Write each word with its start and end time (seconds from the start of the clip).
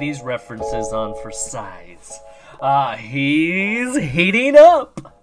these 0.00 0.22
references 0.22 0.92
on 0.92 1.14
for 1.22 1.30
size? 1.30 2.18
Uh, 2.60 2.96
he's 2.96 3.96
heating 3.96 4.56
up. 4.56 5.22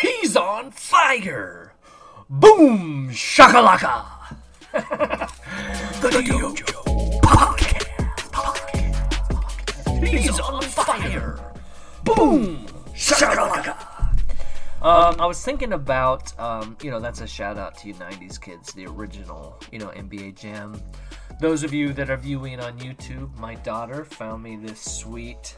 He's 0.00 0.36
on 0.36 0.70
fire. 0.70 1.72
Boom 2.30 3.08
shakalaka. 3.10 4.04
the 4.72 6.10
podcast. 7.22 7.88
podcast. 8.30 10.06
He's 10.06 10.38
on 10.38 10.62
fire. 10.62 11.40
Boom 12.04 12.66
shakalaka. 12.94 13.76
Um, 14.80 15.16
I 15.20 15.26
was 15.26 15.42
thinking 15.44 15.72
about, 15.72 16.38
um, 16.38 16.76
you 16.82 16.92
know, 16.92 17.00
that's 17.00 17.20
a 17.20 17.26
shout 17.26 17.58
out 17.58 17.76
to 17.78 17.88
you 17.88 17.94
90s 17.94 18.40
kids, 18.40 18.72
the 18.72 18.86
original, 18.86 19.58
you 19.72 19.80
know, 19.80 19.88
NBA 19.88 20.36
Jam. 20.38 20.80
Those 21.40 21.62
of 21.62 21.72
you 21.72 21.92
that 21.92 22.10
are 22.10 22.16
viewing 22.16 22.58
on 22.58 22.76
YouTube, 22.80 23.32
my 23.38 23.54
daughter 23.54 24.04
found 24.04 24.42
me 24.42 24.56
this 24.56 24.80
sweet 24.80 25.56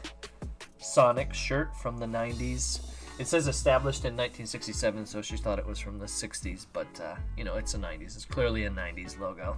Sonic 0.77 1.33
shirt 1.33 1.75
from 1.75 1.97
the 1.97 2.05
90s. 2.05 2.81
It 3.17 3.25
says 3.25 3.47
established 3.47 4.05
in 4.05 4.13
1967, 4.13 5.07
so 5.07 5.23
she 5.23 5.37
thought 5.37 5.57
it 5.57 5.65
was 5.65 5.79
from 5.79 5.97
the 5.97 6.05
60s, 6.05 6.67
but, 6.71 6.87
uh, 6.99 7.15
you 7.35 7.43
know, 7.43 7.55
it's 7.55 7.73
a 7.73 7.79
90s. 7.79 8.15
It's 8.15 8.25
clearly 8.25 8.65
a 8.65 8.69
90s 8.69 9.19
logo. 9.19 9.57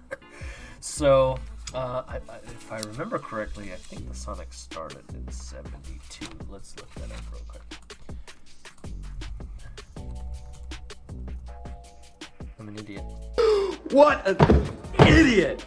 so, 0.80 1.38
uh, 1.72 2.02
I, 2.06 2.16
I, 2.16 2.36
if 2.44 2.70
I 2.70 2.80
remember 2.80 3.18
correctly, 3.18 3.72
I 3.72 3.76
think 3.76 4.06
the 4.06 4.14
Sonic 4.14 4.52
started 4.52 5.04
in 5.14 5.32
72. 5.32 6.26
Let's 6.50 6.76
look 6.76 6.94
that 6.96 7.10
up 7.10 7.22
real 7.32 7.42
quick. 7.48 7.62
I'm 12.60 12.68
an 12.68 12.78
idiot. 12.78 13.02
what 13.90 14.26
an 14.26 14.36
idiot! 15.08 15.66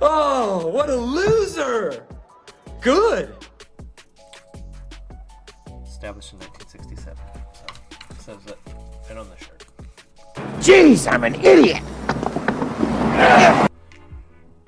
Oh, 0.00 0.66
what 0.68 0.88
a 0.88 0.96
loser! 0.96 2.06
Good! 2.80 3.34
Established 5.86 6.32
in 6.32 6.38
1967. 6.38 7.16
So, 7.52 8.34
says 8.34 8.46
it 8.46 8.58
right 9.08 9.18
on 9.18 9.28
the 9.28 9.36
shirt. 9.44 9.64
Jeez, 10.60 11.10
I'm 11.10 11.24
an 11.24 11.34
idiot! 11.36 11.82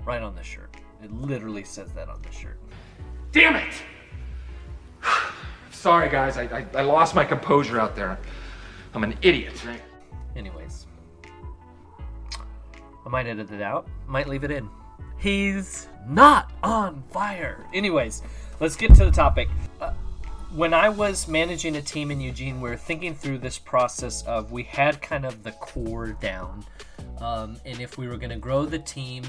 Right 0.05 0.22
on 0.22 0.34
the 0.34 0.42
shirt. 0.42 0.75
It 1.03 1.12
literally 1.12 1.64
says 1.64 1.92
that 1.92 2.08
on 2.08 2.20
the 2.22 2.33
shirt. 2.33 2.58
Damn 3.33 3.56
it! 3.56 3.75
Sorry, 5.70 6.08
guys. 6.08 6.36
I, 6.36 6.42
I, 6.44 6.66
I 6.75 6.83
lost 6.83 7.14
my 7.14 7.25
composure 7.25 7.78
out 7.81 7.94
there. 7.94 8.19
I'm 8.94 9.05
an 9.05 9.16
idiot, 9.22 9.64
right? 9.64 9.81
Anyways, 10.34 10.86
I 13.11 13.12
might 13.12 13.27
edit 13.27 13.50
it 13.50 13.61
out, 13.61 13.89
might 14.06 14.28
leave 14.28 14.44
it 14.44 14.53
in. 14.53 14.70
He's 15.19 15.89
not 16.06 16.53
on 16.62 17.03
fire. 17.11 17.66
Anyways, 17.75 18.22
let's 18.61 18.77
get 18.77 18.94
to 18.94 19.05
the 19.05 19.11
topic. 19.11 19.48
Uh, 19.80 19.94
when 20.55 20.72
I 20.72 20.91
was 20.91 21.27
managing 21.27 21.75
a 21.75 21.83
team 21.83 22.12
in 22.12 22.20
Eugene, 22.20 22.61
we 22.61 22.70
were 22.70 22.77
thinking 22.77 23.16
through 23.16 23.38
this 23.38 23.58
process 23.58 24.22
of 24.26 24.53
we 24.53 24.62
had 24.62 25.03
kind 25.03 25.26
of 25.26 25.43
the 25.43 25.50
core 25.50 26.12
down. 26.20 26.65
Um, 27.20 27.56
and 27.66 27.81
if 27.81 27.99
we 27.99 28.06
were 28.06 28.16
going 28.16 28.31
to 28.31 28.37
grow 28.37 28.65
the 28.65 28.78
team, 28.78 29.25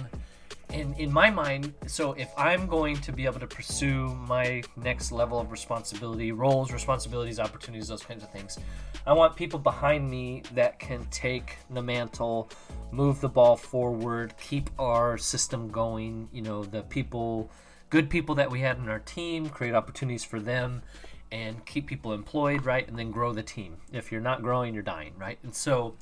and 0.74 0.98
in 0.98 1.12
my 1.12 1.30
mind, 1.30 1.74
so 1.88 2.14
if 2.14 2.32
I'm 2.38 2.68
going 2.68 2.96
to 2.98 3.12
be 3.12 3.26
able 3.26 3.40
to 3.40 3.48
pursue 3.48 4.08
my 4.28 4.64
next 4.76 5.12
level 5.12 5.40
of 5.40 5.52
responsibility, 5.52 6.32
roles, 6.32 6.72
responsibilities, 6.72 7.40
opportunities, 7.40 7.88
those 7.88 8.04
kinds 8.04 8.24
of 8.24 8.32
things, 8.32 8.58
I 9.06 9.14
want 9.14 9.36
people 9.36 9.60
behind 9.60 10.10
me 10.10 10.44
that 10.54 10.80
can 10.80 11.06
take 11.12 11.58
the 11.70 11.82
mantle, 11.82 12.50
move 12.92 13.20
the 13.20 13.30
ball 13.30 13.56
forward, 13.56 14.34
keep 14.38 14.70
our 14.80 15.18
system 15.18 15.70
going. 15.70 16.30
You 16.32 16.44
know, 16.44 16.64
the 16.64 16.84
people, 16.84 17.50
good 17.90 18.10
people 18.10 18.36
that 18.36 18.50
we 18.50 18.62
had 18.62 18.78
in 18.78 18.88
our 18.88 19.00
team, 19.00 19.50
create 19.50 19.74
opportunities 19.74 20.24
for 20.24 20.40
them, 20.40 20.84
and 21.32 21.66
keep 21.66 21.88
people 21.88 22.14
employed, 22.14 22.66
right? 22.66 22.88
And 22.88 22.98
then 22.98 23.12
grow 23.12 23.34
the 23.34 23.44
team. 23.44 23.78
If 23.92 24.12
you're 24.12 24.22
not 24.22 24.42
growing, 24.42 24.74
you're 24.74 24.84
dying, 24.84 25.14
right? 25.18 25.40
And 25.44 25.56
so, 25.56 25.96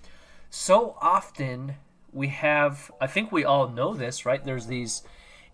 so 0.50 0.98
often 1.02 1.76
we 2.14 2.28
have 2.28 2.92
i 3.00 3.08
think 3.08 3.32
we 3.32 3.44
all 3.44 3.70
know 3.70 3.94
this 3.94 4.26
right? 4.26 4.44
There's 4.46 4.68
these 4.68 5.04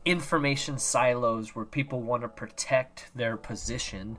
information 0.06 0.78
silos 0.78 1.56
where 1.56 1.66
people 1.66 2.02
want 2.02 2.22
to 2.22 2.28
protect 2.30 3.10
their 3.16 3.38
position 3.38 4.18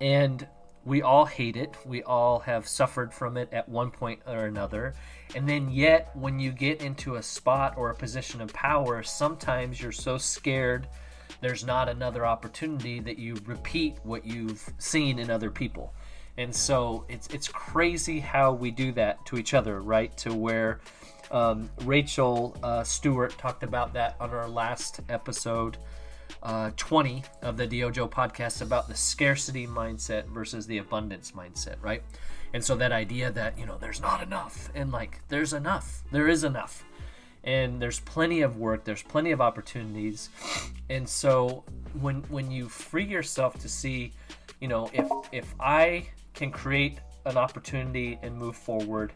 and 0.00 0.46
we 0.84 1.00
all 1.00 1.24
hate 1.24 1.56
it. 1.56 1.74
We 1.86 2.02
all 2.02 2.40
have 2.40 2.68
suffered 2.68 3.14
from 3.14 3.38
it 3.38 3.48
at 3.52 3.66
one 3.66 3.90
point 3.90 4.20
or 4.26 4.44
another. 4.44 4.92
And 5.34 5.48
then 5.48 5.70
yet 5.70 6.10
when 6.14 6.38
you 6.38 6.52
get 6.52 6.82
into 6.82 7.14
a 7.14 7.22
spot 7.22 7.78
or 7.78 7.88
a 7.88 7.94
position 7.94 8.42
of 8.42 8.52
power 8.52 9.02
sometimes 9.02 9.80
you're 9.80 9.92
so 9.92 10.18
scared 10.18 10.86
there's 11.40 11.64
not 11.64 11.88
another 11.88 12.26
opportunity 12.26 13.00
that 13.00 13.18
you 13.18 13.36
repeat 13.46 13.96
what 14.02 14.26
you've 14.26 14.70
seen 14.78 15.18
in 15.18 15.30
other 15.30 15.50
people. 15.50 15.94
And 16.36 16.54
so 16.54 17.06
it's 17.08 17.28
it's 17.28 17.48
crazy 17.48 18.20
how 18.20 18.52
we 18.52 18.70
do 18.70 18.92
that 18.92 19.24
to 19.26 19.36
each 19.38 19.54
other 19.54 19.80
right? 19.80 20.14
To 20.18 20.34
where 20.34 20.80
um, 21.34 21.68
Rachel 21.82 22.56
uh, 22.62 22.84
Stewart 22.84 23.36
talked 23.36 23.64
about 23.64 23.92
that 23.94 24.14
on 24.20 24.30
our 24.30 24.48
last 24.48 25.00
episode, 25.08 25.76
uh, 26.44 26.70
20 26.76 27.24
of 27.42 27.56
the 27.56 27.66
Dojo 27.66 28.08
podcast, 28.08 28.62
about 28.62 28.86
the 28.86 28.94
scarcity 28.94 29.66
mindset 29.66 30.26
versus 30.26 30.66
the 30.66 30.78
abundance 30.78 31.32
mindset, 31.32 31.74
right? 31.82 32.04
And 32.54 32.64
so 32.64 32.76
that 32.76 32.92
idea 32.92 33.32
that, 33.32 33.58
you 33.58 33.66
know, 33.66 33.76
there's 33.78 34.00
not 34.00 34.22
enough, 34.22 34.70
and 34.76 34.92
like, 34.92 35.18
there's 35.28 35.52
enough, 35.52 36.04
there 36.12 36.28
is 36.28 36.44
enough. 36.44 36.84
And 37.42 37.82
there's 37.82 38.00
plenty 38.00 38.40
of 38.40 38.56
work, 38.56 38.84
there's 38.84 39.02
plenty 39.02 39.32
of 39.32 39.40
opportunities. 39.40 40.30
And 40.88 41.06
so 41.06 41.64
when 42.00 42.22
when 42.30 42.50
you 42.50 42.70
free 42.70 43.04
yourself 43.04 43.58
to 43.58 43.68
see, 43.68 44.12
you 44.60 44.68
know, 44.68 44.88
if 44.94 45.10
if 45.30 45.54
I 45.60 46.08
can 46.32 46.50
create 46.50 47.00
an 47.26 47.36
opportunity 47.36 48.18
and 48.22 48.34
move 48.34 48.56
forward, 48.56 49.12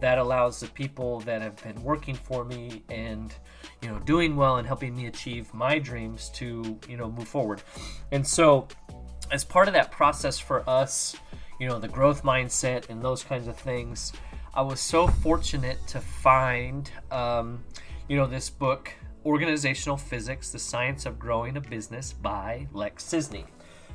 that 0.00 0.18
allows 0.18 0.60
the 0.60 0.68
people 0.68 1.20
that 1.20 1.42
have 1.42 1.62
been 1.62 1.82
working 1.82 2.14
for 2.14 2.44
me 2.44 2.82
and 2.88 3.34
you 3.82 3.88
know 3.88 3.98
doing 4.00 4.36
well 4.36 4.56
and 4.56 4.66
helping 4.66 4.96
me 4.96 5.06
achieve 5.06 5.52
my 5.52 5.78
dreams 5.78 6.30
to 6.30 6.78
you 6.88 6.96
know 6.96 7.10
move 7.10 7.28
forward. 7.28 7.62
And 8.12 8.26
so 8.26 8.68
as 9.30 9.44
part 9.44 9.68
of 9.68 9.74
that 9.74 9.90
process 9.90 10.38
for 10.38 10.68
us 10.68 11.16
you 11.58 11.66
know 11.68 11.78
the 11.78 11.88
growth 11.88 12.22
mindset 12.22 12.88
and 12.88 13.02
those 13.02 13.22
kinds 13.22 13.46
of 13.46 13.56
things 13.56 14.12
i 14.54 14.62
was 14.62 14.80
so 14.80 15.06
fortunate 15.06 15.78
to 15.86 16.00
find 16.00 16.90
um, 17.10 17.64
you 18.08 18.16
know 18.16 18.26
this 18.26 18.48
book 18.48 18.92
organizational 19.26 19.96
physics 19.96 20.50
the 20.50 20.58
science 20.58 21.04
of 21.04 21.18
growing 21.18 21.56
a 21.56 21.60
business 21.60 22.12
by 22.12 22.66
lex 22.72 23.04
Sisney 23.04 23.44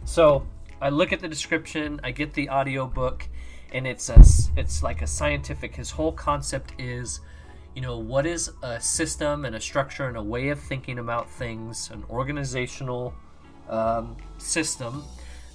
so 0.06 0.46
i 0.82 0.90
look 0.90 1.12
at 1.14 1.20
the 1.20 1.28
description 1.28 2.00
i 2.04 2.12
get 2.12 2.34
the 2.34 2.50
audio 2.50 2.86
book 2.86 3.28
and 3.74 3.88
it's 3.88 4.10
a, 4.10 4.24
it's 4.56 4.84
like 4.84 5.02
a 5.02 5.08
scientific. 5.08 5.76
His 5.76 5.90
whole 5.90 6.12
concept 6.12 6.74
is, 6.80 7.20
you 7.76 7.82
know, 7.82 7.98
what 7.98 8.26
is 8.26 8.52
a 8.62 8.80
system 8.80 9.46
and 9.46 9.56
a 9.56 9.60
structure 9.60 10.08
and 10.08 10.18
a 10.18 10.24
way 10.24 10.50
of 10.50 10.60
thinking 10.60 11.00
about 11.00 11.30
things, 11.30 11.90
an 11.92 12.04
organizational 12.10 13.14
um, 13.70 14.16
system 14.38 15.04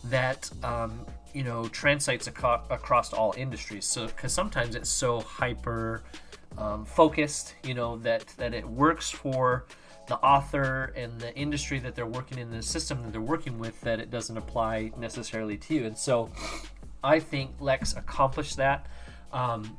that 0.04 0.50
um, 0.62 1.04
you 1.34 1.44
know 1.44 1.68
translates 1.68 2.26
aco- 2.28 2.62
across 2.70 3.12
all 3.12 3.34
industries. 3.36 3.84
So 3.84 4.06
because 4.06 4.32
sometimes 4.32 4.74
it's 4.74 4.90
so 4.90 5.20
hyper 5.20 6.02
um, 6.56 6.84
focused, 6.84 7.54
you 7.62 7.74
know, 7.74 7.98
that 7.98 8.26
that 8.38 8.54
it 8.54 8.66
works 8.66 9.10
for 9.10 9.66
the 10.06 10.16
author 10.16 10.92
and 10.96 11.20
the 11.20 11.34
industry 11.36 11.78
that 11.80 11.94
they're 11.94 12.06
working 12.06 12.38
in, 12.38 12.50
the 12.50 12.62
system 12.62 13.02
that 13.02 13.12
they're 13.12 13.20
working 13.20 13.58
with, 13.58 13.78
that 13.82 14.00
it 14.00 14.10
doesn't 14.10 14.38
apply 14.38 14.90
necessarily 14.96 15.56
to 15.58 15.74
you. 15.74 15.84
And 15.84 15.96
so, 15.96 16.30
I 17.02 17.20
think 17.20 17.52
Lex 17.60 17.96
accomplished 17.96 18.56
that. 18.56 18.86
Um, 19.32 19.78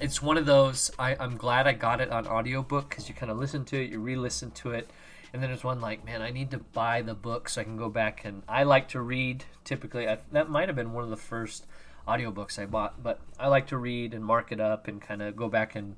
it's 0.00 0.22
one 0.22 0.36
of 0.36 0.46
those. 0.46 0.90
I, 0.98 1.16
I'm 1.18 1.36
glad 1.36 1.66
I 1.66 1.72
got 1.72 2.00
it 2.00 2.10
on 2.10 2.26
audiobook 2.26 2.88
because 2.88 3.08
you 3.08 3.14
kind 3.14 3.30
of 3.30 3.38
listen 3.38 3.64
to 3.66 3.82
it, 3.82 3.90
you 3.90 3.98
re-listen 3.98 4.50
to 4.52 4.70
it, 4.72 4.88
and 5.32 5.42
then 5.42 5.50
there's 5.50 5.64
one 5.64 5.80
like, 5.80 6.04
man, 6.04 6.22
I 6.22 6.30
need 6.30 6.50
to 6.52 6.58
buy 6.58 7.02
the 7.02 7.14
book 7.14 7.48
so 7.48 7.60
I 7.60 7.64
can 7.64 7.76
go 7.76 7.88
back 7.88 8.24
and 8.24 8.42
I 8.48 8.62
like 8.62 8.88
to 8.88 9.00
read. 9.00 9.44
Typically, 9.64 10.08
I, 10.08 10.18
that 10.32 10.48
might 10.48 10.68
have 10.68 10.76
been 10.76 10.92
one 10.92 11.04
of 11.04 11.10
the 11.10 11.16
first 11.16 11.66
audiobooks 12.06 12.58
I 12.58 12.66
bought, 12.66 13.02
but 13.02 13.20
I 13.38 13.48
like 13.48 13.66
to 13.68 13.76
read 13.76 14.14
and 14.14 14.24
mark 14.24 14.52
it 14.52 14.60
up 14.60 14.88
and 14.88 15.00
kind 15.00 15.20
of 15.20 15.36
go 15.36 15.48
back 15.48 15.74
and 15.74 15.96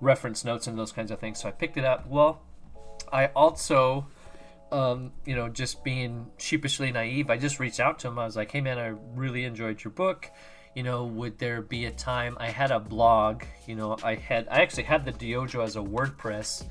reference 0.00 0.44
notes 0.44 0.66
and 0.66 0.78
those 0.78 0.92
kinds 0.92 1.10
of 1.10 1.18
things. 1.18 1.40
So 1.40 1.48
I 1.48 1.52
picked 1.52 1.76
it 1.76 1.84
up. 1.84 2.06
Well, 2.06 2.40
I 3.12 3.26
also 3.26 4.06
um, 4.72 5.12
you 5.24 5.34
know, 5.34 5.48
just 5.48 5.82
being 5.84 6.26
sheepishly 6.38 6.92
naive, 6.92 7.30
I 7.30 7.36
just 7.36 7.58
reached 7.58 7.80
out 7.80 7.98
to 8.00 8.08
him. 8.08 8.18
I 8.18 8.24
was 8.24 8.36
like, 8.36 8.50
"Hey, 8.50 8.60
man, 8.60 8.78
I 8.78 8.94
really 9.14 9.44
enjoyed 9.44 9.82
your 9.82 9.92
book. 9.92 10.30
You 10.74 10.82
know, 10.82 11.04
would 11.04 11.38
there 11.38 11.62
be 11.62 11.86
a 11.86 11.90
time?" 11.90 12.36
I 12.40 12.50
had 12.50 12.70
a 12.70 12.80
blog. 12.80 13.44
You 13.66 13.76
know, 13.76 13.96
I 14.02 14.14
had 14.14 14.46
I 14.50 14.62
actually 14.62 14.84
had 14.84 15.04
the 15.04 15.12
Dojo 15.12 15.62
as 15.64 15.76
a 15.76 15.80
WordPress. 15.80 16.64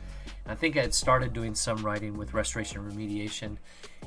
I 0.46 0.56
think 0.56 0.78
I 0.78 0.82
had 0.82 0.94
started 0.94 1.34
doing 1.34 1.54
some 1.54 1.86
writing 1.86 2.18
with 2.18 2.34
restoration 2.34 2.82
remediation, 2.82 3.58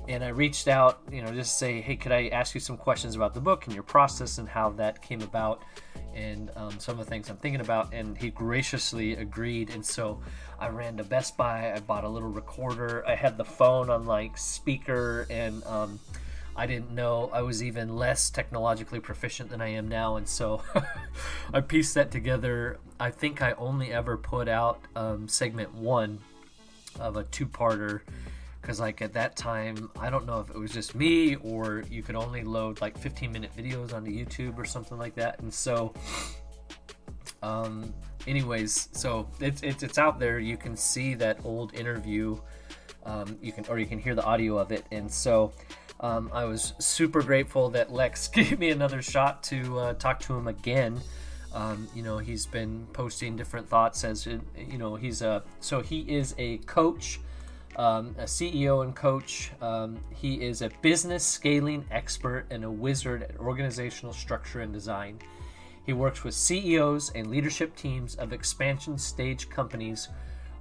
and 0.08 0.24
I 0.24 0.28
reached 0.28 0.68
out, 0.68 1.00
you 1.10 1.22
know, 1.22 1.32
just 1.32 1.58
say, 1.58 1.80
hey, 1.80 1.96
could 1.96 2.12
I 2.12 2.28
ask 2.28 2.54
you 2.54 2.60
some 2.60 2.76
questions 2.76 3.14
about 3.14 3.34
the 3.34 3.40
book 3.40 3.66
and 3.66 3.74
your 3.74 3.84
process 3.84 4.38
and 4.38 4.48
how 4.48 4.70
that 4.70 5.00
came 5.00 5.22
about, 5.22 5.62
and 6.14 6.50
um, 6.56 6.78
some 6.78 6.98
of 6.98 7.04
the 7.04 7.10
things 7.10 7.30
I'm 7.30 7.36
thinking 7.36 7.60
about. 7.60 7.92
And 7.94 8.18
he 8.18 8.30
graciously 8.30 9.14
agreed. 9.14 9.70
And 9.70 9.84
so 9.84 10.20
I 10.58 10.68
ran 10.68 10.96
to 10.96 11.04
Best 11.04 11.36
Buy. 11.36 11.72
I 11.72 11.80
bought 11.80 12.04
a 12.04 12.08
little 12.08 12.28
recorder. 12.28 13.04
I 13.06 13.14
had 13.14 13.36
the 13.36 13.44
phone 13.44 13.90
on 13.90 14.04
like 14.04 14.36
speaker, 14.36 15.26
and 15.30 15.64
um, 15.64 16.00
I 16.56 16.66
didn't 16.66 16.90
know 16.90 17.30
I 17.32 17.42
was 17.42 17.62
even 17.62 17.96
less 17.96 18.28
technologically 18.28 19.00
proficient 19.00 19.50
than 19.50 19.60
I 19.60 19.68
am 19.68 19.88
now. 19.88 20.16
And 20.16 20.28
so 20.28 20.62
I 21.54 21.60
pieced 21.60 21.94
that 21.94 22.10
together. 22.10 22.78
I 22.98 23.10
think 23.10 23.40
I 23.40 23.52
only 23.52 23.92
ever 23.92 24.16
put 24.16 24.48
out 24.48 24.80
um, 24.96 25.28
segment 25.28 25.72
one 25.74 26.18
of 27.00 27.16
a 27.16 27.24
two-parter 27.24 28.02
because 28.62 28.80
like 28.80 29.02
at 29.02 29.12
that 29.12 29.36
time 29.36 29.90
i 30.00 30.08
don't 30.08 30.24
know 30.24 30.40
if 30.40 30.48
it 30.48 30.56
was 30.56 30.70
just 30.70 30.94
me 30.94 31.34
or 31.36 31.82
you 31.90 32.02
could 32.02 32.14
only 32.14 32.42
load 32.42 32.80
like 32.80 32.96
15 32.96 33.30
minute 33.30 33.50
videos 33.54 33.92
onto 33.92 34.10
youtube 34.10 34.56
or 34.56 34.64
something 34.64 34.96
like 34.96 35.14
that 35.14 35.38
and 35.40 35.52
so 35.52 35.92
um 37.42 37.92
anyways 38.26 38.88
so 38.92 39.28
it's 39.40 39.62
it's, 39.62 39.82
it's 39.82 39.98
out 39.98 40.18
there. 40.18 40.38
You 40.38 40.56
can 40.56 40.76
see 40.76 41.14
that 41.14 41.38
old 41.44 41.74
interview 41.74 42.38
um, 43.04 43.36
you 43.42 43.52
can 43.52 43.66
or 43.68 43.78
you 43.78 43.86
can 43.86 43.98
hear 43.98 44.14
the 44.14 44.24
audio 44.24 44.58
of 44.58 44.70
it 44.70 44.84
and 44.92 45.10
so 45.10 45.52
um, 46.00 46.30
i 46.32 46.44
was 46.44 46.74
super 46.78 47.22
grateful 47.22 47.68
that 47.70 47.92
lex 47.92 48.28
gave 48.38 48.58
me 48.58 48.70
another 48.70 49.02
shot 49.02 49.42
to 49.44 49.78
uh, 49.78 49.94
talk 49.94 50.20
to 50.20 50.34
him 50.34 50.48
again. 50.48 51.00
Um, 51.52 51.86
you 51.94 52.02
know 52.02 52.16
he's 52.16 52.46
been 52.46 52.86
posting 52.94 53.36
different 53.36 53.68
thoughts 53.68 54.04
as 54.04 54.24
you 54.24 54.78
know 54.78 54.94
he's 54.94 55.20
a 55.20 55.42
so 55.60 55.82
he 55.82 56.00
is 56.00 56.34
a 56.38 56.56
coach 56.58 57.20
um, 57.76 58.14
a 58.18 58.24
CEO 58.24 58.82
and 58.84 58.94
coach. 58.94 59.50
Um, 59.60 59.98
he 60.14 60.34
is 60.34 60.62
a 60.62 60.70
business 60.82 61.24
scaling 61.24 61.84
expert 61.90 62.46
and 62.50 62.64
a 62.64 62.70
wizard 62.70 63.22
at 63.22 63.36
organizational 63.38 64.12
structure 64.12 64.60
and 64.60 64.72
design. 64.72 65.18
He 65.84 65.92
works 65.92 66.22
with 66.22 66.34
CEOs 66.34 67.10
and 67.14 67.28
leadership 67.28 67.74
teams 67.74 68.14
of 68.16 68.32
expansion 68.32 68.98
stage 68.98 69.48
companies 69.48 70.08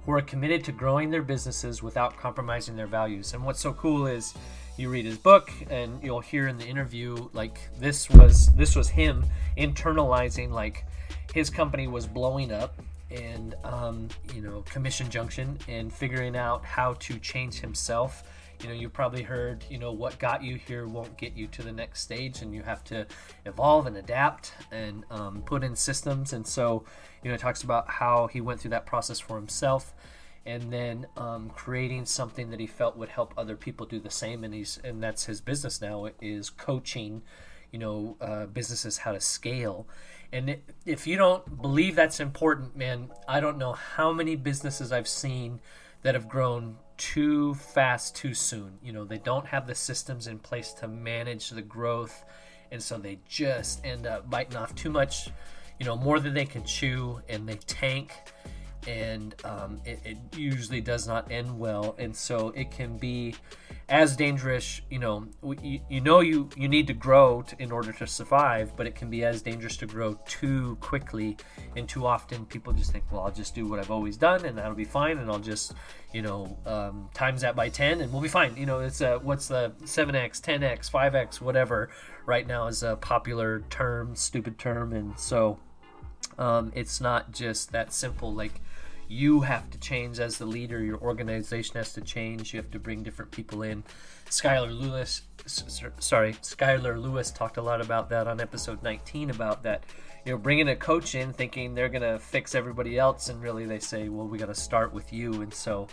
who 0.04 0.12
are 0.12 0.22
committed 0.22 0.64
to 0.64 0.72
growing 0.72 1.10
their 1.10 1.22
businesses 1.22 1.82
without 1.82 2.16
compromising 2.16 2.76
their 2.76 2.88
values. 2.88 3.34
And 3.34 3.44
what's 3.44 3.60
so 3.60 3.72
cool 3.72 4.06
is 4.06 4.34
you 4.76 4.88
read 4.88 5.04
his 5.04 5.18
book 5.18 5.50
and 5.70 6.02
you'll 6.02 6.20
hear 6.20 6.48
in 6.48 6.58
the 6.58 6.66
interview 6.66 7.28
like 7.32 7.68
this 7.78 8.08
was 8.10 8.52
this 8.54 8.74
was 8.74 8.88
him 8.88 9.24
internalizing 9.58 10.50
like 10.50 10.86
his 11.34 11.50
company 11.50 11.86
was 11.86 12.06
blowing 12.06 12.50
up 12.50 12.74
and 13.12 13.54
um, 13.64 14.08
you 14.34 14.42
know 14.42 14.62
commission 14.62 15.10
junction 15.10 15.58
and 15.68 15.92
figuring 15.92 16.36
out 16.36 16.64
how 16.64 16.94
to 16.94 17.18
change 17.18 17.60
himself. 17.60 18.24
You 18.60 18.68
know 18.68 18.74
you 18.74 18.88
probably 18.88 19.22
heard 19.22 19.64
you 19.68 19.78
know 19.78 19.92
what 19.92 20.18
got 20.18 20.42
you 20.42 20.56
here 20.56 20.86
won't 20.86 21.16
get 21.16 21.36
you 21.36 21.46
to 21.48 21.62
the 21.62 21.72
next 21.72 22.00
stage 22.02 22.42
and 22.42 22.54
you 22.54 22.62
have 22.62 22.84
to 22.84 23.06
evolve 23.44 23.86
and 23.86 23.96
adapt 23.96 24.52
and 24.70 25.04
um, 25.10 25.42
put 25.42 25.64
in 25.64 25.74
systems. 25.76 26.32
And 26.32 26.46
so 26.46 26.84
you 27.22 27.28
know 27.28 27.34
it 27.34 27.40
talks 27.40 27.62
about 27.62 27.88
how 27.88 28.28
he 28.28 28.40
went 28.40 28.60
through 28.60 28.70
that 28.70 28.86
process 28.86 29.18
for 29.20 29.36
himself 29.36 29.92
and 30.44 30.72
then 30.72 31.06
um, 31.16 31.50
creating 31.50 32.04
something 32.04 32.50
that 32.50 32.58
he 32.58 32.66
felt 32.66 32.96
would 32.96 33.08
help 33.08 33.32
other 33.36 33.56
people 33.56 33.86
do 33.86 34.00
the 34.00 34.10
same. 34.10 34.44
And 34.44 34.54
he's 34.54 34.78
and 34.84 35.02
that's 35.02 35.24
his 35.24 35.40
business 35.40 35.80
now 35.80 36.08
is 36.20 36.50
coaching 36.50 37.22
you 37.72 37.78
know 37.78 38.16
uh, 38.20 38.46
businesses 38.46 38.98
how 38.98 39.12
to 39.12 39.20
scale 39.20 39.88
and 40.32 40.56
if 40.86 41.06
you 41.06 41.16
don't 41.16 41.60
believe 41.60 41.94
that's 41.94 42.18
important, 42.18 42.74
man, 42.74 43.10
I 43.28 43.40
don't 43.40 43.58
know 43.58 43.72
how 43.72 44.12
many 44.12 44.34
businesses 44.34 44.90
I've 44.90 45.08
seen 45.08 45.60
that 46.02 46.14
have 46.14 46.28
grown 46.28 46.76
too 46.96 47.54
fast 47.54 48.16
too 48.16 48.32
soon. 48.32 48.78
You 48.82 48.92
know, 48.92 49.04
they 49.04 49.18
don't 49.18 49.46
have 49.46 49.66
the 49.66 49.74
systems 49.74 50.26
in 50.26 50.38
place 50.38 50.72
to 50.74 50.88
manage 50.88 51.50
the 51.50 51.62
growth. 51.62 52.24
And 52.70 52.82
so 52.82 52.96
they 52.96 53.18
just 53.28 53.84
end 53.84 54.06
up 54.06 54.30
biting 54.30 54.56
off 54.56 54.74
too 54.74 54.90
much, 54.90 55.28
you 55.78 55.84
know, 55.84 55.96
more 55.96 56.18
than 56.18 56.32
they 56.32 56.46
can 56.46 56.64
chew 56.64 57.20
and 57.28 57.46
they 57.46 57.56
tank 57.56 58.12
and 58.86 59.34
um, 59.44 59.80
it, 59.84 60.00
it, 60.04 60.18
usually 60.36 60.80
does 60.80 61.06
not 61.06 61.30
end 61.30 61.58
well 61.58 61.94
and 61.98 62.14
so 62.16 62.48
it 62.50 62.70
can 62.70 62.96
be 62.96 63.34
as 63.88 64.16
dangerous 64.16 64.80
you 64.90 64.98
know 64.98 65.26
you, 65.62 65.80
you 65.90 66.00
know 66.00 66.20
you 66.20 66.48
you 66.56 66.68
need 66.68 66.86
to 66.86 66.94
grow 66.94 67.42
to, 67.42 67.60
in 67.62 67.70
order 67.70 67.92
to 67.92 68.06
survive 68.06 68.74
but 68.76 68.86
it 68.86 68.94
can 68.94 69.10
be 69.10 69.24
as 69.24 69.42
dangerous 69.42 69.76
to 69.76 69.86
grow 69.86 70.18
too 70.26 70.76
quickly 70.80 71.36
and 71.76 71.88
too 71.88 72.06
often 72.06 72.46
people 72.46 72.72
just 72.72 72.92
think 72.92 73.04
well 73.12 73.22
i'll 73.22 73.30
just 73.30 73.54
do 73.54 73.66
what 73.66 73.78
i've 73.78 73.90
always 73.90 74.16
done 74.16 74.44
and 74.44 74.56
that'll 74.56 74.74
be 74.74 74.84
fine 74.84 75.18
and 75.18 75.30
i'll 75.30 75.38
just 75.38 75.74
you 76.12 76.22
know 76.22 76.56
um, 76.66 77.08
times 77.14 77.40
that 77.40 77.56
by 77.56 77.68
10 77.68 78.00
and 78.00 78.12
we'll 78.12 78.22
be 78.22 78.28
fine. 78.28 78.56
You 78.56 78.66
know 78.66 78.80
it's 78.80 79.00
a, 79.00 79.18
what's 79.18 79.48
the 79.48 79.72
7x 79.82 80.40
10x 80.40 80.90
5x 80.90 81.40
whatever 81.40 81.90
right 82.26 82.46
now 82.46 82.66
is 82.66 82.82
a 82.82 82.96
popular 82.96 83.64
term 83.70 84.14
stupid 84.14 84.58
term 84.58 84.92
and 84.92 85.18
so 85.18 85.58
um, 86.38 86.72
it's 86.74 87.00
not 87.00 87.32
just 87.32 87.72
that 87.72 87.92
simple 87.92 88.32
like 88.32 88.60
you 89.12 89.42
have 89.42 89.70
to 89.70 89.78
change 89.78 90.18
as 90.18 90.38
the 90.38 90.46
leader. 90.46 90.82
Your 90.82 90.98
organization 90.98 91.76
has 91.76 91.92
to 91.92 92.00
change. 92.00 92.54
You 92.54 92.60
have 92.60 92.70
to 92.70 92.78
bring 92.78 93.02
different 93.02 93.30
people 93.30 93.62
in. 93.62 93.84
Skylar 94.30 94.72
Lewis, 94.76 95.22
sorry, 95.46 96.32
Skylar 96.32 97.00
Lewis 97.00 97.30
talked 97.30 97.58
a 97.58 97.62
lot 97.62 97.82
about 97.82 98.08
that 98.08 98.26
on 98.26 98.40
episode 98.40 98.82
19 98.82 99.28
about 99.28 99.64
that. 99.64 99.84
You 100.24 100.32
know, 100.32 100.38
bringing 100.38 100.68
a 100.68 100.76
coach 100.76 101.14
in, 101.14 101.34
thinking 101.34 101.74
they're 101.74 101.90
gonna 101.90 102.18
fix 102.18 102.54
everybody 102.54 102.98
else, 102.98 103.28
and 103.28 103.42
really 103.42 103.66
they 103.66 103.80
say, 103.80 104.08
well, 104.08 104.26
we 104.26 104.38
got 104.38 104.46
to 104.46 104.54
start 104.54 104.94
with 104.94 105.12
you. 105.12 105.42
And 105.42 105.52
so, 105.52 105.88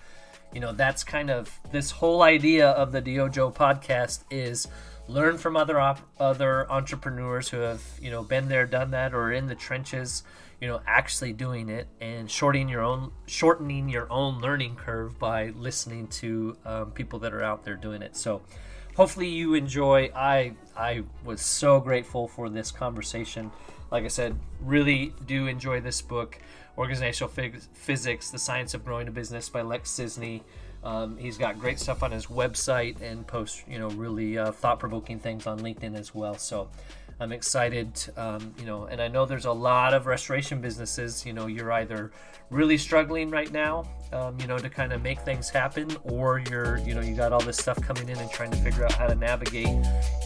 you 0.54 0.62
know, 0.62 0.72
that's 0.72 1.04
kind 1.04 1.30
of 1.30 1.52
this 1.72 1.92
whole 1.92 2.22
idea 2.22 2.70
of 2.70 2.92
the 2.94 3.02
Dojo 3.02 3.54
podcast 3.54 4.24
is 4.30 4.68
learn 5.10 5.38
from 5.38 5.58
other 5.58 5.80
op- 5.80 6.08
other 6.20 6.72
entrepreneurs 6.72 7.50
who 7.50 7.58
have 7.58 7.82
you 8.02 8.12
know 8.12 8.24
been 8.24 8.48
there, 8.48 8.66
done 8.66 8.92
that, 8.92 9.14
or 9.14 9.34
in 9.34 9.48
the 9.48 9.56
trenches 9.56 10.24
you 10.62 10.68
know 10.68 10.82
actually 10.86 11.34
doing 11.34 11.70
it 11.70 11.88
and 12.02 12.30
shortening 12.30 12.70
your 12.70 12.82
own 12.82 13.12
shortening 13.26 13.90
your 13.90 14.12
own 14.12 14.40
learning 14.40 14.76
curve 14.76 15.18
by 15.18 15.50
listening 15.58 16.08
to 16.08 16.58
um, 16.66 16.92
people 16.92 17.20
that 17.20 17.34
are 17.34 17.44
out 17.44 17.64
there 17.64 17.76
doing 17.76 18.02
it. 18.02 18.16
So 18.16 18.42
hopefully 18.96 19.30
you 19.30 19.54
enjoy. 19.54 20.12
I 20.16 20.54
i 20.76 21.04
was 21.24 21.42
so 21.42 21.80
grateful 21.80 22.28
for 22.28 22.50
this 22.50 22.72
conversation. 22.72 23.52
Like 23.92 24.04
i 24.04 24.08
said 24.08 24.36
really 24.62 25.14
do 25.26 25.48
enjoy 25.48 25.82
this 25.82 26.02
book 26.02 26.38
organizational 26.78 27.34
physics 27.74 28.30
the 28.30 28.40
science 28.40 28.74
of 28.74 28.86
growing 28.86 29.08
a 29.08 29.12
business 29.12 29.50
by 29.50 29.62
lex 29.62 29.92
Sisney 29.92 30.42
um, 30.84 31.18
he's 31.18 31.38
got 31.38 31.60
great 31.60 31.80
stuff 31.80 32.04
on 32.04 32.12
his 32.12 32.28
website 32.28 33.02
and 33.02 33.26
posts 33.28 33.64
you 33.68 33.80
know 33.80 33.90
really 33.90 34.38
uh, 34.38 34.52
thought-provoking 34.52 35.20
things 35.20 35.46
on 35.46 35.60
linkedin 35.60 35.98
as 35.98 36.16
well. 36.16 36.36
So 36.38 36.70
I'm 37.22 37.34
excited, 37.34 37.92
um, 38.16 38.54
you 38.58 38.66
know, 38.66 38.86
and 38.86 39.02
I 39.02 39.10
know 39.10 39.26
there's 39.26 39.46
a 39.46 39.52
lot 39.52 39.94
of 39.94 40.06
restoration 40.06 40.62
businesses. 40.62 41.26
You 41.26 41.34
know, 41.34 41.48
you're 41.48 41.72
either 41.74 42.12
really 42.50 42.78
struggling 42.78 43.30
right 43.30 43.52
now, 43.52 43.90
um, 44.14 44.38
you 44.40 44.48
know, 44.48 44.58
to 44.58 44.70
kind 44.70 44.94
of 44.94 45.02
make 45.02 45.20
things 45.20 45.50
happen, 45.50 45.90
or 46.06 46.40
you're, 46.50 46.78
you 46.78 46.96
know, 46.96 47.02
you 47.02 47.16
got 47.16 47.34
all 47.34 47.42
this 47.42 47.58
stuff 47.58 47.82
coming 47.82 48.08
in 48.08 48.18
and 48.18 48.32
trying 48.32 48.52
to 48.52 48.58
figure 48.58 48.86
out 48.86 48.94
how 48.94 49.08
to 49.08 49.16
navigate. 49.16 49.68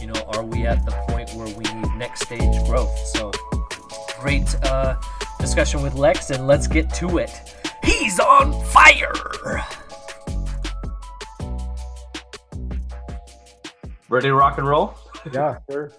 You 0.00 0.06
know, 0.06 0.22
are 0.28 0.44
we 0.44 0.66
at 0.66 0.84
the 0.86 0.92
point 1.08 1.30
where 1.30 1.48
we 1.56 1.64
need 1.64 1.94
next 1.96 2.22
stage 2.22 2.64
growth? 2.64 2.96
So, 3.08 3.32
great 4.20 4.54
uh, 4.62 4.94
discussion 5.40 5.82
with 5.82 5.94
Lex, 5.94 6.30
and 6.30 6.46
let's 6.46 6.68
get 6.68 6.94
to 6.94 7.18
it. 7.18 7.32
He's 7.82 8.20
on 8.20 8.52
fire. 8.66 9.12
Ready 14.08 14.28
to 14.28 14.34
rock 14.34 14.58
and 14.58 14.68
roll? 14.68 14.94
Yeah, 15.32 15.58
sure. 15.68 15.90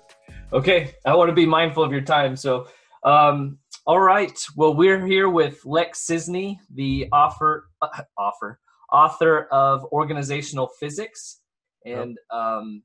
Okay, 0.55 0.95
I 1.05 1.13
want 1.15 1.27
to 1.27 1.35
be 1.35 1.45
mindful 1.45 1.83
of 1.83 1.91
your 1.91 1.99
time. 1.99 2.37
So, 2.37 2.67
um, 3.03 3.57
all 3.85 3.99
right. 3.99 4.41
Well, 4.55 4.73
we're 4.73 5.05
here 5.05 5.27
with 5.27 5.65
Lex 5.65 6.07
Sisney, 6.07 6.59
the 6.73 7.09
offer, 7.11 7.67
uh, 7.81 8.03
offer, 8.17 8.61
author 8.89 9.49
of 9.51 9.83
Organizational 9.91 10.69
Physics, 10.79 11.41
and 11.85 12.17
yep. 12.31 12.39
um, 12.39 12.83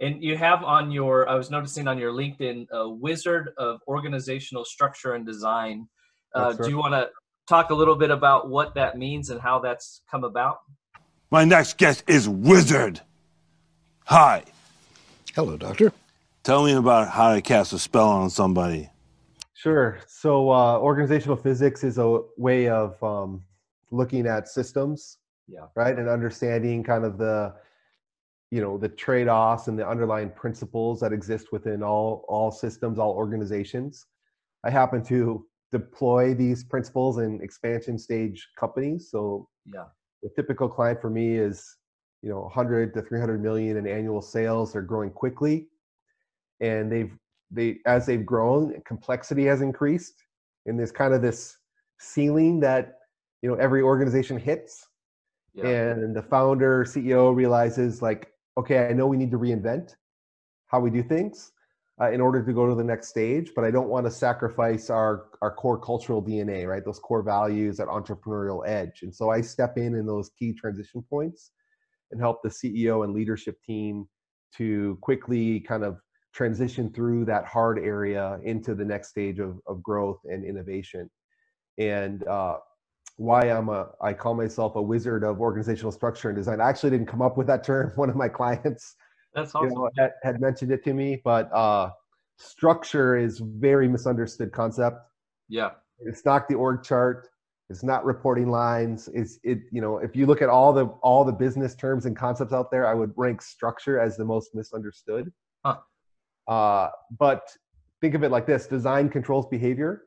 and 0.00 0.24
you 0.24 0.38
have 0.38 0.64
on 0.64 0.90
your. 0.90 1.28
I 1.28 1.34
was 1.34 1.50
noticing 1.50 1.86
on 1.86 1.98
your 1.98 2.12
LinkedIn, 2.12 2.70
a 2.70 2.88
Wizard 2.88 3.50
of 3.58 3.82
Organizational 3.86 4.64
Structure 4.64 5.12
and 5.12 5.26
Design. 5.26 5.88
Uh, 6.34 6.54
do 6.54 6.70
you 6.70 6.78
want 6.78 6.94
to 6.94 7.10
talk 7.46 7.68
a 7.68 7.74
little 7.74 7.96
bit 7.96 8.10
about 8.10 8.48
what 8.48 8.74
that 8.74 8.96
means 8.96 9.28
and 9.28 9.38
how 9.38 9.58
that's 9.58 10.00
come 10.10 10.24
about? 10.24 10.60
My 11.30 11.44
next 11.44 11.76
guest 11.76 12.04
is 12.06 12.26
Wizard. 12.26 13.02
Hi. 14.06 14.44
Hello, 15.34 15.58
Doctor. 15.58 15.92
Tell 16.46 16.64
me 16.64 16.74
about 16.74 17.08
how 17.08 17.34
to 17.34 17.42
cast 17.42 17.72
a 17.72 17.78
spell 17.80 18.06
on 18.06 18.30
somebody. 18.30 18.88
Sure. 19.54 19.98
So, 20.06 20.52
uh, 20.52 20.78
organizational 20.78 21.34
physics 21.34 21.82
is 21.82 21.98
a 21.98 22.20
way 22.36 22.68
of 22.68 23.02
um, 23.02 23.42
looking 23.90 24.28
at 24.28 24.46
systems, 24.46 25.18
yeah, 25.48 25.66
right, 25.74 25.98
and 25.98 26.08
understanding 26.08 26.84
kind 26.84 27.04
of 27.04 27.18
the, 27.18 27.52
you 28.52 28.60
know, 28.60 28.78
the 28.78 28.88
trade-offs 28.88 29.66
and 29.66 29.76
the 29.76 29.88
underlying 29.88 30.30
principles 30.30 31.00
that 31.00 31.12
exist 31.12 31.48
within 31.50 31.82
all 31.82 32.24
all 32.28 32.52
systems, 32.52 32.96
all 33.00 33.10
organizations. 33.10 34.06
I 34.62 34.70
happen 34.70 35.02
to 35.06 35.44
deploy 35.72 36.32
these 36.32 36.62
principles 36.62 37.18
in 37.18 37.40
expansion 37.42 37.98
stage 37.98 38.50
companies. 38.56 39.10
So, 39.10 39.48
yeah, 39.64 39.86
the 40.22 40.30
typical 40.36 40.68
client 40.68 41.00
for 41.00 41.10
me 41.10 41.38
is 41.38 41.76
you 42.22 42.30
know 42.30 42.42
100 42.42 42.94
to 42.94 43.02
300 43.02 43.42
million 43.42 43.78
in 43.78 43.88
annual 43.88 44.22
sales. 44.22 44.74
They're 44.74 44.82
growing 44.82 45.10
quickly, 45.10 45.66
and 46.60 46.90
they've 46.90 47.12
they 47.50 47.78
as 47.86 48.06
they've 48.06 48.26
grown, 48.26 48.80
complexity 48.86 49.44
has 49.44 49.60
increased, 49.60 50.14
and 50.66 50.78
there's 50.78 50.92
kind 50.92 51.14
of 51.14 51.22
this 51.22 51.56
ceiling 52.00 52.60
that 52.60 52.98
you 53.42 53.48
know 53.48 53.56
every 53.56 53.82
organization 53.82 54.38
hits. 54.38 54.86
Yeah. 55.54 55.68
And 55.68 56.14
the 56.14 56.22
founder 56.22 56.84
CEO 56.84 57.34
realizes 57.34 58.02
like, 58.02 58.28
okay, 58.58 58.86
I 58.86 58.92
know 58.92 59.06
we 59.06 59.16
need 59.16 59.30
to 59.30 59.38
reinvent 59.38 59.94
how 60.66 60.80
we 60.80 60.90
do 60.90 61.02
things 61.02 61.52
uh, 62.00 62.10
in 62.10 62.20
order 62.20 62.44
to 62.44 62.52
go 62.52 62.68
to 62.68 62.74
the 62.74 62.84
next 62.84 63.08
stage, 63.08 63.52
but 63.56 63.64
I 63.64 63.70
don't 63.70 63.88
want 63.88 64.04
to 64.06 64.10
sacrifice 64.10 64.90
our 64.90 65.28
our 65.40 65.54
core 65.54 65.78
cultural 65.78 66.22
DNA, 66.22 66.66
right? 66.66 66.84
Those 66.84 66.98
core 66.98 67.22
values, 67.22 67.78
that 67.78 67.88
entrepreneurial 67.88 68.66
edge. 68.66 69.00
And 69.02 69.14
so 69.14 69.30
I 69.30 69.40
step 69.40 69.78
in 69.78 69.94
in 69.94 70.06
those 70.06 70.30
key 70.38 70.52
transition 70.52 71.02
points 71.08 71.52
and 72.10 72.20
help 72.20 72.42
the 72.42 72.48
CEO 72.48 73.04
and 73.04 73.14
leadership 73.14 73.56
team 73.64 74.06
to 74.56 74.98
quickly 75.00 75.60
kind 75.60 75.84
of 75.84 75.98
transition 76.36 76.92
through 76.92 77.24
that 77.24 77.46
hard 77.46 77.78
area 77.78 78.38
into 78.44 78.74
the 78.74 78.84
next 78.84 79.08
stage 79.08 79.38
of, 79.38 79.58
of 79.66 79.82
growth 79.82 80.20
and 80.24 80.44
innovation. 80.44 81.08
And 81.78 82.26
uh, 82.28 82.58
why 83.16 83.50
I'm 83.50 83.70
a, 83.70 83.88
I 84.02 84.12
call 84.12 84.34
myself 84.34 84.76
a 84.76 84.82
wizard 84.82 85.24
of 85.24 85.40
organizational 85.40 85.92
structure 85.92 86.28
and 86.28 86.36
design. 86.36 86.60
I 86.60 86.68
actually 86.68 86.90
didn't 86.90 87.06
come 87.06 87.22
up 87.22 87.38
with 87.38 87.46
that 87.46 87.64
term. 87.64 87.90
One 87.96 88.10
of 88.10 88.16
my 88.16 88.28
clients 88.28 88.96
That's 89.34 89.54
you 89.54 89.60
awesome. 89.60 89.78
know, 89.78 89.90
had, 89.96 90.10
had 90.22 90.40
mentioned 90.40 90.70
it 90.72 90.84
to 90.84 90.92
me, 90.92 91.22
but 91.24 91.50
uh, 91.54 91.90
structure 92.38 93.16
is 93.16 93.40
very 93.42 93.88
misunderstood 93.88 94.52
concept. 94.52 94.98
yeah. 95.48 95.70
It's 96.00 96.26
not 96.26 96.46
the 96.46 96.54
org 96.54 96.82
chart. 96.82 97.26
It's 97.70 97.82
not 97.82 98.04
reporting 98.04 98.50
lines. 98.50 99.08
It's 99.14 99.38
it. 99.42 99.60
You 99.72 99.80
know, 99.80 99.96
if 99.96 100.14
you 100.14 100.26
look 100.26 100.42
at 100.42 100.50
all 100.50 100.74
the 100.74 100.84
all 101.02 101.24
the 101.24 101.32
business 101.32 101.74
terms 101.74 102.04
and 102.04 102.14
concepts 102.14 102.52
out 102.52 102.70
there, 102.70 102.86
I 102.86 102.92
would 102.92 103.12
rank 103.16 103.40
structure 103.40 103.98
as 103.98 104.18
the 104.18 104.24
most 104.26 104.50
misunderstood. 104.54 105.32
Uh, 106.48 106.88
but 107.18 107.48
think 108.00 108.14
of 108.14 108.22
it 108.22 108.30
like 108.30 108.46
this: 108.46 108.66
design 108.66 109.08
controls 109.08 109.46
behavior, 109.46 110.02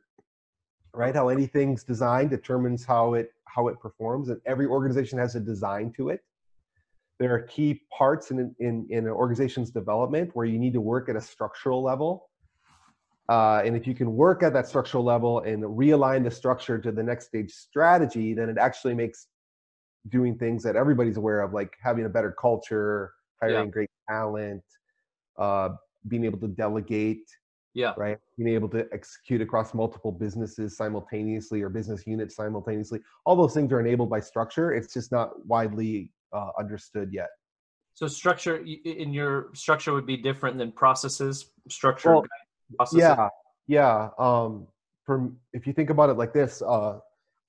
right? 0.93 1.15
How 1.15 1.29
anything's 1.29 1.84
designed 1.84 2.29
determines 2.29 2.86
how 2.86 3.13
it 3.13 3.31
how 3.46 3.67
it 3.67 3.79
performs, 3.79 4.29
and 4.29 4.39
every 4.46 4.65
organization 4.65 5.17
has 5.19 5.36
a 5.36 5.39
design 5.39 5.91
to 5.98 6.10
it 6.10 6.22
there 7.19 7.34
are 7.34 7.41
key 7.41 7.81
parts 7.96 8.31
in, 8.31 8.55
in, 8.60 8.88
in 8.89 9.05
an 9.05 9.12
organization's 9.12 9.69
development 9.69 10.31
where 10.34 10.46
you 10.46 10.58
need 10.58 10.74
to 10.74 10.81
work 10.81 11.10
at 11.10 11.17
a 11.17 11.22
structural 11.22 11.84
level. 11.84 12.29
Uh, 13.27 13.62
and 13.63 13.75
if 13.75 13.86
you 13.86 13.93
can 13.93 14.15
work 14.15 14.41
at 14.41 14.53
that 14.53 14.67
structural 14.67 15.03
level 15.03 15.41
and 15.41 15.62
realign 15.63 16.24
the 16.24 16.31
structure 16.31 16.79
to 16.79 16.91
the 16.91 17.03
next 17.03 17.27
stage 17.27 17.51
strategy, 17.51 18.34
then 18.34 18.50
it 18.50 18.58
actually 18.58 18.96
makes 18.96 19.27
doing 20.08 20.36
things 20.38 20.63
that 20.63 20.75
everybody's 20.75 21.17
aware 21.17 21.41
of, 21.41 21.53
like 21.53 21.75
having 21.84 22.05
a 22.05 22.10
better 22.10 22.31
culture, 22.31 23.12
hiring 23.41 23.69
great 23.69 23.89
talent, 24.10 24.63
uh, 25.38 25.69
being 26.08 26.24
able 26.25 26.39
to 26.39 26.48
delegate, 26.48 27.27
Yeah. 27.74 27.94
right? 27.98 28.18
Being 28.38 28.53
able 28.53 28.70
to 28.70 28.88
execute 28.91 29.41
across 29.41 29.74
multiple 29.74 30.12
businesses 30.12 30.77
simultaneously 30.77 31.62
or 31.62 31.70
business 31.70 32.08
units 32.08 32.36
simultaneously. 32.36 33.01
All 33.25 33.36
those 33.36 33.53
things 33.53 33.72
are 33.72 33.79
enabled 33.79 34.10
by 34.10 34.20
structure. 34.20 34.74
It's 34.74 34.94
just 34.94 35.12
not 35.12 35.46
widely 35.46 36.12
uh, 36.34 36.51
understood 36.58 37.12
yet. 37.12 37.29
So 37.94 38.08
structure 38.08 38.58
in 38.58 39.13
your 39.13 39.50
structure 39.53 39.94
would 39.94 40.06
be 40.06 40.15
different 40.15 40.58
than 40.58 40.72
processes. 40.72 41.51
Structure. 41.70 42.12
Well, 42.13 42.25
processes. 42.77 43.00
Yeah, 43.00 43.29
yeah. 43.68 44.10
Um, 44.18 44.68
from 45.06 45.38
if 45.53 45.68
you 45.68 45.74
think 45.74 45.89
about 45.89 46.10
it 46.10 46.13
like 46.18 46.32
this, 46.34 46.62
uh, 46.62 47.00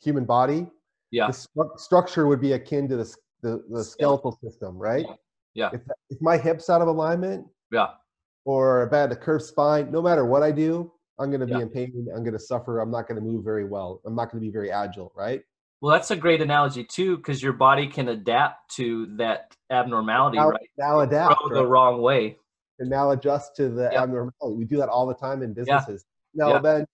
human 0.03 0.25
body, 0.25 0.67
Yeah. 1.13 1.27
the 1.29 1.33
stru- 1.33 1.79
structure 1.79 2.27
would 2.27 2.41
be 2.41 2.55
akin 2.55 2.89
to 2.89 2.97
the 2.97 3.17
the, 3.43 3.65
the 3.71 3.85
skeletal 3.85 4.33
system, 4.43 4.77
right? 4.77 5.07
Yeah. 5.55 5.71
If 5.73 5.83
if 6.11 6.21
my 6.21 6.37
hips 6.37 6.69
out 6.69 6.83
of 6.83 6.89
alignment 6.89 7.47
Yeah. 7.71 7.95
Or 8.45 8.85
if 8.85 8.93
I 8.93 8.99
had 8.99 9.13
a 9.13 9.17
curved 9.17 9.45
spine, 9.45 9.91
no 9.91 10.01
matter 10.03 10.25
what 10.25 10.43
I 10.43 10.51
do, 10.51 10.93
I'm 11.19 11.31
going 11.31 11.41
to 11.41 11.47
be 11.47 11.55
Yeah. 11.55 11.63
in 11.63 11.69
pain. 11.69 12.09
I'm 12.15 12.23
going 12.23 12.33
to 12.33 12.39
suffer. 12.39 12.81
I'm 12.81 12.91
not 12.91 13.07
going 13.07 13.17
to 13.17 13.27
move 13.27 13.45
very 13.45 13.65
well. 13.65 14.01
I'm 14.07 14.15
not 14.15 14.31
going 14.31 14.41
to 14.43 14.47
be 14.47 14.51
very 14.53 14.71
agile, 14.71 15.13
right? 15.15 15.43
Well, 15.83 15.93
that's 15.93 16.11
a 16.11 16.17
great 16.17 16.41
analogy 16.41 16.85
too, 16.85 17.17
because 17.17 17.43
your 17.43 17.53
body 17.53 17.87
can 17.87 18.09
adapt 18.09 18.71
to 18.77 19.07
that 19.17 19.55
abnormality, 19.71 20.39
Now, 20.39 20.49
right? 20.51 20.71
now 20.79 21.01
adapt, 21.01 21.41
Grow 21.45 21.63
the 21.63 21.67
wrong 21.67 22.03
way. 22.03 22.39
and 22.79 22.89
now 22.89 23.11
adjust 23.11 23.57
to 23.57 23.69
the 23.69 23.89
Yeah. 23.93 24.03
abnormality. 24.03 24.57
We 24.57 24.65
do 24.65 24.77
that 24.79 24.89
all 24.89 25.07
the 25.07 25.15
time 25.15 25.43
in 25.43 25.53
businesses. 25.55 26.05
Now 26.35 26.49
Yeah. 26.51 26.59
then, 26.61 26.87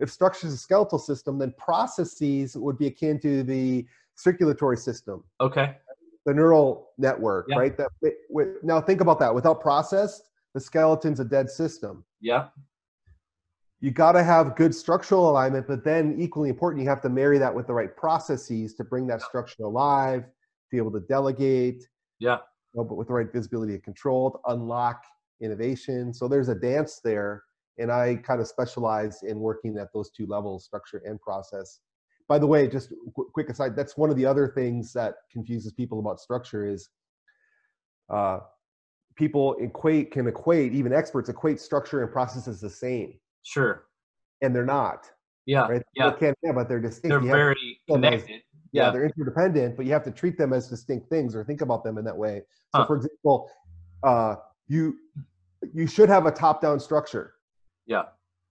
if 0.00 0.10
structure 0.10 0.46
is 0.48 0.54
a 0.54 0.58
skeletal 0.58 0.98
system, 0.98 1.38
then 1.38 1.52
processes 1.58 2.56
would 2.56 2.76
be 2.78 2.86
akin 2.88 3.20
to 3.20 3.42
the 3.44 3.86
circulatory 4.16 4.76
system, 4.76 5.24
Okay. 5.40 5.76
the 6.26 6.34
neural 6.34 6.90
network, 6.98 7.48
right? 7.48 7.76
That 7.76 7.90
now 8.62 8.80
think 8.80 9.00
about 9.00 9.18
that. 9.20 9.32
Without 9.34 9.60
process, 9.60 10.22
the 10.54 10.60
skeleton's 10.60 11.20
a 11.20 11.24
dead 11.24 11.50
system. 11.50 12.04
Yeah. 12.20 12.48
You 13.80 13.90
got 13.90 14.12
to 14.12 14.22
have 14.22 14.56
good 14.56 14.74
structural 14.74 15.28
alignment, 15.28 15.66
but 15.66 15.84
then 15.84 16.16
equally 16.18 16.48
important, 16.48 16.82
you 16.82 16.88
have 16.88 17.02
to 17.02 17.10
marry 17.10 17.36
that 17.38 17.54
with 17.54 17.66
the 17.66 17.74
right 17.74 17.94
processes 17.94 18.74
to 18.76 18.84
bring 18.84 19.06
that 19.08 19.20
structure 19.20 19.64
alive, 19.64 20.22
to 20.22 20.30
be 20.70 20.78
able 20.78 20.92
to 20.92 21.00
delegate, 21.00 21.86
Yeah. 22.18 22.38
you 22.72 22.80
know, 22.80 22.84
but 22.84 22.94
with 22.94 23.08
the 23.08 23.14
right 23.14 23.30
visibility 23.30 23.74
and 23.74 23.82
control 23.82 24.30
to 24.30 24.38
unlock 24.46 25.02
innovation. 25.40 26.14
So 26.14 26.28
there's 26.28 26.48
a 26.48 26.54
dance 26.54 27.00
there, 27.00 27.42
and 27.78 27.90
I 27.92 28.16
kind 28.16 28.40
of 28.40 28.46
specialize 28.46 29.22
in 29.24 29.38
working 29.40 29.76
at 29.76 29.92
those 29.92 30.10
two 30.10 30.26
levels, 30.26 30.64
structure 30.64 31.02
and 31.04 31.20
process. 31.20 31.80
By 32.26 32.38
the 32.38 32.46
way, 32.46 32.68
just 32.68 32.90
qu- 33.14 33.28
quick 33.34 33.50
aside, 33.50 33.76
that's 33.76 33.98
one 33.98 34.08
of 34.08 34.16
the 34.16 34.24
other 34.24 34.48
things 34.48 34.94
that 34.94 35.16
confuses 35.30 35.72
people 35.72 35.98
about 35.98 36.20
structure 36.20 36.66
is 36.66 36.88
uh, 38.08 38.38
people 39.16 39.54
equate 39.60 40.10
can 40.10 40.26
equate 40.26 40.72
even 40.72 40.92
experts 40.92 41.28
equate 41.28 41.60
structure 41.60 42.02
and 42.02 42.10
process 42.12 42.48
as 42.48 42.60
the 42.60 42.70
same, 42.70 43.14
Sure. 43.42 43.86
and 44.42 44.54
they're 44.54 44.64
not. 44.66 45.10
Yeah. 45.46 45.68
Right? 45.68 45.82
Yeah. 45.94 46.10
They 46.10 46.18
can, 46.18 46.34
yeah, 46.42 46.52
but 46.52 46.68
they're 46.68 46.80
distinct. 46.80 47.08
They're 47.10 47.20
very 47.20 47.80
them 47.88 48.02
as- 48.04 48.22
connected. 48.22 48.42
yeah, 48.72 48.84
Yeah. 48.86 48.90
they're 48.90 49.04
interdependent, 49.04 49.76
but 49.76 49.84
you 49.86 49.92
have 49.92 50.04
to 50.04 50.10
treat 50.10 50.38
them 50.38 50.52
as 50.52 50.68
distinct 50.68 51.08
things 51.10 51.36
or 51.36 51.44
think 51.44 51.60
about 51.60 51.84
them 51.84 51.98
in 51.98 52.04
that 52.06 52.16
way. 52.16 52.42
So, 52.74 52.80
Huh. 52.80 52.86
for 52.86 52.96
example, 52.96 53.50
uh, 54.02 54.36
you 54.68 54.98
you 55.72 55.86
should 55.86 56.10
have 56.10 56.26
a 56.26 56.30
top-down 56.30 56.78
structure, 56.78 57.34
Yeah. 57.86 58.02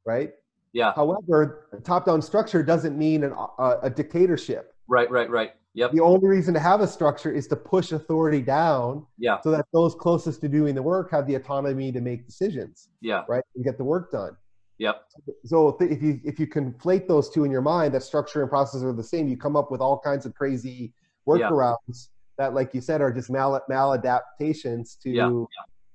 right? 0.04 0.34
Yeah. 0.72 0.94
However, 0.96 1.68
a 1.72 1.80
top-down 1.80 2.24
structure 2.24 2.64
doesn't 2.64 2.98
mean 2.98 3.24
an, 3.24 3.34
a, 3.34 3.80
a 3.84 3.90
dictatorship. 3.90 4.74
Right. 4.88 5.10
Right. 5.12 5.30
Right. 5.30 5.54
Yep. 5.76 5.92
The 5.92 6.00
only 6.02 6.28
reason 6.28 6.54
to 6.54 6.60
have 6.60 6.82
a 6.82 6.88
structure 6.88 7.32
is 7.32 7.48
to 7.48 7.56
push 7.56 7.92
authority 7.94 8.42
down, 8.42 9.08
Yeah. 9.18 9.42
so 9.42 9.50
that 9.52 9.66
those 9.74 9.96
closest 9.96 10.42
to 10.42 10.48
doing 10.50 10.76
the 10.76 10.84
work 10.84 11.10
have 11.12 11.26
the 11.26 11.36
autonomy 11.36 11.92
to 11.92 12.00
make 12.00 12.26
decisions, 12.28 12.90
Yeah. 13.02 13.24
right, 13.28 13.44
and 13.56 13.64
get 13.66 13.78
the 13.80 13.84
work 13.84 14.12
done. 14.12 14.38
Yep. 14.78 15.04
So 15.46 15.76
if 15.80 16.02
you 16.02 16.20
if 16.24 16.40
you 16.40 16.48
conflate 16.48 17.08
those 17.08 17.30
two 17.30 17.44
in 17.44 17.52
your 17.52 17.62
mind, 17.62 17.94
that 17.94 18.04
structure 18.04 18.42
and 18.42 18.50
process 18.50 18.84
are 18.84 18.94
the 18.94 19.04
same, 19.04 19.28
you 19.28 19.38
come 19.38 19.56
up 19.56 19.72
with 19.72 19.82
all 19.82 20.00
kinds 20.00 20.26
of 20.26 20.34
crazy 20.36 20.94
Yeah. 21.28 21.50
workarounds 21.50 22.10
that, 22.38 22.54
like 22.54 22.74
you 22.74 22.82
said, 22.82 23.02
are 23.02 23.12
just 23.12 23.30
mal 23.30 23.60
maladaptations 23.70 25.00
to 25.02 25.10
Yeah, 25.10 25.46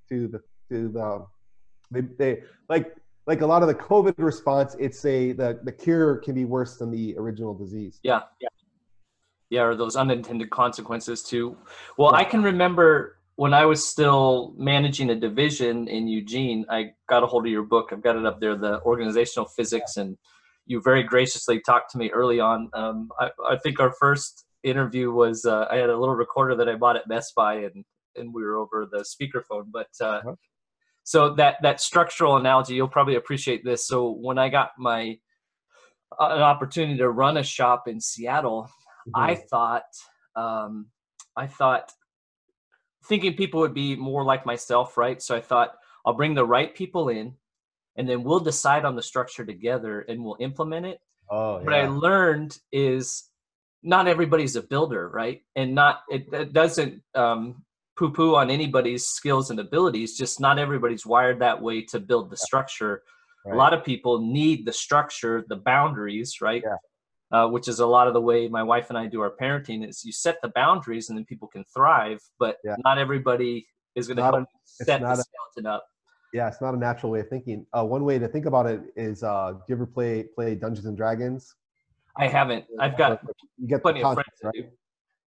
to 0.09 0.29
the 0.29 0.41
to 0.71 0.89
the 0.89 1.03
um, 1.03 1.27
they, 1.91 2.01
they 2.03 2.43
like 2.69 2.95
like 3.27 3.43
a 3.43 3.47
lot 3.47 3.63
of 3.63 3.69
the 3.69 3.75
COVID 3.75 4.15
response. 4.19 4.75
It's 4.79 5.05
a 5.05 5.33
the 5.33 5.61
the 5.65 5.73
cure 5.73 6.17
can 6.17 6.35
be 6.35 6.45
worse 6.45 6.79
than 6.79 6.91
the 6.91 7.17
original 7.19 7.55
disease. 7.55 8.01
Yeah. 8.03 8.23
Yeah. 8.41 8.49
Yeah. 9.51 9.63
Or 9.63 9.77
those 9.77 9.97
unintended 9.97 10.51
consequences 10.51 11.23
too. 11.23 11.57
Well, 11.97 12.15
I 12.15 12.25
can 12.25 12.43
remember 12.43 13.19
when 13.37 13.55
I 13.55 13.67
was 13.67 13.87
still 13.89 14.53
managing 14.59 15.11
a 15.11 15.15
division 15.15 15.87
in 15.87 16.09
Eugene, 16.09 16.67
I 16.69 16.91
got 17.09 17.23
a 17.23 17.27
hold 17.27 17.47
of 17.47 17.53
your 17.53 17.63
book. 17.63 17.91
I've 17.93 18.03
got 18.03 18.17
it 18.17 18.27
up 18.27 18.41
there, 18.41 18.57
the 18.57 18.83
organizational 18.83 19.49
physics, 19.49 19.97
and 19.97 20.19
you 20.67 20.81
very 20.83 21.05
graciously 21.05 21.61
talked 21.61 21.93
to 21.93 21.99
me 21.99 22.11
early 22.11 22.41
on. 22.41 22.69
Um, 22.75 23.09
I, 23.19 23.31
I 23.49 23.57
think 23.57 23.79
our 23.79 23.93
first 23.93 24.45
interview 24.65 25.13
was 25.13 25.45
uh, 25.45 25.67
I 25.71 25.77
had 25.77 25.89
a 25.89 25.97
little 25.97 26.17
recorder 26.17 26.57
that 26.57 26.69
I 26.69 26.75
bought 26.75 26.97
at 26.97 27.09
Best 27.09 27.33
Buy, 27.37 27.55
and 27.55 27.85
and 28.17 28.35
we 28.35 28.43
were 28.43 28.57
over 28.57 28.89
the 28.91 29.05
speakerphone. 29.05 29.67
But 29.73 29.89
uh, 30.01 30.05
Uh-huh. 30.19 30.35
so 31.05 31.35
that 31.35 31.59
that 31.63 31.81
structural 31.81 32.37
analogy, 32.37 32.75
you'll 32.75 32.89
probably 32.89 33.15
appreciate 33.15 33.65
this. 33.65 33.87
So 33.87 34.11
when 34.11 34.37
I 34.37 34.49
got 34.49 34.73
my 34.79 35.17
uh, 36.21 36.31
an 36.33 36.43
opportunity 36.43 36.99
to 36.99 37.09
run 37.09 37.37
a 37.37 37.45
shop 37.45 37.87
in 37.87 38.01
Seattle, 38.01 38.69
I 39.15 39.35
thought 39.35 39.85
um, 40.37 40.87
I 41.37 41.47
thought 41.47 41.93
thinking 43.05 43.35
people 43.35 43.61
would 43.61 43.75
be 43.75 43.97
more 43.97 44.25
like 44.25 44.45
myself, 44.45 44.97
right? 44.97 45.23
So 45.23 45.35
I 45.35 45.41
thought 45.41 45.75
I'll 46.05 46.15
bring 46.15 46.35
the 46.35 46.45
right 46.45 46.75
people 46.75 47.09
in, 47.09 47.35
and 47.97 48.09
then 48.09 48.23
we'll 48.23 48.41
decide 48.41 48.85
on 48.85 48.97
the 48.97 49.03
structure 49.03 49.45
together, 49.45 50.01
and 50.01 50.25
we'll 50.25 50.37
implement 50.41 50.87
it. 50.87 51.01
oh 51.31 51.61
What 51.61 51.75
I 51.75 51.89
learned 51.89 52.59
is 52.73 53.25
not 53.83 54.09
everybody's 54.09 54.57
a 54.57 54.63
builder, 54.63 55.09
right? 55.09 55.43
And 55.57 55.75
not 55.75 56.01
it, 56.09 56.33
it 56.33 56.53
doesn't 56.53 57.03
um, 57.15 57.65
poo-poo 57.97 58.35
on 58.35 58.51
anybody's 58.51 59.07
skills 59.07 59.51
and 59.51 59.61
abilities. 59.61 60.17
Just 60.17 60.41
not 60.41 60.59
everybody's 60.59 61.07
wired 61.07 61.41
that 61.41 61.61
way 61.61 61.83
to 61.87 62.01
build 62.01 62.31
the 62.31 62.37
structure. 62.37 63.03
Right. 63.45 63.55
A 63.55 63.57
lot 63.57 63.73
of 63.73 63.85
people 63.85 64.21
need 64.21 64.67
the 64.67 64.73
structure, 64.73 65.45
the 65.49 65.57
boundaries, 65.57 66.41
right? 66.41 66.63
Yeah. 66.65 66.77
Uh, 67.33 67.47
which 67.49 67.69
is 67.69 67.81
a 67.81 67.87
lot 67.87 68.07
of 68.09 68.15
the 68.15 68.21
way 68.21 68.49
my 68.49 68.63
wife 68.63 68.89
and 68.89 68.99
I 68.99 69.07
do 69.07 69.21
our 69.21 69.33
parenting. 69.41 69.87
Is 69.89 70.05
you 70.05 70.13
set 70.13 70.37
the 70.43 70.49
boundaries 70.49 71.09
and 71.09 71.19
then 71.19 71.25
people 71.25 71.49
can 71.49 71.65
thrive, 71.65 72.21
but 72.39 72.57
Yeah. 72.65 72.77
not 72.85 72.99
everybody 72.99 73.67
is 73.95 74.07
going 74.07 74.17
to 74.19 74.23
help 74.23 74.35
a- 74.37 74.47
set 74.65 75.01
the 75.01 75.11
a- 75.11 75.17
skeleton 75.17 75.67
up. 75.67 75.85
Yeah, 76.33 76.49
it's 76.49 76.61
not 76.61 76.75
a 76.75 76.77
natural 76.77 77.13
way 77.13 77.21
of 77.21 77.29
thinking. 77.29 77.67
Uh, 77.73 77.85
one 77.85 78.05
way 78.05 78.19
to 78.19 78.29
think 78.29 78.45
about 78.47 78.67
it 78.67 78.83
is, 78.97 79.23
uh, 79.23 79.53
do 79.53 79.61
you 79.69 79.75
ever 79.75 79.87
play 79.87 80.25
play 80.25 80.55
Dungeons 80.55 80.87
and 80.87 80.97
Dragons? 80.97 81.55
I 82.17 82.29
haven't. 82.29 82.67
I've 82.79 82.99
got 82.99 83.23
you 83.57 83.67
get 83.67 83.81
plenty 83.83 84.01
the 84.01 84.09
of 84.09 84.15
friends 84.15 84.29
concept, 84.43 84.59
right? 84.59 84.73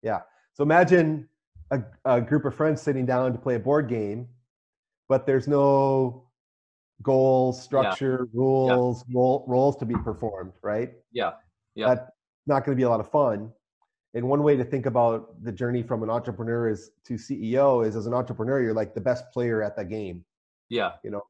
Yeah. 0.02 0.22
So 0.54 0.64
imagine 0.64 1.30
a, 1.72 1.82
a 2.04 2.20
group 2.20 2.46
of 2.46 2.56
friends 2.56 2.82
sitting 2.82 3.06
down 3.06 3.32
to 3.32 3.38
play 3.40 3.56
a 3.56 3.60
board 3.60 3.88
game, 3.88 4.28
but 5.08 5.26
there's 5.26 5.48
no 5.48 6.26
goals, 7.02 7.62
structure, 7.62 8.28
rules, 8.34 9.06
role, 9.14 9.46
roles 9.48 9.78
to 9.78 9.86
be 9.86 9.96
performed, 9.96 10.54
right? 10.62 10.94
Yeah. 11.12 11.32
Yeah. 11.80 11.96
That's 11.96 12.10
not 12.48 12.66
going 12.66 12.76
to 12.76 12.80
be 12.80 12.84
a 12.84 12.90
lot 12.90 13.00
of 13.00 13.10
fun. 13.10 13.52
And 14.14 14.28
one 14.28 14.42
way 14.44 14.58
to 14.58 14.64
think 14.64 14.86
about 14.88 15.44
the 15.44 15.52
journey 15.52 15.84
from 15.84 16.02
an 16.04 16.10
entrepreneur 16.10 16.68
is 16.70 16.92
to 17.06 17.14
CEO 17.14 17.86
is 17.86 17.96
as 17.96 18.08
an 18.08 18.14
entrepreneur, 18.14 18.62
you're 18.62 18.74
like 18.74 18.94
the 18.96 19.02
best 19.02 19.24
player 19.32 19.62
at 19.62 19.76
the 19.76 19.86
game. 19.86 20.26
Yeah. 20.70 20.94
You 21.04 21.12
know, 21.12 21.24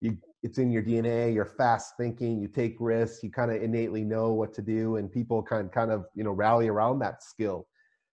you 0.00 0.16
it's 0.42 0.58
in 0.58 0.70
your 0.70 0.82
DNA. 0.82 1.34
You're 1.34 1.44
fast 1.44 1.94
thinking. 1.98 2.40
You 2.40 2.48
take 2.48 2.76
risks. 2.78 3.22
You 3.22 3.30
kind 3.30 3.50
of 3.50 3.62
innately 3.62 4.04
know 4.04 4.32
what 4.32 4.54
to 4.54 4.62
do, 4.62 4.96
and 4.96 5.10
people 5.10 5.42
kind 5.42 5.70
kind 5.72 5.90
of 5.90 6.06
you 6.14 6.22
know 6.24 6.30
rally 6.30 6.68
around 6.68 7.00
that 7.00 7.22
skill. 7.22 7.66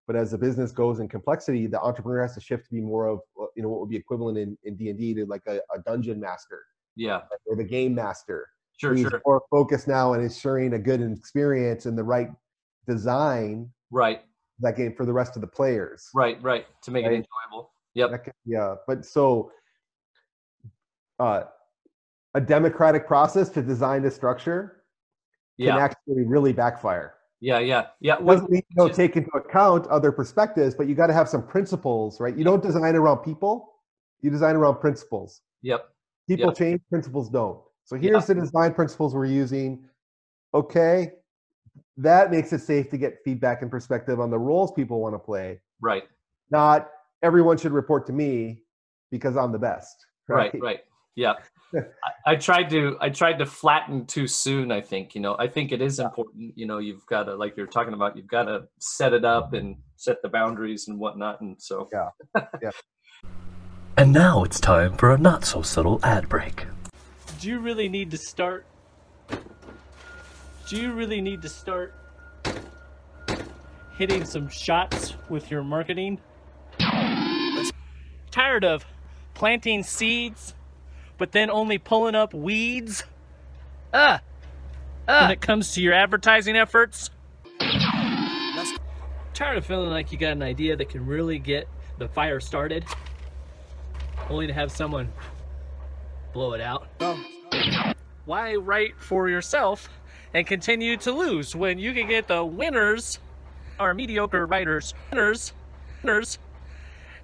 But 0.07 0.15
as 0.15 0.31
the 0.31 0.37
business 0.37 0.71
goes 0.71 0.99
in 0.99 1.07
complexity, 1.07 1.67
the 1.67 1.79
entrepreneur 1.79 2.21
has 2.23 2.33
to 2.35 2.41
shift 2.41 2.65
to 2.65 2.71
be 2.71 2.81
more 2.81 3.05
of 3.07 3.19
uh, 3.39 3.45
you 3.55 3.61
know 3.63 3.69
what 3.69 3.79
would 3.81 3.89
be 3.89 3.95
equivalent 3.95 4.37
in 4.37 4.57
in 4.63 4.75
D 4.75 4.89
and 4.89 4.97
D 4.99 5.13
to 5.13 5.25
like 5.25 5.43
a, 5.47 5.57
a 5.73 5.79
dungeon 5.85 6.19
master 6.19 6.63
Yeah. 6.95 7.21
or 7.45 7.55
the 7.55 7.63
game 7.63 7.93
master. 7.93 8.47
Sure. 8.77 8.91
who's 8.93 9.01
Sure. 9.09 9.21
more 9.25 9.41
focused 9.49 9.87
now 9.87 10.13
on 10.13 10.21
ensuring 10.21 10.73
a 10.73 10.79
good 10.79 11.01
experience 11.01 11.85
and 11.85 11.97
the 11.97 12.03
right 12.03 12.29
design 12.87 13.71
Right. 13.91 14.21
that 14.59 14.75
game 14.75 14.93
for 14.95 15.05
the 15.05 15.13
rest 15.13 15.35
of 15.35 15.41
the 15.41 15.47
players. 15.47 16.09
Right. 16.13 16.41
Right. 16.41 16.65
To 16.83 16.91
make 16.91 17.05
it 17.05 17.13
enjoyable. 17.13 17.71
Yep. 17.93 18.23
Can- 18.25 18.33
yeah, 18.45 18.75
but 18.87 19.05
so 19.05 19.51
uh, 21.19 21.43
a 22.33 22.41
democratic 22.41 23.07
process 23.07 23.49
to 23.49 23.61
design 23.61 24.01
the 24.03 24.11
structure 24.11 24.83
can 25.57 25.69
actually 25.69 26.25
really 26.25 26.51
backfire. 26.51 27.13
Yeah. 27.39 27.59
Yeah. 27.59 27.87
Yeah. 28.01 28.17
What- 28.19 28.35
doesn't 28.35 28.51
mean 28.51 28.61
you 28.69 28.75
don't 28.75 28.87
just- 28.89 28.97
take 28.97 29.15
into 29.15 29.29
account 29.31 29.87
other 29.87 30.11
perspectives, 30.11 30.75
but 30.75 30.87
you 30.87 30.95
got 30.95 31.07
to 31.07 31.13
have 31.13 31.29
some 31.29 31.47
principles, 31.47 32.19
right? 32.19 32.35
You 32.35 32.43
don't 32.43 32.61
design 32.61 32.95
around 32.95 33.19
people, 33.19 33.73
you 34.19 34.29
design 34.29 34.55
around 34.57 34.79
principles. 34.81 35.41
Yep. 35.61 35.89
People 36.27 36.47
Yep. 36.47 36.57
change, 36.57 36.81
principles 36.89 37.29
don't. 37.29 37.61
So 37.85 37.95
here's 37.95 38.25
the 38.25 38.35
design 38.35 38.73
principles 38.73 39.13
we're 39.13 39.25
using. 39.25 39.85
Okay, 40.53 41.11
that 41.97 42.31
makes 42.31 42.51
it 42.51 42.59
safe 42.59 42.89
to 42.89 42.97
get 42.97 43.19
feedback 43.23 43.61
and 43.61 43.71
perspective 43.71 44.19
on 44.19 44.29
the 44.29 44.39
roles 44.39 44.71
people 44.71 45.01
want 45.01 45.15
to 45.15 45.19
play. 45.19 45.61
Right. 45.81 46.03
Not 46.51 46.89
everyone 47.23 47.57
should 47.57 47.71
report 47.71 48.05
to 48.07 48.13
me 48.13 48.63
because 49.11 49.37
I'm 49.37 49.51
the 49.51 49.59
best. 49.59 50.05
Right. 50.27 50.51
Right. 50.59 50.79
Yeah. 51.15 51.33
I, 51.73 52.31
I 52.33 52.35
tried 52.35 52.69
to 52.71 52.97
I 52.99 53.09
tried 53.09 53.37
to 53.39 53.45
flatten 53.45 54.05
too 54.05 54.27
soon. 54.27 54.71
I 54.71 54.81
think 54.81 55.15
you 55.15 55.21
know 55.21 55.35
I 55.39 55.47
think 55.47 55.71
it 55.71 55.81
is 55.81 55.99
important. 55.99 56.53
You 56.55 56.65
know 56.65 56.79
you've 56.79 57.05
got 57.05 57.23
to 57.23 57.35
like 57.35 57.55
you're 57.55 57.67
talking 57.67 57.93
about 57.93 58.17
you've 58.17 58.27
got 58.27 58.43
to 58.43 58.63
set 58.79 59.13
it 59.13 59.23
up 59.23 59.53
and 59.53 59.75
set 59.95 60.21
the 60.21 60.29
boundaries 60.29 60.87
and 60.87 60.99
whatnot. 60.99 61.41
And 61.41 61.55
so 61.61 61.89
yeah. 61.91 62.09
Yeah. 62.61 62.71
And 63.97 64.11
now 64.11 64.43
it's 64.43 64.59
time 64.59 64.97
for 64.97 65.13
a 65.13 65.17
not 65.17 65.45
so 65.45 65.61
subtle 65.61 66.01
ad 66.03 66.27
break. 66.27 66.65
Do 67.45 67.51
you 67.51 67.59
really 67.59 67.89
need 67.89 68.09
to 68.09 68.17
start? 68.17 68.65
Do 70.67 70.77
you 70.81 70.93
really 70.93 71.21
need 71.21 71.43
to 71.43 71.47
start 71.47 71.93
hitting 73.99 74.25
some 74.25 74.49
shots 74.49 75.13
with 75.29 75.51
your 75.51 75.63
marketing? 75.63 76.19
Tired 78.31 78.65
of 78.65 78.83
planting 79.35 79.83
seeds, 79.83 80.55
but 81.19 81.33
then 81.33 81.51
only 81.51 81.77
pulling 81.77 82.15
up 82.15 82.33
weeds? 82.33 83.03
Uh, 83.93 84.17
when 85.05 85.29
it 85.29 85.39
comes 85.39 85.75
to 85.75 85.83
your 85.83 85.93
advertising 85.93 86.55
efforts? 86.55 87.11
Tired 89.35 89.59
of 89.59 89.67
feeling 89.67 89.91
like 89.91 90.11
you 90.11 90.17
got 90.17 90.31
an 90.31 90.41
idea 90.41 90.75
that 90.77 90.89
can 90.89 91.05
really 91.05 91.37
get 91.37 91.67
the 91.99 92.07
fire 92.07 92.39
started, 92.39 92.85
only 94.31 94.47
to 94.47 94.53
have 94.53 94.71
someone 94.71 95.13
blow 96.33 96.53
it 96.53 96.61
out? 96.61 96.87
Why 98.25 98.55
write 98.55 98.95
for 98.97 99.29
yourself 99.29 99.89
and 100.33 100.45
continue 100.47 100.97
to 100.97 101.11
lose 101.11 101.55
when 101.55 101.77
you 101.77 101.93
can 101.93 102.07
get 102.07 102.27
the 102.27 102.43
winners 102.43 103.19
are 103.79 103.93
mediocre 103.93 104.45
writers 104.45 104.93
winners 105.11 105.53
winners 106.01 106.39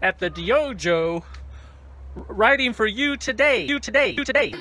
at 0.02 0.20
the 0.20 0.30
Dojo 0.30 1.24
writing 2.16 2.74
for 2.74 2.86
you 2.86 3.16
today 3.18 3.66
you 3.66 3.80
today 3.80 4.10
you 4.10 4.26
today 4.26 4.54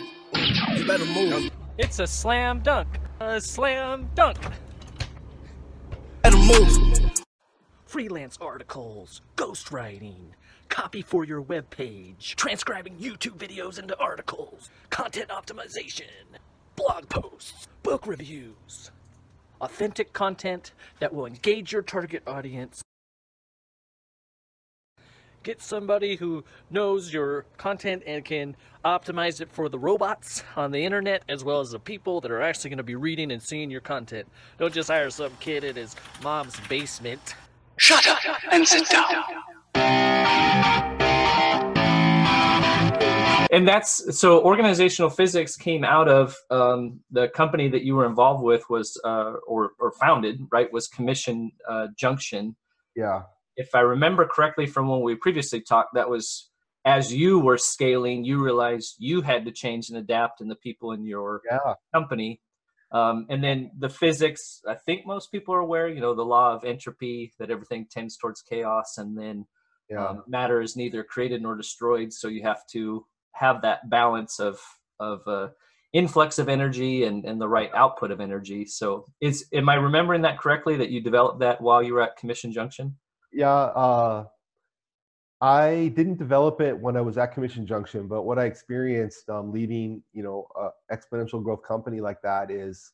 You 0.76 0.86
better 0.86 1.04
move. 1.06 1.50
it's 1.78 1.98
a 1.98 2.06
slam 2.06 2.60
dunk 2.60 2.86
a 3.20 3.40
slam 3.40 4.08
dunk 4.14 4.38
Better 6.22 6.36
move. 6.36 7.12
freelance 7.86 8.38
articles 8.40 9.20
ghostwriting 9.36 10.16
copy 10.70 11.02
for 11.02 11.24
your 11.24 11.42
web 11.42 11.68
page. 11.68 12.34
Transcribing 12.36 12.96
youtube 12.96 13.36
videos 13.36 13.78
into 13.78 13.98
articles. 13.98 14.70
Content 14.88 15.28
optimization. 15.28 16.04
Blog 16.76 17.08
posts. 17.10 17.68
Book 17.82 18.06
reviews. 18.06 18.90
Authentic 19.60 20.14
content 20.14 20.72
that 21.00 21.12
will 21.12 21.26
engage 21.26 21.72
your 21.72 21.82
target 21.82 22.22
audience. 22.26 22.82
Get 25.42 25.62
somebody 25.62 26.16
who 26.16 26.44
knows 26.70 27.12
your 27.12 27.46
content 27.56 28.02
and 28.06 28.24
can 28.24 28.56
optimize 28.84 29.40
it 29.40 29.50
for 29.50 29.70
the 29.70 29.78
robots 29.78 30.42
on 30.54 30.70
the 30.70 30.84
internet 30.84 31.22
as 31.30 31.42
well 31.42 31.60
as 31.60 31.70
the 31.70 31.78
people 31.78 32.20
that 32.20 32.30
are 32.30 32.42
actually 32.42 32.70
going 32.70 32.76
to 32.78 32.82
be 32.82 32.94
reading 32.94 33.32
and 33.32 33.42
seeing 33.42 33.70
your 33.70 33.80
content. 33.80 34.28
Don't 34.58 34.72
just 34.72 34.88
hire 34.88 35.08
some 35.08 35.32
kid 35.40 35.64
in 35.64 35.76
his 35.76 35.96
mom's 36.22 36.60
basement. 36.68 37.34
Shut 37.78 38.06
up 38.06 38.18
and 38.52 38.68
sit 38.68 38.88
down. 38.88 39.24
And 43.50 43.66
that's 43.66 44.18
so 44.18 44.42
organizational 44.42 45.10
physics 45.10 45.56
came 45.56 45.84
out 45.84 46.08
of 46.08 46.36
um, 46.50 47.00
the 47.10 47.28
company 47.28 47.68
that 47.68 47.82
you 47.82 47.96
were 47.96 48.06
involved 48.06 48.42
with 48.42 48.68
was 48.70 49.00
uh, 49.04 49.34
or 49.46 49.72
or 49.78 49.92
founded 49.92 50.40
right 50.52 50.72
was 50.72 50.86
Commission 50.86 51.50
uh, 51.68 51.88
Junction. 51.96 52.56
Yeah. 52.94 53.22
If 53.56 53.74
I 53.74 53.80
remember 53.80 54.26
correctly 54.26 54.66
from 54.66 54.88
when 54.88 55.00
we 55.00 55.16
previously 55.16 55.60
talked, 55.60 55.94
that 55.94 56.08
was 56.08 56.50
as 56.84 57.12
you 57.12 57.38
were 57.38 57.58
scaling, 57.58 58.24
you 58.24 58.42
realized 58.42 58.96
you 58.98 59.20
had 59.20 59.44
to 59.44 59.52
change 59.52 59.90
and 59.90 59.98
adapt, 59.98 60.40
and 60.40 60.50
the 60.50 60.56
people 60.56 60.92
in 60.92 61.04
your 61.04 61.42
Yeah. 61.50 61.74
company. 61.92 62.40
Um, 62.92 63.26
and 63.28 63.44
then 63.44 63.70
the 63.78 63.88
physics, 63.88 64.62
I 64.66 64.74
think 64.74 65.06
most 65.06 65.30
people 65.30 65.54
are 65.54 65.60
aware, 65.60 65.86
you 65.88 66.00
know, 66.00 66.14
the 66.14 66.24
law 66.24 66.54
of 66.54 66.64
entropy, 66.64 67.32
that 67.38 67.50
everything 67.50 67.86
tends 67.88 68.16
towards 68.16 68.42
chaos, 68.42 68.98
and 68.98 69.16
then 69.16 69.46
Yeah. 69.90 70.06
um, 70.08 70.24
matter 70.28 70.60
is 70.62 70.76
neither 70.76 71.02
created 71.02 71.42
nor 71.42 71.56
destroyed. 71.56 72.12
So 72.12 72.28
you 72.28 72.42
have 72.44 72.66
to 72.72 73.04
have 73.32 73.62
that 73.62 73.90
balance 73.90 74.38
of 74.38 74.58
of 75.00 75.20
uh, 75.26 75.48
influx 75.92 76.38
of 76.38 76.48
energy 76.48 77.04
and, 77.04 77.24
and 77.24 77.40
the 77.40 77.48
right 77.48 77.70
output 77.74 78.10
of 78.10 78.20
energy. 78.20 78.64
So 78.66 79.06
is 79.20 79.46
am 79.52 79.68
I 79.68 79.74
remembering 79.74 80.22
that 80.22 80.38
correctly? 80.38 80.76
That 80.76 80.90
you 80.90 81.00
developed 81.00 81.40
that 81.40 81.60
while 81.60 81.82
you 81.82 81.94
were 81.94 82.02
at 82.02 82.16
Commission 82.16 82.52
Junction? 82.52 82.96
yeah 83.32 83.48
uh 83.48 84.24
i 85.40 85.92
didn't 85.94 86.18
develop 86.18 86.60
it 86.60 86.76
when 86.78 86.96
i 86.96 87.00
was 87.00 87.16
at 87.16 87.32
commission 87.32 87.64
junction 87.66 88.08
but 88.08 88.22
what 88.24 88.38
i 88.38 88.44
experienced 88.44 89.28
um, 89.30 89.52
leading 89.52 90.02
you 90.12 90.22
know 90.22 90.46
a 90.60 90.94
exponential 90.94 91.42
growth 91.42 91.62
company 91.62 92.00
like 92.00 92.20
that 92.22 92.50
is 92.50 92.92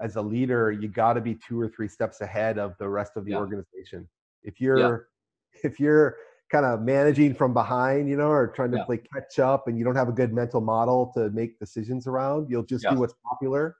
as 0.00 0.16
a 0.16 0.22
leader 0.22 0.70
you 0.70 0.88
got 0.88 1.14
to 1.14 1.20
be 1.20 1.34
two 1.34 1.60
or 1.60 1.68
three 1.68 1.88
steps 1.88 2.20
ahead 2.20 2.56
of 2.58 2.76
the 2.78 2.88
rest 2.88 3.12
of 3.16 3.24
the 3.24 3.32
Yeah. 3.32 3.38
organization 3.38 4.08
if 4.44 4.60
you're 4.60 5.08
if 5.64 5.80
you're 5.80 6.16
kind 6.50 6.66
of 6.66 6.82
managing 6.82 7.32
from 7.34 7.54
behind 7.54 8.08
you 8.08 8.16
know 8.16 8.28
or 8.30 8.48
trying 8.48 8.70
to 8.72 8.78
Yeah. 8.78 8.84
play 8.84 8.98
catch 9.14 9.38
up 9.38 9.68
and 9.68 9.78
you 9.78 9.84
don't 9.84 9.96
have 9.96 10.08
a 10.08 10.12
good 10.12 10.32
mental 10.32 10.60
model 10.60 11.12
to 11.14 11.30
make 11.30 11.58
decisions 11.58 12.06
around 12.06 12.48
you'll 12.50 12.64
just 12.64 12.84
Yeah. 12.84 12.90
do 12.90 12.98
what's 12.98 13.14
popular 13.28 13.76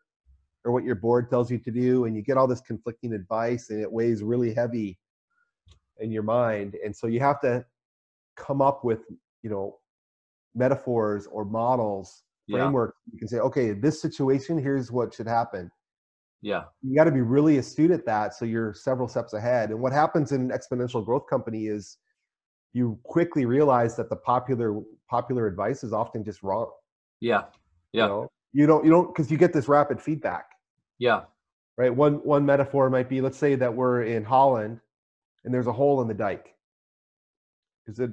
or 0.64 0.72
what 0.72 0.84
your 0.84 0.94
board 0.94 1.28
tells 1.30 1.50
you 1.50 1.58
to 1.58 1.70
do 1.70 2.04
and 2.04 2.14
you 2.14 2.22
get 2.22 2.36
all 2.36 2.46
this 2.46 2.60
conflicting 2.60 3.12
advice 3.12 3.70
and 3.70 3.80
it 3.80 3.90
weighs 3.90 4.22
really 4.22 4.54
heavy 4.54 4.98
in 5.98 6.10
your 6.12 6.22
mind 6.22 6.76
and 6.84 6.94
so 6.94 7.06
you 7.06 7.18
have 7.18 7.40
to 7.40 7.64
come 8.36 8.62
up 8.62 8.84
with 8.84 9.00
you 9.42 9.50
know 9.50 9.78
metaphors 10.54 11.26
or 11.26 11.44
models 11.44 12.22
Yeah. 12.46 12.56
framework 12.56 12.94
you 13.12 13.18
can 13.18 13.26
say 13.28 13.38
okay 13.38 13.72
this 13.72 14.00
situation 14.00 14.58
here's 14.58 14.92
what 14.92 15.12
should 15.12 15.26
happen 15.26 15.70
Yeah. 16.42 16.64
you 16.82 16.94
got 16.96 17.04
to 17.04 17.10
be 17.12 17.20
really 17.20 17.58
astute 17.58 17.90
at 17.90 18.06
that 18.06 18.34
so 18.34 18.44
you're 18.44 18.72
several 18.72 19.08
steps 19.08 19.34
ahead 19.34 19.70
and 19.70 19.78
what 19.80 19.92
happens 19.92 20.32
in 20.32 20.40
an 20.40 20.48
exponential 20.56 21.04
growth 21.04 21.26
company 21.28 21.66
is 21.66 21.98
you 22.72 22.98
quickly 23.02 23.44
realize 23.44 23.96
that 23.96 24.08
the 24.08 24.16
popular 24.16 24.80
popular 25.08 25.46
advice 25.46 25.84
is 25.84 25.92
often 25.92 26.24
just 26.24 26.42
wrong 26.42 26.70
Yeah. 27.20 27.42
you 27.92 28.00
Yeah. 28.00 28.06
know 28.06 28.28
you 28.52 28.66
don't 28.66 28.84
you 28.84 28.90
don't 28.90 29.08
because 29.14 29.30
you 29.30 29.36
get 29.36 29.52
this 29.52 29.68
rapid 29.68 30.00
feedback 30.00 30.46
Yeah. 30.98 31.24
right? 31.76 31.94
One 31.94 32.14
one 32.24 32.44
metaphor 32.46 32.88
might 32.90 33.08
be 33.08 33.20
let's 33.20 33.38
say 33.38 33.54
that 33.56 33.74
we're 33.74 34.02
in 34.04 34.24
Holland 34.24 34.80
and 35.44 35.52
there's 35.54 35.66
a 35.66 35.72
hole 35.72 36.00
in 36.02 36.08
the 36.08 36.14
dike. 36.14 36.54
Is 37.86 37.98
it 38.00 38.10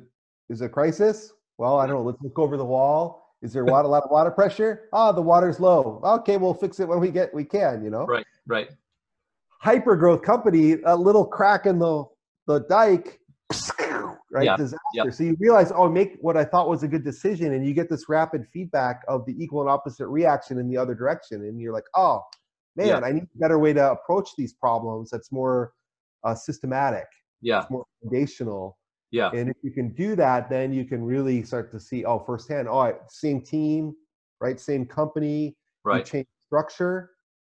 is 0.49 0.61
it 0.61 0.65
a 0.65 0.69
crisis? 0.69 1.33
Well, 1.57 1.77
I 1.79 1.87
don't 1.87 1.97
know. 1.97 2.03
Let's 2.03 2.21
look 2.21 2.39
over 2.39 2.55
the 2.57 2.65
wall. 2.65 3.26
Is 3.41 3.53
there 3.53 3.63
a 3.63 3.67
lot, 3.69 3.85
a 3.85 3.87
lot 3.87 4.03
of 4.03 4.09
water 4.09 4.31
pressure? 4.31 4.89
Ah, 4.93 5.11
the 5.11 5.21
water's 5.21 5.59
low. 5.59 6.01
Okay, 6.03 6.37
we'll 6.37 6.53
fix 6.53 6.79
it 6.79 6.87
when 6.87 6.99
we 6.99 7.11
get 7.11 7.33
we 7.33 7.43
can. 7.43 7.83
You 7.83 7.89
know, 7.91 8.05
Right, 8.05 8.25
right. 8.47 8.69
hyper 9.59 9.95
growth 9.95 10.21
company, 10.23 10.77
a 10.85 10.95
little 10.95 11.25
crack 11.25 11.65
in 11.65 11.77
the 11.79 12.05
the 12.47 12.59
dike, 12.69 13.19
right? 14.31 14.45
Yeah, 14.45 14.55
Disaster. 14.57 15.11
So 15.11 15.23
you 15.23 15.35
realize, 15.39 15.71
oh, 15.75 15.89
make 15.89 16.17
what 16.21 16.37
I 16.37 16.45
thought 16.45 16.69
was 16.69 16.81
a 16.83 16.87
good 16.87 17.03
decision, 17.03 17.53
and 17.53 17.65
you 17.65 17.73
get 17.73 17.89
this 17.89 18.07
rapid 18.09 18.47
feedback 18.51 19.01
of 19.07 19.25
the 19.25 19.35
equal 19.41 19.61
and 19.61 19.69
opposite 19.69 20.07
reaction 20.07 20.57
in 20.57 20.67
the 20.69 20.77
other 20.77 20.95
direction, 20.95 21.41
and 21.43 21.59
you're 21.59 21.73
like, 21.73 21.83
oh, 21.93 22.23
man, 22.75 22.87
Yeah. 22.87 22.99
I 23.03 23.11
need 23.11 23.23
a 23.23 23.37
better 23.37 23.59
way 23.59 23.73
to 23.73 23.91
approach 23.91 24.29
these 24.37 24.53
problems. 24.53 25.09
That's 25.09 25.31
more 25.31 25.73
uh, 26.23 26.33
systematic, 26.35 27.05
Yeah, 27.41 27.61
it's 27.61 27.69
more 27.69 27.85
foundational. 28.01 28.76
Yeah, 29.11 29.31
And 29.31 29.49
if 29.49 29.55
you 29.63 29.71
can 29.71 29.93
do 29.93 30.15
that, 30.15 30.49
then 30.49 30.73
you 30.73 30.85
can 30.85 31.03
really 31.03 31.43
start 31.43 31.71
to 31.71 31.79
see, 31.79 32.03
oh, 32.05 32.19
firsthand, 32.19 32.67
oh, 32.67 32.79
I- 32.79 32.95
same 33.07 33.41
team, 33.41 33.95
right? 34.41 34.59
Same 34.59 34.85
company, 34.85 35.55
we 35.85 35.91
right. 35.91 36.05
changed 36.05 36.29
structure, 36.47 37.11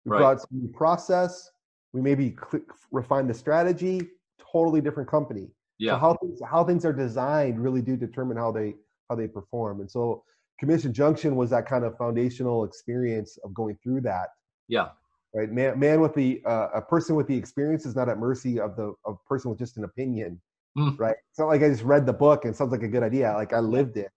we 0.05 0.12
Right. 0.12 0.19
brought 0.19 0.41
some 0.41 0.49
new 0.62 0.69
process, 0.69 1.49
we 1.93 2.01
maybe 2.01 2.36
cl- 2.51 2.63
refine 2.91 3.27
the 3.27 3.33
strategy, 3.33 4.12
totally 4.38 4.81
different 4.81 5.10
company. 5.10 5.45
So 5.45 5.53
Yeah, 5.79 5.99
how 5.99 6.13
things 6.15 6.39
how 6.45 6.63
things 6.63 6.86
are 6.86 6.93
designed 6.93 7.60
really 7.62 7.81
do 7.81 7.95
determine 7.95 8.38
how 8.38 8.51
they 8.51 8.75
how 9.10 9.15
they 9.15 9.27
perform. 9.27 9.79
And 9.81 9.89
so 9.89 10.23
Commission 10.60 10.91
Junction 10.91 11.36
was 11.36 11.49
that 11.51 11.65
kind 11.67 11.86
of 11.86 11.97
foundational 11.97 12.63
experience 12.63 13.38
of 13.43 13.53
going 13.53 13.77
through 13.83 14.01
that. 14.01 14.29
yeah, 14.67 14.89
Right, 15.36 15.51
man, 15.51 15.77
man 15.79 16.01
with 16.01 16.13
the 16.15 16.41
uh, 16.45 16.69
a 16.73 16.81
person 16.81 17.15
with 17.15 17.27
the 17.27 17.38
experience 17.38 17.86
is 17.86 17.95
not 17.95 18.10
at 18.10 18.17
mercy 18.17 18.60
of 18.60 18.75
the 18.75 18.93
of 19.05 19.23
person 19.25 19.49
with 19.51 19.60
just 19.60 19.77
an 19.77 19.83
opinion. 19.83 20.41
Mm. 20.78 21.00
Right, 21.00 21.16
it's 21.30 21.40
not 21.40 21.48
like 21.48 21.63
I 21.63 21.70
just 21.70 21.84
read 21.84 22.06
the 22.06 22.13
book 22.13 22.46
and 22.46 22.54
it 22.54 22.58
sounds 22.58 22.72
like 22.72 22.84
a 22.84 22.88
good 22.88 23.04
idea. 23.04 23.34
Like 23.34 23.52
I 23.52 23.60
lived 23.60 23.98
it. 23.98 24.12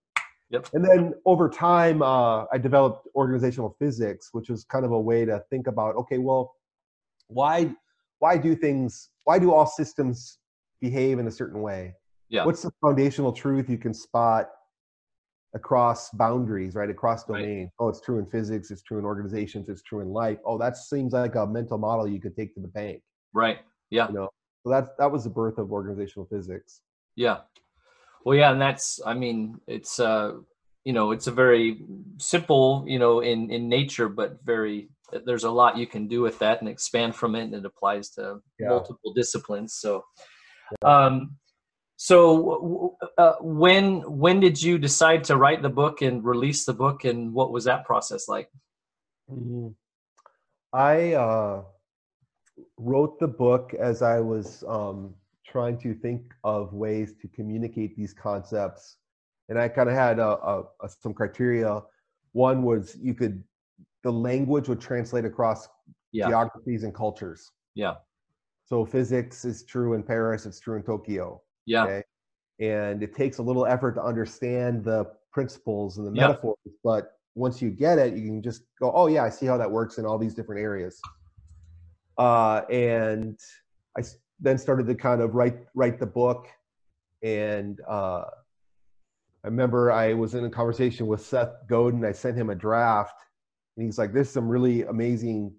Yep. 0.51 0.68
And 0.75 0.85
then 0.85 1.14
over 1.25 1.49
time, 1.49 2.03
uh, 2.03 2.44
I 2.53 2.59
developed 2.59 3.09
organizational 3.14 3.77
physics, 3.79 4.31
which 4.33 4.51
was 4.51 4.64
kind 4.64 4.85
of 4.85 4.90
a 4.90 5.01
way 5.01 5.25
to 5.25 5.42
think 5.49 5.68
about, 5.68 5.94
okay, 5.96 6.18
well, 6.18 6.55
why 7.29 7.73
why 8.18 8.37
do 8.37 8.55
things 8.55 9.09
why 9.25 9.38
do 9.38 9.53
all 9.55 9.66
systems 9.66 10.38
behave 10.81 11.18
in 11.18 11.27
a 11.29 11.31
certain 11.31 11.62
way? 11.62 11.94
Yeah. 12.29 12.44
What's 12.44 12.62
the 12.62 12.73
foundational 12.83 13.33
truth 13.33 13.70
you 13.70 13.79
can 13.79 13.94
spot 13.94 14.51
across 15.55 16.11
boundaries, 16.11 16.75
right? 16.75 16.90
Across 16.90 17.29
Right. 17.29 17.40
domains. 17.42 17.70
Oh, 17.79 17.88
it's 17.88 18.01
true 18.01 18.18
in 18.18 18.27
physics, 18.27 18.70
it's 18.70 18.83
true 18.83 18.99
in 18.99 19.05
organizations, 19.05 19.68
it's 19.68 19.83
true 19.83 20.01
in 20.01 20.09
life. 20.11 20.38
Oh, 20.44 20.59
that 20.59 20.77
seems 20.77 21.12
like 21.12 21.35
a 21.37 21.46
mental 21.46 21.79
model 21.79 22.07
you 22.07 22.20
could 22.20 22.37
take 22.37 22.55
to 22.55 22.61
the 22.61 22.68
bank. 22.68 23.03
right. 23.33 23.61
Yeah, 23.90 24.07
You 24.09 24.14
know, 24.14 24.29
so 24.62 24.70
that 24.70 24.96
that 24.99 25.11
was 25.11 25.25
the 25.25 25.31
birth 25.31 25.59
of 25.59 25.73
organizational 25.73 26.27
physics. 26.27 26.83
yeah. 27.16 27.38
Well, 28.25 28.37
yeah, 28.37 28.53
and 28.53 28.61
that's. 28.61 29.01
I 29.07 29.14
mean, 29.14 29.61
it's 29.66 29.99
uh, 29.99 30.33
you 30.85 30.92
know, 30.92 31.11
it's 31.12 31.27
a 31.27 31.33
very 31.33 31.83
simple, 32.18 32.85
you 32.87 32.99
know, 32.99 33.20
in 33.20 33.51
in 33.51 33.68
nature, 33.68 34.09
but 34.09 34.44
very. 34.44 34.90
There's 35.25 35.44
a 35.44 35.51
lot 35.51 35.77
you 35.79 35.87
can 35.88 36.07
do 36.07 36.20
with 36.20 36.38
that 36.38 36.61
and 36.61 36.68
expand 36.68 37.16
from 37.16 37.35
it, 37.35 37.44
and 37.44 37.55
it 37.55 37.64
applies 37.64 38.11
to 38.11 38.40
Yeah. 38.61 38.68
multiple 38.68 39.12
disciplines. 39.14 39.75
So, 39.75 40.05
um, 40.83 41.37
so 41.96 42.96
uh, 43.18 43.35
when 43.40 44.03
when 44.03 44.38
did 44.40 44.62
you 44.62 44.79
decide 44.79 45.25
to 45.25 45.37
write 45.37 45.62
the 45.62 45.68
book 45.68 46.03
and 46.03 46.23
release 46.25 46.64
the 46.64 46.75
book, 46.75 47.05
and 47.05 47.33
what 47.33 47.51
was 47.53 47.64
that 47.64 47.85
process 47.87 48.29
like? 48.29 48.51
Mhm. 49.31 49.75
I 50.73 51.14
uh, 51.14 51.64
wrote 52.80 53.18
the 53.18 53.28
book 53.28 53.74
as 53.78 54.02
I 54.02 54.20
was 54.20 54.64
um, 54.66 55.14
trying 55.46 55.78
to 55.80 55.94
think 55.94 56.22
of 56.44 56.72
ways 56.72 57.14
to 57.20 57.28
communicate 57.28 57.96
these 57.96 58.12
concepts, 58.14 58.96
and 59.48 59.58
I 59.58 59.68
kind 59.68 59.88
of 59.88 59.94
had 59.94 60.18
a, 60.18 60.28
a, 60.38 60.62
a, 60.82 60.88
some 60.88 61.12
criteria. 61.14 61.82
One 62.32 62.62
was 62.62 62.96
you 63.00 63.14
could 63.14 63.42
the 64.02 64.10
language 64.10 64.68
would 64.68 64.80
translate 64.80 65.24
across 65.26 65.68
Yeah, 66.12 66.28
geographies 66.28 66.84
and 66.84 66.94
cultures. 66.94 67.50
yeah, 67.74 67.96
So 68.64 68.84
physics 68.86 69.44
is 69.44 69.62
true 69.64 69.92
in 69.94 70.02
Paris, 70.02 70.46
it's 70.46 70.58
true 70.60 70.76
in 70.76 70.82
Tokyo. 70.82 71.42
yeah, 71.66 71.84
Okay. 71.84 72.02
And 72.60 73.02
it 73.02 73.14
takes 73.14 73.38
a 73.38 73.42
little 73.42 73.66
effort 73.66 73.92
to 73.94 74.02
understand 74.02 74.84
the 74.84 75.04
principles 75.32 75.98
and 75.98 76.06
the 76.06 76.12
Yeah. 76.12 76.28
metaphors, 76.28 76.56
but 76.82 77.18
once 77.34 77.60
you 77.62 77.70
get 77.70 77.98
it, 77.98 78.14
you 78.16 78.24
can 78.26 78.42
just 78.42 78.62
go, 78.80 78.90
oh 78.94 79.06
yeah, 79.06 79.22
I 79.24 79.28
see 79.30 79.46
how 79.46 79.56
that 79.58 79.70
works 79.70 79.98
in 79.98 80.06
all 80.06 80.18
these 80.18 80.34
different 80.34 80.60
areas. 80.62 81.00
Uh, 82.20 82.66
and 82.70 83.38
I 83.96 84.02
then 84.40 84.59
started 84.59 84.87
to 84.88 84.94
kind 84.94 85.22
of 85.22 85.35
write 85.35 85.56
write 85.74 85.98
the 85.98 86.04
book, 86.04 86.48
and 87.22 87.80
uh, 87.88 88.24
I 89.42 89.46
remember 89.46 89.90
I 89.90 90.12
was 90.12 90.35
in 90.35 90.44
a 90.44 90.50
conversation 90.50 91.06
with 91.06 91.24
Seth 91.24 91.54
Godin. 91.66 92.04
I 92.04 92.12
sent 92.12 92.37
him 92.37 92.50
a 92.50 92.54
draft, 92.54 93.14
and 93.76 93.87
he's 93.87 93.96
like, 93.96 94.12
"There's 94.12 94.28
some 94.28 94.50
really 94.50 94.83
amazing 94.83 95.54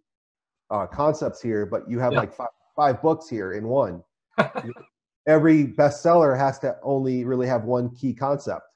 uh, 0.69 0.85
concepts 0.85 1.41
here, 1.41 1.65
but 1.65 1.89
you 1.89 1.97
have 1.97 2.13
Yeah. 2.13 2.19
like 2.19 2.33
five, 2.35 2.49
five 2.75 3.01
books 3.01 3.27
here 3.27 3.53
in 3.53 3.67
one." 3.67 4.03
every 5.27 5.65
bestseller 5.65 6.37
has 6.37 6.59
to 6.59 6.77
only 6.83 7.25
really 7.25 7.47
have 7.47 7.63
one 7.63 7.89
key 7.95 8.13
concept. 8.13 8.67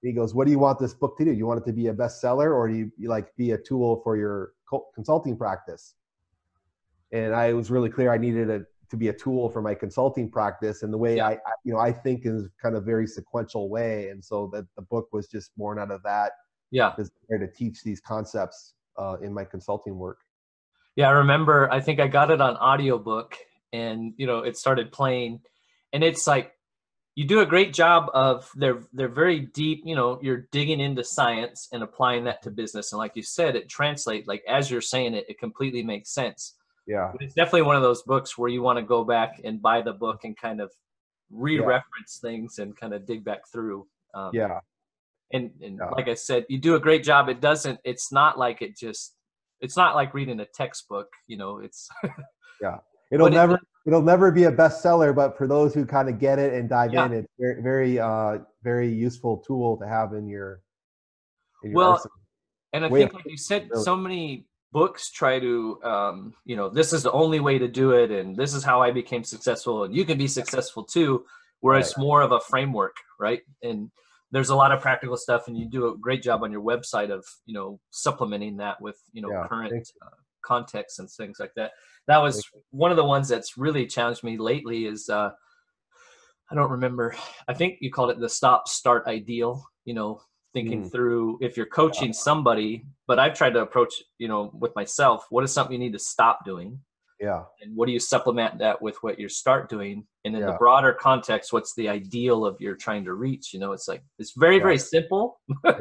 He 0.00 0.12
goes, 0.14 0.34
"What 0.34 0.46
do 0.46 0.50
you 0.50 0.58
want 0.58 0.78
this 0.78 0.94
book 0.94 1.18
to 1.18 1.26
do? 1.26 1.32
You 1.32 1.46
want 1.46 1.60
it 1.60 1.66
to 1.66 1.74
be 1.74 1.88
a 1.88 1.94
bestseller, 1.94 2.54
or 2.56 2.68
do 2.68 2.74
you, 2.74 2.90
you 2.96 3.10
like 3.10 3.36
be 3.36 3.50
a 3.50 3.58
tool 3.58 4.00
for 4.02 4.16
your 4.16 4.52
co- 4.66 4.86
consulting 4.94 5.36
practice?" 5.36 5.94
And 7.12 7.34
I 7.34 7.52
was 7.52 7.70
really 7.70 7.90
clear 7.90 8.12
I 8.12 8.18
needed 8.18 8.50
it 8.50 8.64
to 8.90 8.96
be 8.96 9.08
a 9.08 9.12
tool 9.12 9.50
for 9.50 9.62
my 9.62 9.74
consulting 9.74 10.30
practice, 10.30 10.82
and 10.82 10.92
the 10.92 10.98
way 10.98 11.16
Yeah. 11.16 11.26
I, 11.26 11.32
I, 11.32 11.52
you 11.64 11.72
know, 11.72 11.80
I 11.80 11.92
think 11.92 12.22
is 12.24 12.48
kind 12.62 12.76
of 12.76 12.84
very 12.84 13.06
sequential 13.06 13.68
way, 13.68 14.08
and 14.08 14.24
so 14.24 14.48
that 14.52 14.66
the 14.76 14.82
book 14.82 15.08
was 15.12 15.28
just 15.28 15.56
born 15.56 15.78
out 15.78 15.90
of 15.90 16.02
that 16.04 16.32
yeah. 16.70 16.92
desire 16.96 17.46
to 17.46 17.48
teach 17.52 17.82
these 17.82 18.00
concepts 18.00 18.74
uh, 18.98 19.16
in 19.22 19.32
my 19.32 19.44
consulting 19.44 19.98
work. 19.98 20.18
Yeah, 20.94 21.08
I 21.08 21.12
remember 21.12 21.70
I 21.70 21.80
think 21.80 22.00
I 22.00 22.08
got 22.08 22.30
it 22.30 22.40
on 22.40 22.56
audiobook 22.56 23.36
and 23.72 24.14
you 24.16 24.26
know 24.26 24.40
it 24.40 24.56
started 24.56 24.92
playing 24.92 25.40
and 25.92 26.02
it's 26.02 26.26
like 26.26 26.52
you 27.14 27.26
do 27.26 27.40
a 27.40 27.46
great 27.46 27.72
job 27.72 28.10
of 28.14 28.50
they're 28.54 28.82
they're 28.92 29.08
very 29.08 29.40
deep, 29.40 29.82
you 29.84 29.94
know, 29.94 30.18
you're 30.22 30.48
digging 30.52 30.80
into 30.80 31.02
science 31.04 31.68
and 31.72 31.82
applying 31.82 32.24
that 32.24 32.42
to 32.42 32.50
business 32.50 32.92
and 32.92 32.98
like 32.98 33.12
you 33.14 33.22
said 33.22 33.56
it 33.56 33.68
translates 33.68 34.26
like 34.26 34.42
as 34.48 34.70
you're 34.70 34.80
saying 34.80 35.14
it 35.14 35.26
it 35.28 35.38
completely 35.38 35.82
makes 35.82 36.10
sense. 36.10 36.54
Yeah, 36.86 37.10
But 37.12 37.22
it's 37.22 37.34
definitely 37.34 37.62
one 37.62 37.74
of 37.76 37.82
those 37.82 38.02
books 38.02 38.38
where 38.38 38.48
you 38.48 38.62
want 38.62 38.78
to 38.78 38.82
go 38.84 39.02
back 39.04 39.40
and 39.44 39.60
buy 39.60 39.82
the 39.82 39.92
book 39.92 40.20
and 40.24 40.36
kind 40.36 40.60
of 40.60 40.70
re-reference 41.30 42.18
things 42.22 42.58
and 42.60 42.76
kind 42.76 42.94
of 42.94 43.06
dig 43.06 43.24
back 43.24 43.40
through. 43.52 43.86
Um, 44.14 44.30
yeah, 44.32 44.60
and 45.32 45.50
and 45.60 45.78
Yeah. 45.78 45.90
like 45.90 46.08
I 46.08 46.14
said, 46.14 46.46
you 46.48 46.58
do 46.58 46.76
a 46.76 46.80
great 46.80 47.02
job. 47.02 47.28
It 47.28 47.40
doesn't. 47.40 47.80
It's 47.84 48.12
not 48.12 48.38
like 48.38 48.62
it 48.62 48.76
just. 48.76 49.14
It's 49.60 49.76
not 49.76 49.94
like 49.94 50.14
reading 50.14 50.38
a 50.40 50.44
textbook. 50.44 51.08
You 51.26 51.38
know, 51.38 51.58
it's 51.58 51.88
yeah 52.60 52.78
it'll 53.10 53.26
But 53.26 53.32
it- 53.32 53.36
never 53.36 53.58
it'll 53.86 54.02
never 54.02 54.30
be 54.30 54.44
a 54.44 54.52
bestseller, 54.52 55.14
but 55.14 55.36
for 55.36 55.46
those 55.48 55.74
who 55.74 55.84
kind 55.86 56.08
of 56.08 56.18
get 56.20 56.38
it 56.38 56.54
and 56.54 56.68
dive 56.68 56.92
Yeah. 56.92 57.06
in, 57.06 57.12
it's 57.14 57.32
very 57.38 57.62
very 57.62 57.98
uh, 57.98 58.38
very 58.62 58.88
useful 58.92 59.38
tool 59.38 59.76
to 59.78 59.86
have 59.88 60.12
in 60.12 60.28
your. 60.28 60.62
In 61.64 61.70
your 61.70 61.76
Well, 61.78 61.90
arsenal. 61.92 62.12
and 62.74 62.84
I 62.84 62.88
Way 62.88 63.00
think 63.00 63.14
like 63.14 63.24
you 63.26 63.36
said, 63.36 63.68
really. 63.70 63.82
so 63.82 63.96
many 63.96 64.46
books 64.76 65.10
try 65.10 65.40
to, 65.40 65.80
um, 65.84 66.34
you 66.44 66.54
know, 66.54 66.68
this 66.68 66.92
is 66.92 67.02
the 67.02 67.12
only 67.12 67.40
way 67.40 67.56
to 67.58 67.66
do 67.66 67.92
it, 67.92 68.10
and 68.10 68.36
this 68.36 68.52
is 68.52 68.62
how 68.62 68.82
I 68.82 68.90
became 68.90 69.24
successful, 69.24 69.84
and 69.84 69.96
you 69.96 70.04
can 70.04 70.18
be 70.18 70.28
successful 70.28 70.84
too. 70.84 71.24
Where 71.60 71.78
it's 71.78 71.96
more 71.96 72.20
of 72.20 72.32
a 72.32 72.40
framework, 72.40 72.94
right? 73.18 73.40
And 73.62 73.90
there's 74.32 74.50
a 74.50 74.54
lot 74.54 74.72
of 74.72 74.82
practical 74.82 75.16
stuff, 75.16 75.48
and 75.48 75.56
you 75.56 75.66
do 75.66 75.88
a 75.88 75.96
great 75.96 76.22
job 76.22 76.42
on 76.42 76.52
your 76.52 76.60
website 76.60 77.10
of 77.10 77.24
you 77.46 77.54
know 77.54 77.80
supplementing 77.90 78.58
that 78.58 78.78
with 78.82 78.98
you 79.14 79.22
know 79.22 79.30
Yeah, 79.30 79.46
current 79.48 79.88
uh, 80.04 80.10
context 80.44 80.98
and 80.98 81.08
things 81.10 81.38
like 81.40 81.54
that. 81.56 81.70
That 82.06 82.18
was 82.18 82.44
one 82.70 82.90
of 82.90 82.98
the 82.98 83.10
ones 83.14 83.28
that's 83.28 83.56
really 83.56 83.86
challenged 83.86 84.24
me 84.24 84.36
lately. 84.36 84.84
Is 84.84 85.08
uh, 85.08 85.30
I 86.50 86.54
don't 86.54 86.70
remember. 86.70 87.16
I 87.48 87.54
think 87.54 87.78
you 87.80 87.90
called 87.90 88.10
it 88.10 88.20
the 88.20 88.28
stop 88.28 88.68
start 88.68 89.06
ideal. 89.06 89.64
You 89.86 89.94
know, 89.94 90.20
thinking 90.56 90.82
Mm. 90.84 90.90
through 90.92 91.38
if 91.46 91.54
you're 91.56 91.66
coaching 91.82 92.12
somebody, 92.14 92.70
but 93.06 93.18
I've 93.18 93.34
tried 93.40 93.52
to 93.56 93.60
approach, 93.60 93.92
you 94.22 94.28
know, 94.28 94.50
with 94.62 94.74
myself, 94.74 95.26
what 95.28 95.44
is 95.44 95.52
something 95.52 95.74
you 95.74 95.78
need 95.86 95.92
to 95.92 95.98
stop 96.14 96.36
doing? 96.46 96.70
yeah, 97.20 97.42
And 97.62 97.74
what 97.76 97.86
do 97.86 97.92
you 97.92 98.00
supplement 98.00 98.58
that 98.58 98.80
with 98.86 98.96
what 99.02 99.18
you 99.18 99.28
start 99.28 99.68
doing? 99.70 100.06
And 100.24 100.34
in 100.36 100.40
the 100.44 100.52
broader 100.58 100.92
context, 101.08 101.50
what's 101.52 101.74
the 101.74 101.88
ideal 101.88 102.38
of 102.48 102.60
you're 102.60 102.76
trying 102.86 103.04
to 103.06 103.14
reach? 103.14 103.52
You 103.54 103.60
know, 103.60 103.72
it's 103.72 103.88
like 103.88 104.02
it's 104.18 104.32
very, 104.36 104.56
Yeah. 104.56 104.62
very 104.68 104.78
simple. 104.78 105.24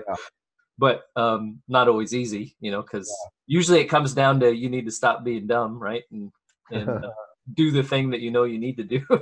But 0.77 1.03
um, 1.15 1.61
not 1.69 1.87
always 1.87 2.13
easy, 2.13 2.45
you 2.59 2.69
know, 2.69 2.81
because 2.81 3.09
usually 3.47 3.79
it 3.79 3.85
comes 3.85 4.13
down 4.13 4.41
to 4.41 4.53
you 4.53 4.69
need 4.69 4.85
to 4.85 4.91
stop 4.91 5.23
being 5.23 5.47
dumb, 5.47 5.79
right? 5.89 6.03
And 6.11 6.31
and 6.69 6.89
uh, 7.05 7.11
do 7.53 7.71
the 7.71 7.81
thing 7.91 8.09
that 8.11 8.19
you 8.19 8.29
know 8.29 8.43
you 8.43 8.59
need 8.59 8.75
to 8.77 8.83
do. 8.83 8.99
so 9.09 9.15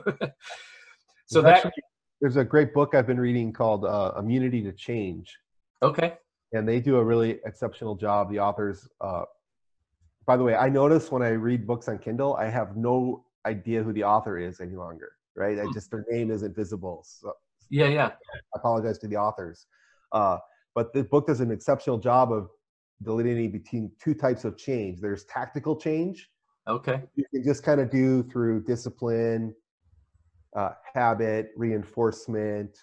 There's 1.41 1.43
that 1.43 1.55
actually- 1.65 1.83
there's 2.21 2.37
a 2.37 2.43
great 2.43 2.73
book 2.73 2.95
I've 2.95 3.05
been 3.05 3.19
reading 3.19 3.51
called 3.53 3.83
uh, 3.85 4.13
Immunity 4.17 4.61
to 4.63 4.71
Change. 4.71 5.27
Okay, 5.83 6.13
and 6.53 6.67
they 6.67 6.79
do 6.79 6.97
a 6.97 7.03
really 7.03 7.39
exceptional 7.45 7.95
job. 7.95 8.31
The 8.31 8.39
authors, 8.39 8.87
uh, 9.01 9.23
by 10.25 10.37
the 10.37 10.43
way, 10.43 10.55
I 10.55 10.69
notice 10.69 11.11
when 11.11 11.21
I 11.21 11.29
read 11.29 11.67
books 11.67 11.87
on 11.87 11.97
Kindle, 11.99 12.35
I 12.35 12.45
have 12.49 12.75
no 12.77 13.25
idea 13.45 13.83
who 13.83 13.91
the 13.93 14.03
author 14.03 14.37
is 14.37 14.59
any 14.61 14.75
longer. 14.75 15.11
Right? 15.35 15.59
I 15.59 15.65
just 15.73 15.89
their 15.89 16.05
name 16.11 16.29
isn't 16.29 16.55
visible. 16.55 17.03
So 17.03 17.33
Yeah, 17.71 17.87
yeah. 17.87 18.05
I 18.07 18.37
apologize 18.55 18.99
to 18.99 19.07
the 19.07 19.17
authors. 19.17 19.65
Uh, 20.11 20.37
but 20.75 20.93
the 20.93 21.03
book 21.03 21.25
does 21.25 21.39
an 21.39 21.49
exceptional 21.49 21.97
job 21.97 22.31
of 22.31 22.49
delineating 23.01 23.51
between 23.51 23.91
two 23.99 24.13
types 24.13 24.45
of 24.45 24.57
change. 24.57 25.01
There's 25.01 25.25
tactical 25.25 25.75
change, 25.75 26.29
Okay. 26.67 27.01
you 27.15 27.25
can 27.33 27.43
just 27.43 27.63
kind 27.63 27.81
of 27.81 27.89
do 27.89 28.21
through 28.23 28.63
discipline, 28.63 29.55
uh, 30.55 30.73
habit, 30.93 31.49
reinforcement, 31.57 32.77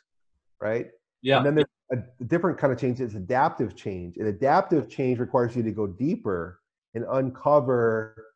right? 0.60 0.88
Yeah. 1.22 1.36
And 1.38 1.46
then 1.46 1.54
there's 1.54 1.66
a 1.92 2.24
different 2.24 2.56
kind 2.58 2.72
of 2.72 2.78
change 2.78 3.00
is 3.00 3.14
adaptive 3.14 3.74
change. 3.74 4.16
And 4.16 4.28
adaptive 4.28 4.88
change 4.88 5.18
requires 5.18 5.56
you 5.56 5.62
to 5.62 5.72
go 5.72 5.86
deeper 5.86 6.60
and 6.94 7.04
uncover 7.10 8.26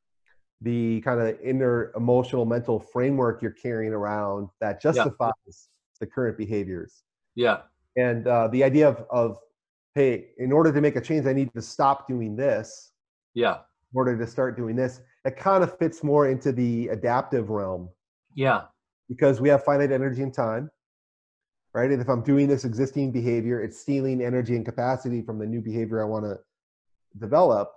the 0.60 1.00
kind 1.02 1.20
of 1.20 1.38
inner 1.40 1.92
emotional 1.96 2.44
mental 2.46 2.80
framework 2.80 3.42
you're 3.42 3.50
carrying 3.50 3.92
around 3.92 4.48
that 4.60 4.80
justifies 4.80 5.68
the 6.00 6.06
current 6.06 6.36
behaviors. 6.38 7.02
yeah. 7.34 7.58
And 7.96 8.26
uh, 8.26 8.48
the 8.48 8.64
idea 8.64 8.88
of, 8.88 9.04
of, 9.10 9.38
hey, 9.94 10.30
in 10.38 10.50
order 10.50 10.72
to 10.72 10.80
make 10.80 10.96
a 10.96 11.00
change, 11.00 11.26
I 11.26 11.32
need 11.32 11.52
to 11.54 11.62
stop 11.62 12.08
doing 12.08 12.34
this 12.34 12.90
Yeah. 13.34 13.54
in 13.92 13.96
order 13.96 14.16
to 14.18 14.26
start 14.26 14.56
doing 14.56 14.74
this. 14.74 15.00
It 15.24 15.36
kind 15.36 15.62
of 15.62 15.78
fits 15.78 16.02
more 16.02 16.26
into 16.28 16.50
the 16.50 16.88
adaptive 16.88 17.50
realm 17.50 17.88
Yeah. 18.34 18.62
because 19.08 19.40
we 19.40 19.48
have 19.50 19.62
finite 19.62 19.92
energy 19.92 20.22
and 20.22 20.34
time, 20.34 20.70
right? 21.74 21.90
And 21.90 22.00
if 22.00 22.08
I'm 22.08 22.22
doing 22.22 22.48
this 22.48 22.64
existing 22.64 23.10
behavior, 23.12 23.60
it's 23.60 23.78
stealing 23.78 24.22
energy 24.22 24.54
and 24.56 24.64
capacity 24.64 25.20
from 25.22 25.38
the 25.38 25.46
new 25.46 25.60
behavior 25.60 26.00
I 26.00 26.06
want 26.06 26.24
to 26.24 26.38
develop. 27.18 27.72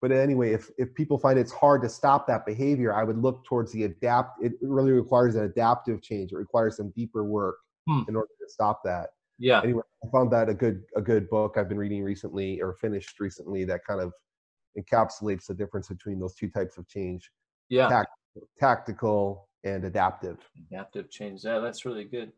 But 0.00 0.12
anyway, 0.12 0.52
if, 0.52 0.70
if 0.78 0.94
people 0.94 1.18
find 1.18 1.38
it's 1.38 1.52
hard 1.52 1.82
to 1.82 1.88
stop 1.88 2.26
that 2.28 2.46
behavior, 2.46 2.94
I 2.94 3.04
would 3.04 3.18
look 3.18 3.44
towards 3.44 3.70
the 3.72 3.82
adapt. 3.84 4.42
It 4.42 4.52
really 4.62 4.92
requires 4.92 5.34
an 5.34 5.44
adaptive 5.44 6.00
change. 6.00 6.32
It 6.32 6.36
requires 6.36 6.76
some 6.76 6.90
deeper 6.96 7.24
work 7.24 7.56
Hmm. 7.88 8.02
in 8.08 8.14
order 8.14 8.28
to 8.42 8.48
stop 8.48 8.82
that. 8.84 9.08
Yeah. 9.38 9.62
Anyway, 9.62 9.80
I 10.04 10.08
found 10.10 10.30
that 10.32 10.50
a 10.50 10.54
good 10.54 10.82
a 10.96 11.00
good 11.00 11.30
book 11.30 11.56
I've 11.56 11.66
been 11.68 11.78
reading 11.78 12.02
recently 12.04 12.60
or 12.60 12.74
finished 12.74 13.18
recently 13.20 13.64
that 13.64 13.80
kind 13.88 14.02
of 14.02 14.12
encapsulates 14.78 15.46
the 15.46 15.54
difference 15.54 15.88
between 15.88 16.20
those 16.20 16.34
two 16.34 16.50
types 16.50 16.76
of 16.76 16.86
change 16.88 17.30
Yeah. 17.70 17.88
tac- 17.88 18.08
tactical 18.58 19.48
and 19.64 19.84
adaptive. 19.86 20.36
adaptive 20.70 21.10
change 21.10 21.42
yeah 21.42 21.58
that's 21.58 21.86
really 21.86 22.04
good 22.04 22.32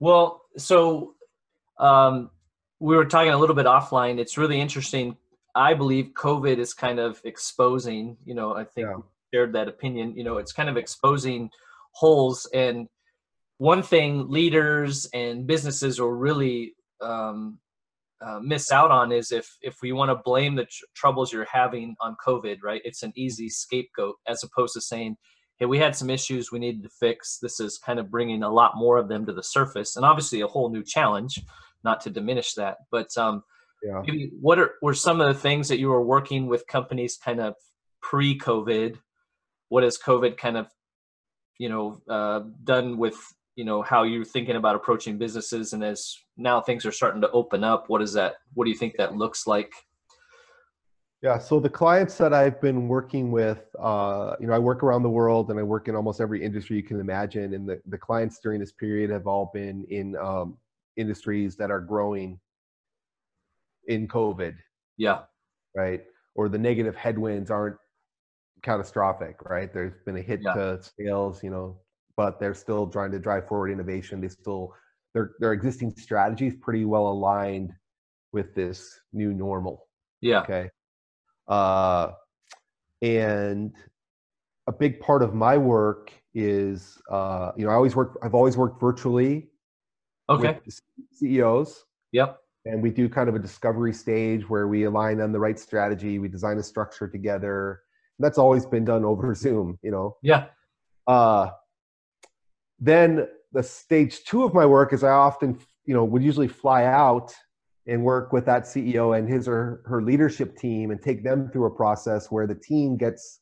well 0.00 0.42
so 0.56 1.14
um, 1.78 2.30
we 2.80 2.96
were 2.96 3.04
talking 3.06 3.32
a 3.32 3.38
little 3.38 3.54
bit 3.56 3.66
offline. 3.66 4.18
It's 4.18 4.36
really 4.36 4.60
interesting. 4.60 5.16
I 5.54 5.74
believe 5.74 6.10
covid 6.14 6.58
is 6.58 6.74
kind 6.74 6.98
of 7.00 7.20
exposing 7.24 8.16
you 8.24 8.34
know 8.34 8.54
i 8.54 8.64
think 8.64 8.88
Yeah. 8.88 8.96
shared 9.32 9.52
that 9.54 9.68
opinion 9.68 10.14
you 10.16 10.24
know 10.24 10.36
it's 10.38 10.52
kind 10.52 10.68
of 10.68 10.76
exposing 10.76 11.50
holes. 11.92 12.48
And 12.54 12.88
one 13.58 13.82
thing 13.82 14.28
leaders 14.30 15.08
and 15.12 15.46
businesses 15.46 16.00
will 16.00 16.12
really 16.12 16.74
um, 17.00 17.58
uh, 18.24 18.38
miss 18.40 18.70
out 18.70 18.90
on 18.90 19.10
is 19.12 19.32
if 19.32 19.56
if 19.62 19.76
we 19.82 19.90
want 19.92 20.10
to 20.10 20.22
blame 20.24 20.54
the 20.54 20.64
tr- 20.66 20.84
troubles 20.94 21.32
you're 21.32 21.46
having 21.50 21.96
on 22.00 22.16
covid 22.24 22.58
right? 22.62 22.82
It's 22.84 23.02
an 23.02 23.12
easy 23.16 23.48
scapegoat 23.48 24.16
as 24.28 24.42
opposed 24.44 24.74
to 24.74 24.80
saying 24.80 25.16
hey, 25.60 25.66
we 25.66 25.78
had 25.78 25.94
some 25.94 26.10
issues 26.10 26.50
we 26.50 26.58
needed 26.58 26.82
to 26.82 26.88
fix. 26.88 27.38
This 27.38 27.60
is 27.60 27.78
kind 27.78 27.98
of 27.98 28.10
bringing 28.10 28.42
a 28.42 28.50
lot 28.50 28.72
more 28.76 28.96
of 28.96 29.08
them 29.08 29.26
to 29.26 29.32
the 29.32 29.42
surface, 29.42 29.94
and 29.94 30.04
obviously 30.04 30.40
a 30.40 30.46
whole 30.48 30.70
new 30.70 30.82
challenge. 30.82 31.38
Not 31.84 32.00
to 32.02 32.10
diminish 32.10 32.54
that, 32.54 32.78
but 32.90 33.16
um, 33.16 33.42
Yeah. 33.82 34.02
what 34.40 34.58
are 34.58 34.72
were 34.82 34.94
some 34.94 35.20
of 35.20 35.28
the 35.32 35.40
things 35.40 35.68
that 35.68 35.78
you 35.78 35.88
were 35.88 36.04
working 36.04 36.46
with 36.46 36.66
companies 36.66 37.16
kind 37.16 37.40
of 37.40 37.54
pre-COVID? 38.02 38.98
What 39.68 39.84
has 39.84 39.96
COVID 39.98 40.36
kind 40.36 40.56
of, 40.56 40.66
you 41.58 41.68
know, 41.68 42.02
uh, 42.08 42.40
done 42.64 42.98
with 42.98 43.16
you 43.56 43.64
know 43.64 43.82
how 43.82 44.02
you're 44.04 44.24
thinking 44.24 44.56
about 44.56 44.76
approaching 44.76 45.18
businesses, 45.18 45.72
and 45.72 45.82
as 45.84 46.16
now 46.36 46.60
things 46.60 46.84
are 46.86 46.92
starting 46.92 47.20
to 47.22 47.30
open 47.30 47.64
up, 47.64 47.88
what 47.88 48.02
is 48.02 48.12
that? 48.14 48.34
What 48.54 48.64
do 48.64 48.70
you 48.70 48.76
think 48.76 48.96
that 48.96 49.14
looks 49.16 49.46
like? 49.46 49.72
Yeah, 51.22 51.38
so 51.38 51.60
the 51.60 51.68
clients 51.68 52.16
that 52.16 52.32
I've 52.32 52.60
been 52.62 52.88
working 52.88 53.30
with, 53.30 53.68
uh, 53.78 54.36
you 54.40 54.46
know, 54.46 54.54
I 54.54 54.58
work 54.58 54.82
around 54.82 55.02
the 55.02 55.10
world 55.10 55.50
and 55.50 55.60
I 55.60 55.62
work 55.62 55.86
in 55.86 55.94
almost 55.94 56.18
every 56.18 56.42
industry 56.42 56.76
you 56.76 56.82
can 56.82 56.98
imagine. 56.98 57.52
And 57.52 57.68
the, 57.68 57.80
the 57.86 57.98
clients 57.98 58.38
during 58.38 58.58
this 58.58 58.72
period 58.72 59.10
have 59.10 59.26
all 59.26 59.50
been 59.52 59.84
in 59.90 60.16
um, 60.16 60.56
industries 60.96 61.56
that 61.56 61.70
are 61.70 61.80
growing 61.80 62.40
in 63.86 64.08
COVID, 64.08 64.56
Yeah, 64.96 65.24
right? 65.74 66.04
Or 66.34 66.48
the 66.48 66.58
negative 66.58 66.96
headwinds 66.96 67.50
aren't 67.50 67.76
catastrophic, 68.62 69.42
right? 69.42 69.72
There's 69.72 69.94
been 70.06 70.16
a 70.16 70.22
hit 70.22 70.40
Yeah. 70.44 70.54
to 70.54 70.80
sales, 70.98 71.42
you 71.44 71.50
know, 71.50 71.80
but 72.16 72.40
they're 72.40 72.54
still 72.54 72.86
trying 72.88 73.10
to 73.12 73.18
drive 73.18 73.46
forward 73.48 73.70
innovation. 73.70 74.20
They 74.20 74.28
still, 74.28 74.74
their, 75.14 75.32
their 75.40 75.52
existing 75.52 75.92
strategies 75.96 76.54
pretty 76.56 76.84
well 76.86 77.08
aligned 77.08 77.72
with 78.32 78.54
this 78.54 79.00
new 79.12 79.34
normal. 79.34 79.88
yeah, 80.20 80.40
Okay. 80.42 80.70
Uh, 81.50 82.12
and 83.02 83.74
a 84.68 84.72
big 84.72 85.00
part 85.00 85.22
of 85.22 85.34
my 85.34 85.58
work 85.58 86.12
is, 86.32 87.02
uh, 87.10 87.50
you 87.56 87.64
know, 87.66 87.72
I 87.72 87.74
always 87.74 87.96
work, 87.96 88.18
I've 88.22 88.34
always 88.34 88.56
worked 88.56 88.80
virtually 88.80 89.50
okay, 90.28 90.60
with 90.64 90.80
CEOs. 91.12 91.84
yep, 92.12 92.38
And 92.66 92.80
we 92.82 92.90
do 92.90 93.08
kind 93.08 93.28
of 93.28 93.34
a 93.34 93.38
discovery 93.38 93.92
stage 93.92 94.48
where 94.48 94.68
we 94.68 94.84
align 94.84 95.20
on 95.20 95.32
the 95.32 95.40
right 95.40 95.58
strategy, 95.58 96.18
we 96.20 96.28
design 96.28 96.58
a 96.58 96.62
structure 96.62 97.08
together. 97.08 97.80
And 98.18 98.24
that's 98.24 98.38
always 98.38 98.64
been 98.64 98.84
done 98.84 99.04
over 99.04 99.34
Zoom, 99.44 99.78
you 99.82 99.90
know. 99.90 100.16
yeah, 100.22 100.46
Uh, 101.06 101.50
then 102.78 103.26
the 103.52 103.62
stage 103.62 104.22
two 104.24 104.44
of 104.44 104.54
my 104.54 104.64
work 104.66 104.92
is 104.92 105.02
I 105.02 105.10
often, 105.10 105.58
you 105.84 105.94
know, 105.94 106.04
would 106.04 106.22
usually 106.22 106.48
fly 106.48 106.84
out 106.84 107.34
and 107.90 108.04
work 108.04 108.32
with 108.32 108.46
that 108.46 108.62
CEO 108.62 109.18
and 109.18 109.28
his 109.28 109.48
or 109.48 109.82
her 109.84 110.00
leadership 110.00 110.56
team 110.56 110.92
and 110.92 111.02
take 111.02 111.24
them 111.24 111.50
through 111.50 111.66
a 111.66 111.70
process 111.70 112.30
where 112.30 112.46
the 112.46 112.54
team 112.54 112.96
gets, 112.96 113.40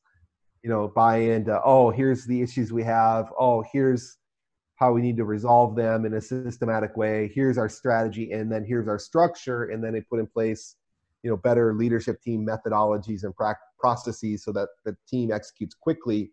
you 0.64 0.70
know, 0.70 0.88
buy 0.88 1.18
into, 1.18 1.60
oh, 1.62 1.90
here's 1.90 2.24
the 2.24 2.40
issues 2.40 2.72
we 2.72 2.82
have. 2.82 3.30
Oh, 3.38 3.62
here's 3.70 4.16
how 4.76 4.92
we 4.92 5.02
need 5.02 5.18
to 5.18 5.26
resolve 5.26 5.76
them 5.76 6.06
in 6.06 6.14
a 6.14 6.20
systematic 6.20 6.96
way. 6.96 7.30
Here's 7.34 7.58
our 7.58 7.68
strategy, 7.68 8.32
and 8.32 8.50
then 8.50 8.64
here's 8.64 8.88
our 8.88 8.98
structure, 8.98 9.64
and 9.64 9.84
then 9.84 9.92
they 9.92 10.00
put 10.00 10.18
in 10.18 10.26
place, 10.26 10.76
you 11.22 11.30
know, 11.30 11.36
better 11.36 11.74
leadership 11.74 12.22
team 12.22 12.46
methodologies 12.46 13.24
and 13.24 13.34
processes 13.78 14.44
so 14.44 14.52
that 14.52 14.68
the 14.86 14.96
team 15.06 15.30
executes 15.30 15.74
quickly 15.74 16.32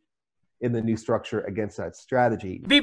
in 0.66 0.74
the 0.74 0.82
new 0.82 0.98
structure 0.98 1.42
against 1.42 1.78
that 1.78 1.96
strategy. 1.96 2.60
We 2.68 2.80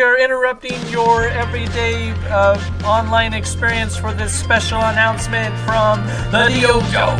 are 0.00 0.16
interrupting 0.16 0.88
your 0.88 1.26
everyday 1.26 2.12
uh, 2.30 2.56
online 2.84 3.34
experience 3.34 3.96
for 3.96 4.14
this 4.14 4.32
special 4.32 4.78
announcement 4.78 5.52
from 5.66 6.06
the 6.30 6.48
Dojo. 6.62 7.18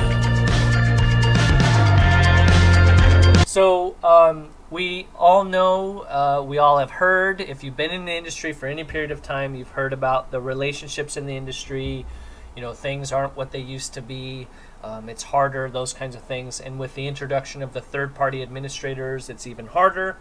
So, 3.48 3.96
um, 4.04 4.50
we 4.70 5.08
all 5.16 5.42
know, 5.42 6.00
uh, 6.02 6.44
we 6.46 6.58
all 6.58 6.78
have 6.78 6.92
heard, 6.92 7.40
if 7.40 7.64
you've 7.64 7.76
been 7.76 7.90
in 7.90 8.04
the 8.04 8.12
industry 8.12 8.52
for 8.52 8.66
any 8.66 8.84
period 8.84 9.10
of 9.10 9.22
time, 9.22 9.56
you've 9.56 9.70
heard 9.70 9.92
about 9.92 10.30
the 10.30 10.40
relationships 10.40 11.16
in 11.16 11.26
the 11.26 11.36
industry. 11.36 12.06
You 12.54 12.62
know, 12.62 12.74
things 12.74 13.10
aren't 13.10 13.36
what 13.36 13.50
they 13.50 13.60
used 13.60 13.94
to 13.94 14.02
be. 14.02 14.46
Um, 14.82 15.08
it's 15.08 15.24
harder, 15.24 15.68
those 15.68 15.92
kinds 15.92 16.14
of 16.14 16.22
things. 16.22 16.60
And 16.60 16.78
with 16.78 16.94
the 16.94 17.08
introduction 17.08 17.62
of 17.62 17.72
the 17.72 17.80
third 17.80 18.14
party 18.14 18.42
administrators, 18.42 19.28
it's 19.28 19.46
even 19.46 19.66
harder. 19.66 20.16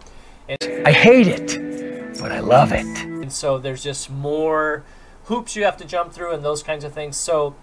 And, 0.50 0.88
I 0.88 0.92
hate 0.92 1.28
it, 1.28 2.20
but 2.20 2.32
I 2.32 2.40
love 2.40 2.72
it. 2.72 2.86
and 2.86 3.32
so 3.32 3.58
there's 3.58 3.84
just 3.84 4.10
more 4.10 4.84
hoops 5.26 5.56
you 5.56 5.64
have 5.66 5.78
to 5.78 5.86
jump 5.86 6.14
through 6.14 6.34
and 6.34 6.44
those 6.44 6.64
kinds 6.64 6.84
of 6.84 6.94
things. 6.94 7.18
So 7.18 7.56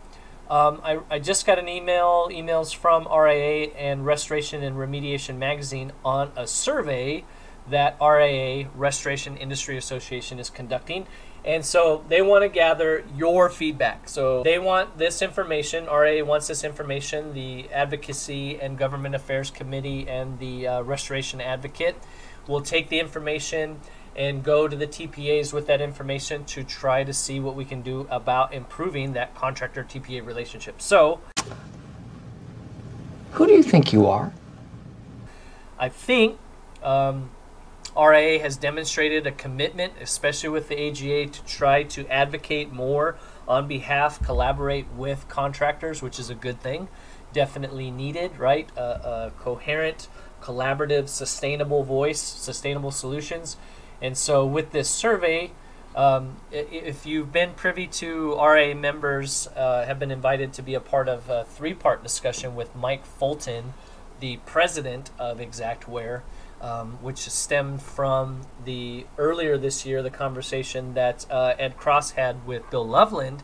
um, 0.50 0.80
I, 0.84 1.00
I 1.10 1.18
just 1.18 1.46
got 1.46 1.58
an 1.58 1.68
email, 1.68 2.28
emails 2.30 2.74
from 2.74 3.08
RIA 3.08 3.70
and 3.70 4.04
Restoration 4.04 4.62
and 4.62 4.76
Remediation 4.76 5.38
Magazine 5.38 5.92
on 6.04 6.30
a 6.36 6.46
survey 6.46 7.24
that 7.70 7.96
RIA, 8.00 8.68
Restoration 8.74 9.38
Industry 9.38 9.78
Association, 9.78 10.38
is 10.38 10.50
conducting. 10.50 11.06
And 11.44 11.64
so 11.64 12.04
they 12.08 12.22
want 12.22 12.42
to 12.42 12.48
gather 12.48 13.04
your 13.14 13.50
feedback. 13.50 14.08
So 14.08 14.42
they 14.42 14.58
want 14.58 14.96
this 14.96 15.20
information. 15.20 15.84
RA 15.86 16.24
wants 16.24 16.48
this 16.48 16.64
information. 16.64 17.34
The 17.34 17.68
Advocacy 17.70 18.58
and 18.60 18.78
Government 18.78 19.14
Affairs 19.14 19.50
Committee 19.50 20.08
and 20.08 20.38
the 20.38 20.66
uh, 20.66 20.82
Restoration 20.82 21.42
Advocate 21.42 21.96
will 22.48 22.62
take 22.62 22.88
the 22.88 22.98
information 22.98 23.80
and 24.16 24.42
go 24.42 24.68
to 24.68 24.76
the 24.76 24.86
TPAs 24.86 25.52
with 25.52 25.66
that 25.66 25.80
information 25.80 26.44
to 26.44 26.64
try 26.64 27.04
to 27.04 27.12
see 27.12 27.40
what 27.40 27.54
we 27.54 27.64
can 27.64 27.82
do 27.82 28.06
about 28.10 28.54
improving 28.54 29.12
that 29.12 29.34
contractor 29.34 29.84
TPA 29.84 30.24
relationship. 30.24 30.80
So 30.80 31.20
Who 33.32 33.46
do 33.46 33.52
you 33.52 33.62
think 33.62 33.92
you 33.92 34.06
are? 34.06 34.32
I 35.78 35.88
think 35.88 36.38
um, 36.82 37.30
RIA 37.96 38.40
has 38.40 38.56
demonstrated 38.56 39.26
a 39.26 39.32
commitment, 39.32 39.92
especially 40.00 40.48
with 40.48 40.68
the 40.68 40.88
AGA, 40.88 41.26
to 41.26 41.44
try 41.44 41.84
to 41.84 42.06
advocate 42.08 42.72
more 42.72 43.16
on 43.46 43.68
behalf, 43.68 44.22
collaborate 44.22 44.90
with 44.92 45.28
contractors, 45.28 46.02
which 46.02 46.18
is 46.18 46.30
a 46.30 46.34
good 46.34 46.60
thing. 46.60 46.88
definitely 47.32 47.90
needed, 47.90 48.38
right? 48.38 48.68
A, 48.76 48.80
a 48.80 49.32
coherent, 49.40 50.06
collaborative, 50.40 51.08
sustainable 51.08 51.82
voice, 51.82 52.20
sustainable 52.20 52.92
solutions. 52.92 53.56
And 54.00 54.16
so, 54.16 54.46
with 54.46 54.70
this 54.70 54.88
survey, 54.88 55.50
um, 55.96 56.36
if 56.52 57.06
you've 57.06 57.32
been 57.32 57.52
privy 57.54 57.86
to 57.86 58.34
RA 58.34 58.74
members, 58.74 59.48
uh, 59.56 59.84
have 59.84 59.98
been 59.98 60.10
invited 60.10 60.52
to 60.54 60.62
be 60.62 60.74
a 60.74 60.80
part 60.80 61.08
of 61.08 61.28
a 61.28 61.44
three-part 61.44 62.02
discussion 62.02 62.54
with 62.54 62.74
Mike 62.74 63.04
Fulton, 63.04 63.74
the 64.20 64.38
president 64.46 65.10
of 65.18 65.38
Xactware, 65.38 66.22
um, 66.60 66.98
which 67.02 67.18
stemmed 67.18 67.82
from 67.82 68.42
the 68.64 69.06
earlier 69.18 69.58
this 69.58 69.84
year 69.84 70.02
the 70.02 70.10
conversation 70.10 70.94
that 70.94 71.26
uh, 71.30 71.54
Ed 71.58 71.76
Cross 71.76 72.12
had 72.12 72.46
with 72.46 72.68
Bill 72.70 72.86
Loveland, 72.86 73.42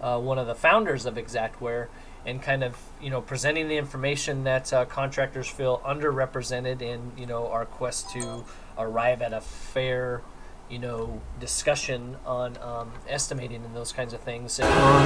uh, 0.00 0.18
one 0.18 0.38
of 0.38 0.46
the 0.46 0.54
founders 0.54 1.06
of 1.06 1.14
Xactware, 1.14 1.88
and 2.26 2.42
kind 2.42 2.62
of 2.62 2.76
you 3.00 3.10
know 3.10 3.20
presenting 3.20 3.68
the 3.68 3.76
information 3.76 4.44
that 4.44 4.72
uh, 4.72 4.84
contractors 4.84 5.48
feel 5.48 5.80
underrepresented 5.84 6.82
in 6.82 7.12
you 7.16 7.26
know 7.26 7.48
our 7.48 7.64
quest 7.64 8.10
to 8.10 8.44
arrive 8.76 9.22
at 9.22 9.32
a 9.32 9.40
fair 9.40 10.22
you 10.70 10.78
know 10.78 11.20
discussion 11.40 12.16
on 12.26 12.56
um, 12.58 12.92
estimating 13.08 13.64
and 13.64 13.74
those 13.74 13.92
kinds 13.92 14.12
of 14.12 14.20
things. 14.20 14.58
And, 14.58 14.68
oh, 14.68 15.02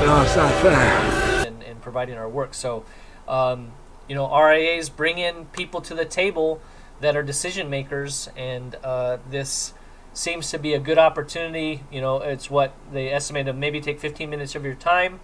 no, 0.00 0.06
no. 0.06 0.16
no 0.16 0.22
it's 0.22 0.36
not 0.36 0.52
fair. 0.62 1.46
And, 1.46 1.62
and 1.62 1.80
providing 1.80 2.16
our 2.16 2.28
work. 2.28 2.54
So, 2.54 2.84
um, 3.26 3.72
you 4.12 4.18
know, 4.18 4.28
RIAs 4.28 4.90
bring 4.90 5.16
in 5.16 5.46
people 5.54 5.80
to 5.80 5.94
the 5.94 6.04
table 6.04 6.60
that 7.00 7.16
are 7.16 7.22
decision 7.22 7.70
makers, 7.70 8.28
and 8.36 8.74
uh, 8.84 9.16
this 9.30 9.72
seems 10.12 10.50
to 10.50 10.58
be 10.58 10.74
a 10.74 10.78
good 10.78 10.98
opportunity. 10.98 11.84
You 11.90 12.02
know, 12.02 12.18
it's 12.18 12.50
what 12.50 12.74
they 12.92 13.08
estimate 13.08 13.46
to 13.46 13.54
maybe 13.54 13.80
take 13.80 13.98
15 13.98 14.28
minutes 14.28 14.54
of 14.54 14.66
your 14.66 14.74
time, 14.74 15.20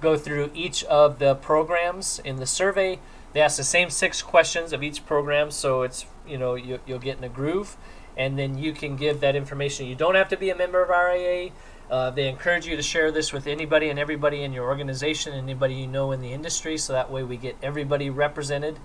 go 0.00 0.16
through 0.16 0.50
each 0.54 0.82
of 0.84 1.18
the 1.18 1.34
programs 1.34 2.20
in 2.20 2.36
the 2.36 2.46
survey. 2.46 3.00
They 3.34 3.42
ask 3.42 3.58
the 3.58 3.64
same 3.64 3.90
six 3.90 4.22
questions 4.22 4.72
of 4.72 4.82
each 4.82 5.04
program, 5.04 5.50
so 5.50 5.82
it's 5.82 6.06
you 6.26 6.38
know 6.38 6.54
you, 6.54 6.80
you'll 6.86 6.98
get 6.98 7.18
in 7.18 7.24
a 7.24 7.28
groove, 7.28 7.76
and 8.16 8.38
then 8.38 8.56
you 8.56 8.72
can 8.72 8.96
give 8.96 9.20
that 9.20 9.36
information. 9.36 9.84
You 9.84 9.94
don't 9.94 10.14
have 10.14 10.30
to 10.30 10.38
be 10.38 10.48
a 10.48 10.56
member 10.56 10.82
of 10.82 10.88
RIA. 10.88 11.50
Uh, 11.90 12.10
they 12.10 12.28
encourage 12.28 12.66
you 12.66 12.76
to 12.76 12.82
share 12.82 13.10
this 13.12 13.32
with 13.32 13.46
anybody 13.46 13.90
and 13.90 13.98
everybody 13.98 14.42
in 14.42 14.52
your 14.52 14.64
organization, 14.64 15.32
anybody 15.32 15.74
you 15.74 15.86
know 15.86 16.12
in 16.12 16.20
the 16.20 16.32
industry, 16.32 16.78
so 16.78 16.92
that 16.92 17.10
way 17.10 17.22
we 17.22 17.36
get 17.36 17.56
everybody 17.62 18.10
represented. 18.10 18.78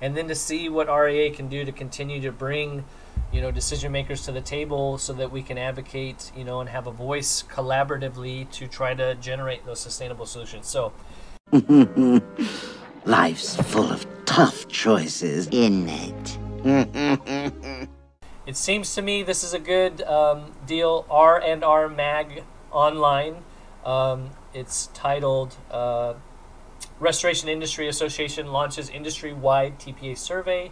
And 0.00 0.16
then 0.16 0.28
to 0.28 0.34
see 0.34 0.68
what 0.68 0.88
RIA 0.88 1.30
can 1.30 1.48
do 1.48 1.64
to 1.64 1.72
continue 1.72 2.20
to 2.22 2.32
bring 2.32 2.84
you 3.32 3.40
know 3.40 3.50
decision 3.50 3.92
makers 3.92 4.24
to 4.24 4.32
the 4.32 4.40
table 4.40 4.98
so 4.98 5.12
that 5.12 5.30
we 5.30 5.42
can 5.42 5.58
advocate 5.58 6.30
you 6.36 6.44
know 6.44 6.60
and 6.60 6.68
have 6.70 6.86
a 6.86 6.90
voice 6.90 7.42
collaboratively 7.42 8.50
to 8.50 8.66
try 8.66 8.94
to 8.94 9.14
generate 9.16 9.64
those 9.66 9.80
sustainable 9.80 10.26
solutions 10.26 10.66
so 10.66 10.92
life's 13.04 13.56
full 13.56 13.90
of 13.90 14.06
tough 14.24 14.68
choices 14.68 15.48
isn't 15.48 15.88
it 16.64 17.88
it 18.46 18.56
seems 18.56 18.94
to 18.94 19.02
me 19.02 19.22
this 19.22 19.42
is 19.42 19.52
a 19.52 19.58
good 19.58 20.02
um, 20.02 20.52
deal 20.66 21.06
r 21.10 21.40
and 21.40 21.64
r 21.64 21.88
mag 21.88 22.44
online 22.70 23.36
um, 23.84 24.30
it's 24.54 24.88
titled 24.88 25.56
uh, 25.70 26.14
restoration 26.98 27.48
industry 27.48 27.88
association 27.88 28.48
launches 28.48 28.88
industry-wide 28.88 29.78
tpa 29.78 30.16
survey 30.16 30.70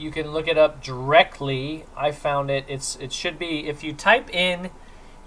you 0.00 0.10
can 0.10 0.30
look 0.32 0.48
it 0.48 0.56
up 0.56 0.82
directly. 0.82 1.84
I 1.96 2.10
found 2.10 2.50
it. 2.50 2.64
It's 2.68 2.96
it 2.96 3.12
should 3.12 3.38
be 3.38 3.68
if 3.68 3.84
you 3.84 3.92
type 3.92 4.34
in 4.34 4.70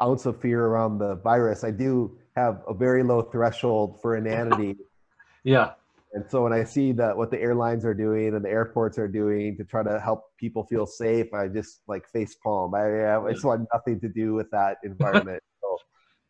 ounce 0.00 0.26
of 0.26 0.40
fear 0.40 0.64
around 0.66 0.98
the 0.98 1.16
virus. 1.16 1.64
I 1.64 1.70
do 1.70 2.18
have 2.36 2.62
a 2.68 2.74
very 2.74 3.02
low 3.02 3.22
threshold 3.22 4.00
for 4.00 4.16
inanity. 4.16 4.76
yeah. 5.44 5.72
And 6.14 6.24
so 6.30 6.44
when 6.44 6.52
I 6.52 6.62
see 6.62 6.92
that 6.92 7.16
what 7.16 7.32
the 7.32 7.40
airlines 7.40 7.84
are 7.84 7.94
doing 7.94 8.34
and 8.34 8.44
the 8.44 8.48
airports 8.48 8.98
are 8.98 9.08
doing 9.08 9.56
to 9.56 9.64
try 9.64 9.82
to 9.82 9.98
help 9.98 10.22
people 10.38 10.64
feel 10.64 10.86
safe, 10.86 11.34
I 11.34 11.48
just 11.48 11.80
like 11.88 12.08
face 12.08 12.36
palm. 12.36 12.72
I, 12.74 13.16
I 13.16 13.32
just 13.32 13.44
want 13.44 13.66
nothing 13.72 13.98
to 14.00 14.08
do 14.08 14.32
with 14.32 14.48
that 14.52 14.76
environment. 14.84 15.42
so, 15.60 15.78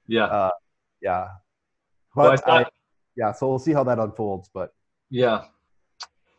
yeah, 0.09 0.25
uh, 0.25 0.51
yeah. 1.03 1.29
But 2.15 2.43
well, 2.47 2.61
I, 2.61 2.67
yeah, 3.17 3.33
so 3.33 3.49
we'll 3.49 3.59
see 3.59 3.73
how 3.73 3.85
that 3.85 3.99
unfolds. 3.99 4.51
But 4.53 4.71
yeah, 5.11 5.45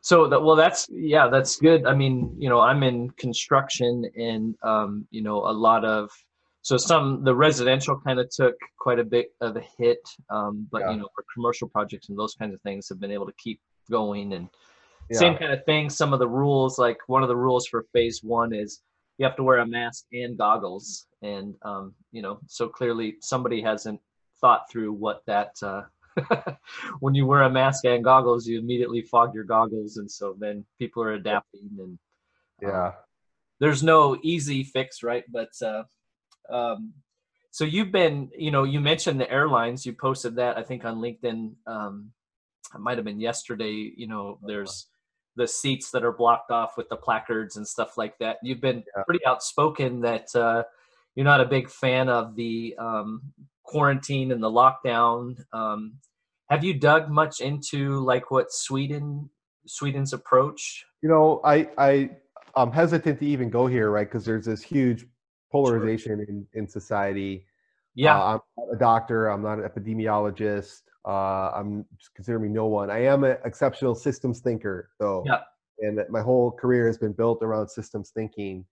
so 0.02 0.28
that 0.28 0.42
well, 0.42 0.56
that's 0.56 0.88
yeah, 0.92 1.28
that's 1.28 1.58
good. 1.58 1.86
I 1.86 1.96
mean, 1.96 2.36
you 2.38 2.50
know, 2.50 2.60
I'm 2.60 2.84
in 2.84 3.10
construction, 3.12 4.06
and 4.18 4.56
um, 4.64 5.08
you 5.12 5.22
know, 5.22 5.38
a 5.38 5.54
lot 5.54 5.86
of 5.86 6.10
so 6.66 6.78
some 6.78 7.24
the 7.24 7.36
residential 7.36 8.00
kind 8.00 8.20
of 8.20 8.28
took 8.32 8.56
quite 8.80 8.98
a 8.98 9.04
bit 9.04 9.28
of 9.40 9.56
a 9.56 9.64
hit 9.78 10.00
um, 10.32 10.68
but 10.72 10.82
yeah. 10.82 10.92
you 10.92 10.98
know 10.98 11.08
for 11.14 11.24
commercial 11.32 11.70
projects 11.70 12.10
and 12.10 12.18
those 12.18 12.34
kinds 12.34 12.56
of 12.56 12.62
things 12.62 12.90
have 12.90 13.00
been 13.00 13.12
able 13.12 13.28
to 13.28 13.34
keep 13.38 13.62
going 13.90 14.34
and 14.34 14.50
yeah. 15.12 15.20
same 15.20 15.38
kind 15.38 15.54
of 15.54 15.64
thing 15.66 15.92
some 15.92 16.12
of 16.12 16.18
the 16.18 16.28
rules 16.28 16.80
like 16.80 16.98
one 17.06 17.22
of 17.22 17.30
the 17.30 17.36
rules 17.36 17.68
for 17.68 17.86
phase 17.94 18.22
one 18.24 18.52
is 18.52 18.82
you 19.20 19.26
have 19.26 19.36
to 19.36 19.44
wear 19.44 19.60
a 19.60 19.68
mask 19.68 20.06
and 20.12 20.40
goggles 20.40 21.06
and 21.22 21.54
um, 21.62 21.94
you 22.12 22.24
know 22.24 22.40
so 22.48 22.68
clearly 22.68 23.16
somebody 23.22 23.62
hasn't 23.62 24.00
thought 24.42 24.64
through 24.72 24.92
what 24.92 25.22
that 25.28 25.52
uh, 25.62 25.84
when 27.00 27.14
you 27.14 27.26
wear 27.26 27.44
a 27.44 27.50
mask 27.50 27.86
and 27.86 28.04
goggles 28.04 28.48
you 28.48 28.60
immediately 28.60 29.02
fog 29.02 29.34
your 29.34 29.44
goggles 29.44 29.98
and 29.98 30.10
so 30.10 30.36
then 30.40 30.66
people 30.80 31.04
are 31.04 31.14
adapting 31.14 31.70
and 31.80 31.80
um, 31.82 32.00
yeah 32.62 32.92
there's 33.60 33.84
no 33.84 34.18
easy 34.24 34.64
fix 34.64 35.04
right 35.04 35.24
but 35.32 35.50
uh, 35.62 35.84
um, 36.50 36.94
so 37.56 37.64
you've 37.64 37.94
been, 37.94 38.30
you 38.38 38.52
know, 38.52 38.66
you 38.66 38.82
mentioned 38.82 39.18
the 39.18 39.32
airlines. 39.32 39.86
You 39.86 39.94
posted 39.94 40.36
that 40.36 40.58
I 40.58 40.62
think 40.62 40.84
on 40.84 40.98
LinkedIn. 40.98 41.54
Um, 41.66 42.12
it 42.74 42.82
might 42.82 42.98
have 42.98 43.06
been 43.06 43.22
yesterday. 43.22 43.94
You 43.96 44.08
know, 44.08 44.40
there's 44.46 44.88
the 45.38 45.48
seats 45.48 45.90
that 45.92 46.04
are 46.04 46.12
blocked 46.12 46.52
off 46.52 46.76
with 46.76 46.90
the 46.90 46.98
placards 46.98 47.56
and 47.56 47.66
stuff 47.66 47.98
like 47.98 48.18
that. 48.18 48.40
You've 48.44 48.60
been 48.60 48.84
yeah. 48.98 49.04
pretty 49.04 49.26
outspoken 49.26 50.02
that 50.02 50.36
uh, 50.36 50.64
you're 51.16 51.24
not 51.24 51.40
a 51.40 51.46
big 51.46 51.70
fan 51.70 52.10
of 52.10 52.36
the 52.36 52.76
um, 52.78 53.22
quarantine 53.66 54.32
and 54.32 54.42
the 54.42 54.50
lockdown. 54.50 55.36
Um, 55.54 55.96
have 56.50 56.64
you 56.64 56.74
dug 56.74 57.10
much 57.10 57.42
into 57.42 58.00
like 58.00 58.32
what 58.32 58.52
Sweden 58.52 59.30
Sweden's 59.66 60.14
approach? 60.14 60.86
You 61.02 61.10
know, 61.10 61.42
I 61.44 61.70
I 61.78 62.10
I'm 62.56 62.72
hesitant 62.72 63.20
to 63.20 63.26
even 63.26 63.50
go 63.50 63.68
here, 63.68 63.90
right? 63.92 64.08
Because 64.08 64.26
there's 64.26 64.46
this 64.46 64.62
huge 64.62 65.06
polarization 65.52 66.18
sure. 66.18 66.24
in, 66.24 66.48
in 66.54 66.68
society. 66.68 67.46
Yeah. 67.96 68.18
Uh, 68.18 68.40
I'm 68.60 68.76
a 68.76 68.78
doctor. 68.78 69.28
I'm 69.28 69.42
not 69.42 69.60
an 69.60 69.68
epidemiologist. 69.68 70.82
Uh, 71.08 71.52
I'm 71.52 71.86
consider 72.16 72.40
me 72.40 72.50
no 72.50 72.66
one. 72.66 72.90
I 72.90 73.06
am 73.06 73.24
an 73.24 73.38
exceptional 73.46 73.96
systems 73.96 74.40
thinker, 74.40 74.90
though. 75.00 75.24
Yeah. 75.26 75.42
And 75.80 76.00
my 76.10 76.22
whole 76.22 76.52
career 76.52 76.88
has 76.88 76.98
been 76.98 77.12
built 77.14 77.44
around 77.44 77.68
systems 77.70 78.12
thinking. 78.12 78.66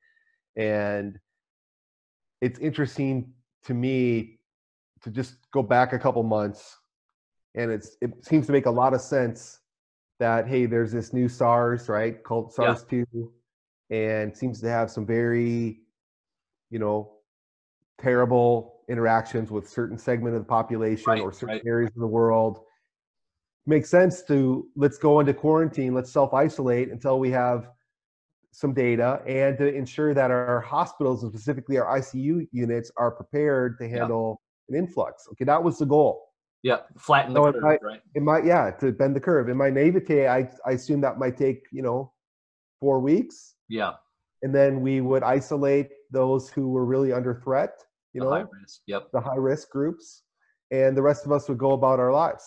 And 0.56 1.20
it's 2.42 2.60
interesting 2.60 3.34
to 3.66 3.74
me 3.74 4.40
to 5.04 5.12
just 5.12 5.36
go 5.52 5.62
back 5.62 5.94
a 5.94 6.00
couple 6.00 6.24
months 6.24 6.78
and 7.56 7.72
it's 7.72 7.98
it 8.02 8.26
seems 8.26 8.46
to 8.48 8.52
make 8.52 8.66
a 8.66 8.72
lot 8.72 8.94
of 8.94 9.02
sense 9.02 9.60
that 10.20 10.48
hey, 10.48 10.66
there's 10.66 10.92
this 10.92 11.14
new 11.14 11.28
SARS, 11.28 11.90
right, 11.90 12.24
called 12.24 12.54
SARS 12.54 12.84
two, 12.84 13.32
and 13.90 14.36
seems 14.36 14.62
to 14.62 14.70
have 14.70 14.90
some 14.90 15.06
very, 15.06 15.82
you 16.70 16.80
know, 16.80 17.14
terrible 18.00 18.82
interactions 18.90 19.52
with 19.52 19.70
certain 19.70 19.98
segment 19.98 20.36
of 20.36 20.42
the 20.42 20.48
population 20.48 21.06
Right, 21.08 21.22
or 21.22 21.32
certain 21.32 21.56
right. 21.56 21.64
areas 21.66 21.92
of 21.96 22.02
the 22.02 22.08
world. 22.08 22.60
Makes 23.66 23.90
sense 23.90 24.24
to 24.24 24.68
let's 24.76 24.98
go 24.98 25.20
into 25.20 25.34
quarantine, 25.34 25.94
let's 25.94 26.12
self 26.12 26.34
isolate 26.34 26.90
until 26.90 27.20
we 27.20 27.32
have 27.32 27.70
some 28.52 28.74
data 28.74 29.22
and 29.26 29.58
to 29.58 29.74
ensure 29.74 30.14
that 30.14 30.30
our 30.30 30.62
hospitals 30.62 31.24
and 31.24 31.32
specifically 31.32 31.80
our 31.80 32.00
ICU 32.00 32.48
units 32.52 32.92
are 32.98 33.10
prepared 33.10 33.80
to 33.80 33.90
handle 33.90 34.43
an 34.70 34.76
influx. 34.76 35.28
Okay, 35.32 35.46
that 35.46 35.62
was 35.64 35.78
the 35.80 35.86
goal. 35.86 36.30
Yeah, 36.64 36.80
flatten 36.98 37.34
the 37.34 37.42
So 37.44 37.52
curve, 37.52 37.62
might, 37.62 37.84
right? 37.84 38.02
it 38.16 38.22
might, 38.24 38.46
yeah, 38.46 38.72
to 38.80 38.92
bend 38.94 39.16
the 39.16 39.20
curve. 39.20 39.50
In 39.50 39.58
my 39.58 39.70
naivete, 39.70 40.28
I, 40.28 40.50
I 40.66 40.72
assume 40.72 41.02
that 41.02 41.20
might 41.20 41.36
take, 41.38 41.66
you 41.72 41.82
know, 41.82 42.14
four 42.80 43.00
weeks. 43.00 43.56
Yeah, 43.68 43.94
And 44.44 44.54
then 44.56 44.82
we 44.82 45.02
would 45.02 45.24
isolate 45.24 45.90
those 46.12 46.50
who 46.50 46.70
were 46.70 46.86
really 46.86 47.12
under 47.12 47.36
threat, 47.44 47.74
you 48.14 48.22
the 48.22 48.26
know, 48.28 48.32
high 48.32 48.46
risk. 48.62 48.82
Yep. 48.88 49.12
the 49.12 49.20
high 49.20 49.36
risk 49.36 49.70
groups. 49.72 50.24
And 50.72 50.96
the 50.96 51.02
rest 51.02 51.26
of 51.26 51.32
us 51.34 51.50
would 51.50 51.58
go 51.58 51.72
about 51.74 52.00
our 52.00 52.12
lives. 52.14 52.44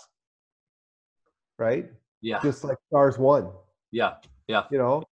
Right? 1.58 1.86
Yeah. 2.22 2.40
Just 2.42 2.64
like 2.64 2.78
SARS 2.90 3.18
1, 3.18 3.50
Yeah. 3.92 4.14
Yeah. 4.48 4.64
you 4.70 4.78
know? 4.78 5.02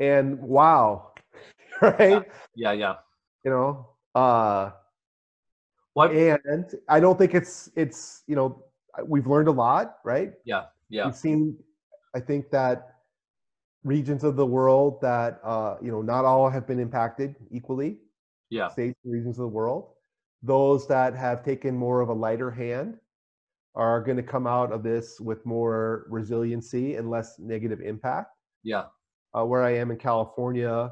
And 0.00 0.38
wow, 0.40 1.12
right? 1.82 2.24
Yeah. 2.54 2.72
Yeah. 2.72 2.94
You 3.44 3.50
know, 3.52 3.88
uh, 4.14 4.70
What? 5.98 6.12
and 6.12 6.64
I 6.88 7.00
don't 7.00 7.18
think 7.18 7.34
it's, 7.34 7.70
it's, 7.76 8.22
you 8.26 8.36
know, 8.36 8.62
we've 9.06 9.26
learned 9.26 9.48
a 9.48 9.52
lot, 9.52 9.96
right? 10.04 10.32
Yeah. 10.44 10.64
Yeah. 10.88 11.06
We've 11.06 11.16
seen, 11.16 11.56
I 12.14 12.20
think 12.20 12.50
that 12.50 12.98
regions 13.84 14.24
of 14.24 14.36
the 14.36 14.46
world 14.46 15.00
that 15.00 15.40
uh, 15.44 15.76
you 15.80 15.90
know 15.90 16.02
not 16.02 16.24
all 16.24 16.48
have 16.48 16.66
been 16.66 16.78
impacted 16.78 17.36
equally. 17.50 17.98
Yeah. 18.50 18.68
States 18.68 18.98
and 19.04 19.12
regions 19.12 19.38
of 19.38 19.42
the 19.42 19.48
world. 19.48 19.90
Those 20.42 20.86
that 20.88 21.14
have 21.14 21.44
taken 21.44 21.76
more 21.76 22.00
of 22.00 22.08
a 22.08 22.12
lighter 22.12 22.50
hand 22.50 22.96
are 23.74 24.00
going 24.00 24.16
to 24.16 24.22
come 24.22 24.46
out 24.46 24.72
of 24.72 24.82
this 24.82 25.20
with 25.20 25.44
more 25.44 26.06
resiliency 26.08 26.96
and 26.96 27.10
less 27.10 27.38
negative 27.38 27.80
impact. 27.80 28.30
Yeah. 28.62 28.84
Uh, 29.36 29.44
where 29.44 29.62
I 29.62 29.74
am 29.74 29.90
in 29.90 29.98
California, 29.98 30.90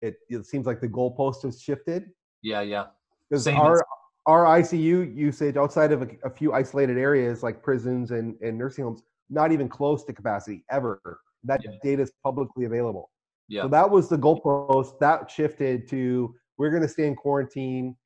it, 0.00 0.14
it 0.28 0.46
seems 0.46 0.66
like 0.66 0.80
the 0.80 0.88
goalpost 0.88 1.42
has 1.42 1.60
shifted 1.60 2.10
Yeah. 2.42 2.62
Yeah. 2.62 2.86
Because 3.32 3.48
our 3.48 3.76
as- 3.76 3.82
our 4.26 4.44
ICU 4.44 5.16
usage 5.16 5.56
outside 5.56 5.90
of 5.90 6.02
a, 6.02 6.08
a 6.22 6.30
few 6.30 6.52
isolated 6.52 6.96
areas 6.96 7.42
like 7.42 7.60
prisons 7.60 8.12
and, 8.12 8.36
and 8.40 8.56
nursing 8.56 8.84
homes, 8.84 9.02
not 9.30 9.50
even 9.50 9.68
close 9.68 10.04
to 10.04 10.12
capacity 10.12 10.64
ever. 10.70 11.00
That 11.42 11.60
data 11.82 12.02
is 12.02 12.12
publicly 12.22 12.66
available. 12.66 13.10
Yeah. 13.48 13.62
So 13.62 13.68
that 13.68 13.90
was 13.90 14.08
the 14.08 14.16
goalpost. 14.16 15.00
That 15.00 15.28
shifted 15.28 15.88
to 15.88 16.36
we're 16.56 16.70
going 16.70 16.82
to 16.82 16.88
stay 16.88 17.08
in 17.08 17.16
quarantine 17.16 17.96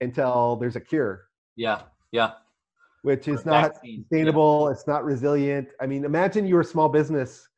until 0.00 0.56
there's 0.56 0.74
a 0.74 0.80
cure, 0.80 1.26
Yeah. 1.54 1.82
Yeah. 2.10 2.32
which 3.02 3.28
is 3.28 3.46
not 3.46 3.74
vaccine, 3.74 3.90
yeah. 3.92 4.02
sustainable. 4.02 4.68
It's 4.70 4.88
not 4.88 5.04
resilient. 5.04 5.68
I 5.80 5.86
mean, 5.86 6.04
imagine 6.04 6.48
you're 6.48 6.62
a 6.62 6.64
small 6.64 6.88
business 6.88 7.48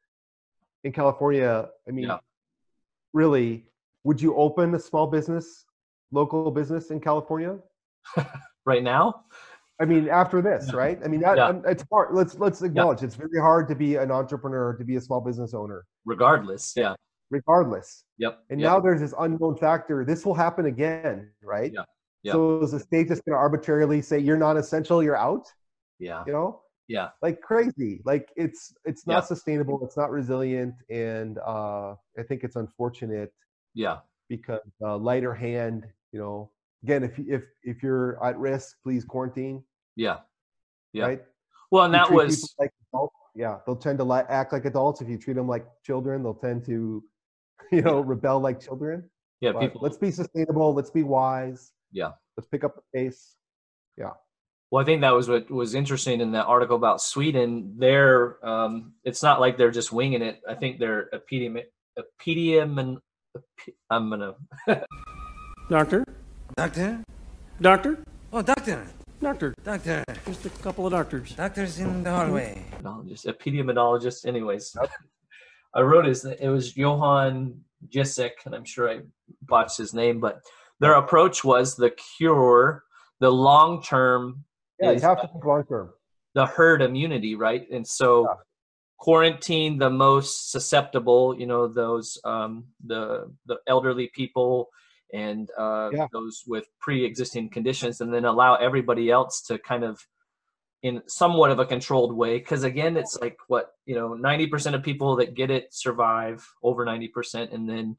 in 0.85 0.93
California. 0.93 1.71
I 1.89 1.91
mean, 1.93 2.09
Yeah. 2.09 2.19
really, 3.15 3.71
would 4.05 4.21
you 4.21 4.35
open 4.37 4.75
a 4.75 4.79
small 4.79 5.07
business, 5.07 5.65
local 6.13 6.51
business 6.51 6.91
in 6.91 7.01
California? 7.01 7.59
Right 8.65 8.83
now. 8.83 9.25
I 9.81 9.85
mean, 9.85 10.09
after 10.09 10.41
this, 10.41 10.73
right? 10.73 10.99
I 11.05 11.09
mean, 11.09 11.21
that, 11.21 11.37
Yeah. 11.37 11.49
um, 11.49 11.63
it's 11.67 11.85
hard. 11.93 12.15
Let's 12.15 12.35
let's 12.39 12.63
acknowledge 12.63 13.03
it's 13.03 13.15
very 13.15 13.39
hard 13.41 13.69
to 13.69 13.75
be 13.75 13.97
an 13.97 14.11
entrepreneur, 14.11 14.75
to 14.77 14.85
be 14.85 14.97
a 14.97 15.01
small 15.01 15.21
business 15.21 15.53
owner, 15.53 15.85
Regardless. 16.07 16.73
Yeah. 16.75 16.95
regardless. 17.31 18.05
Yep. 18.19 18.39
And 18.51 18.61
yep. 18.61 18.71
now 18.71 18.81
there's 18.81 19.01
this 19.01 19.13
unknown 19.19 19.57
factor. 19.57 20.05
This 20.05 20.25
will 20.25 20.35
happen 20.35 20.67
again, 20.67 21.31
right? 21.43 21.73
Yeah. 21.75 21.83
Yeah. 22.23 22.33
So 22.33 22.63
is 22.63 22.71
the 22.73 22.81
state 22.81 23.09
just 23.09 23.25
going 23.25 23.35
to 23.35 23.39
arbitrarily 23.39 24.01
say 24.01 24.19
you're 24.19 24.39
not 24.39 24.57
essential, 24.57 25.03
you're 25.03 25.17
out? 25.17 25.47
Yeah. 25.99 26.25
You 26.27 26.33
know, 26.33 26.63
Yeah. 26.89 27.11
like 27.21 27.41
crazy. 27.43 28.01
Like 28.07 28.33
it's 28.35 28.75
it's 28.87 29.07
not 29.07 29.23
Yeah. 29.25 29.27
sustainable. 29.27 29.85
It's 29.85 29.97
not 29.99 30.11
resilient, 30.11 30.75
and 30.89 31.39
uh, 31.39 31.95
I 32.19 32.23
think 32.27 32.45
it's 32.45 32.57
unfortunate 32.57 33.33
Yeah. 33.75 33.99
Because 34.29 34.61
uh, 34.83 34.97
lighter 34.97 35.35
hand. 35.35 35.85
You 36.13 36.21
know, 36.21 36.51
again, 36.83 37.03
if 37.05 37.19
if 37.19 37.43
if 37.63 37.83
you're 37.83 38.23
at 38.25 38.39
risk, 38.39 38.77
please 38.83 39.05
quarantine. 39.05 39.63
Yeah. 39.97 40.19
Yeah. 40.93 41.05
Right. 41.07 41.23
Well, 41.71 41.85
and 41.85 41.95
that 41.95 42.11
was 42.11 42.55
like 42.59 42.71
adults, 42.93 43.15
yeah 43.35 43.59
they'll 43.67 43.77
tend 43.77 43.99
to 43.99 44.05
li- 44.05 44.23
act 44.29 44.53
like 44.53 44.65
adults 44.65 45.01
if 45.03 45.09
you 45.09 45.19
treat 45.19 45.35
them 45.35 45.47
like 45.49 45.67
children 45.85 46.23
they'll 46.23 46.33
tend 46.35 46.65
to 46.65 47.03
you 47.73 47.83
know 47.83 48.01
rebel 48.01 48.41
like 48.41 48.61
children 48.61 49.09
Yeah, 49.41 49.53
But 49.53 49.61
people- 49.61 49.81
let's 49.83 49.99
be 49.99 50.11
sustainable 50.11 50.73
let's 50.75 50.91
be 50.91 51.03
wise 51.03 51.73
yeah. 51.93 52.13
let's 52.37 52.49
pick 52.49 52.65
up 52.65 52.77
the 52.77 52.83
pace 52.95 53.35
yeah 53.99 54.13
Well, 54.71 54.81
I 54.83 54.87
think 54.87 55.01
that 55.03 55.11
was 55.13 55.29
what 55.29 55.51
was 55.51 55.75
interesting 55.75 56.21
in 56.21 56.33
that 56.33 56.47
article 56.47 56.77
about 56.77 57.01
Sweden. 57.03 57.75
They're 57.77 58.45
um, 58.47 58.95
it's 59.05 59.23
not 59.23 59.41
like 59.41 59.57
they're 59.59 59.71
just 59.71 59.93
winging 59.93 60.23
it. 60.23 60.41
I 60.49 60.55
think 60.55 60.79
they're 60.79 61.09
a 61.13 61.19
epidemi 61.21 61.63
epidemic. 61.99 62.99
I'm 63.91 64.11
gonna. 64.11 64.35
Doctor? 65.71 66.05
Doctor? 66.57 67.03
Doctor? 67.61 68.05
Oh, 68.33 68.43
doctor. 68.43 68.87
Doctor. 69.21 69.55
Doctor. 69.65 70.05
Just 70.27 70.47
a 70.47 70.51
couple 70.51 70.87
of 70.87 70.93
doctors. 70.93 71.33
Doctor's 71.33 71.79
in 71.79 72.03
the 72.03 72.11
hallway. 72.11 72.65
Epidemiologist, 72.83 73.27
epidemiologist. 73.27 74.27
Anyways, 74.27 74.77
I 75.75 75.81
wrote 75.81 76.05
his. 76.05 76.25
It 76.25 76.49
was 76.49 76.77
Johan 76.77 77.61
Jisek, 77.89 78.45
and 78.45 78.55
I'm 78.55 78.65
sure 78.65 78.91
I 78.91 79.01
botched 79.43 79.79
his 79.79 79.95
name, 79.95 80.21
but 80.21 80.41
their 80.81 80.95
approach 80.95 81.45
was 81.45 81.77
the 81.77 81.91
cure, 82.17 82.85
the 83.21 83.31
long 83.31 83.83
term. 83.83 84.45
yeah 84.81 84.91
you 84.91 85.01
have 85.01 85.21
to 85.21 85.29
think 85.29 85.45
long 85.45 85.65
term 85.65 85.91
the 86.37 86.45
herd 86.45 86.83
immunity, 86.83 87.35
right? 87.35 87.67
And 87.73 87.85
so 87.85 88.29
quarantine 88.99 89.79
the 89.79 89.91
most 89.91 90.51
susceptible, 90.51 91.39
you 91.39 91.47
know, 91.47 91.69
those 91.69 92.19
um, 92.25 92.65
the 92.85 93.31
the 93.47 93.59
elderly 93.67 94.09
people 94.15 94.71
and 95.13 95.51
uh, 95.57 95.91
Yeah. 95.93 96.09
those 96.13 96.43
with 96.47 96.67
pre-existing 96.81 97.51
conditions, 97.51 98.01
and 98.01 98.13
then 98.13 98.25
allow 98.25 98.57
everybody 98.57 99.11
else 99.11 99.43
to 99.43 99.59
kind 99.59 99.85
of 99.85 100.05
in 100.83 101.03
somewhat 101.07 101.51
of 101.51 101.59
a 101.59 101.67
controlled 101.67 102.15
way. 102.15 102.39
Because 102.39 102.65
again, 102.65 102.97
it's 102.97 103.19
like 103.21 103.37
what 103.49 103.73
you 103.85 103.95
know, 103.95 104.15
ninety 104.15 104.47
percent 104.47 104.75
of 104.77 104.83
people 104.83 105.17
that 105.17 105.35
get 105.35 105.51
it 105.51 105.73
survive, 105.73 106.47
over 106.63 106.85
ninety 106.85 107.09
percent, 107.09 107.53
and 107.53 107.69
then 107.69 107.97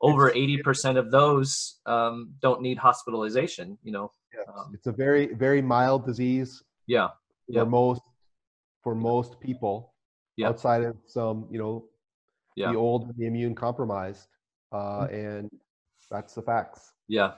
over 0.00 0.30
eighty 0.30 0.58
percent 0.58 0.98
of 0.98 1.10
those 1.10 1.80
um, 1.86 2.34
don't 2.40 2.60
need 2.60 2.78
hospitalization. 2.78 3.78
You 3.82 3.92
know, 3.92 4.12
um, 4.48 4.72
it's 4.74 4.86
a 4.86 4.92
very 4.92 5.32
very 5.34 5.62
mild 5.62 6.04
disease 6.04 6.62
yeah, 6.86 7.08
for 7.46 7.52
yeah. 7.52 7.64
most 7.64 8.02
for 8.82 8.94
most 8.94 9.40
people 9.40 9.91
Yeah. 10.36 10.48
outside 10.48 10.82
of 10.82 10.96
some 11.06 11.46
you 11.50 11.58
know 11.58 11.84
Yeah. 12.56 12.72
the 12.72 12.78
old 12.78 13.04
and 13.08 13.14
the 13.16 13.26
immune 13.26 13.54
compromised 13.54 14.28
uh, 14.72 15.06
and 15.10 15.50
that's 16.10 16.34
the 16.34 16.42
facts 16.42 16.92
Yeah. 17.08 17.32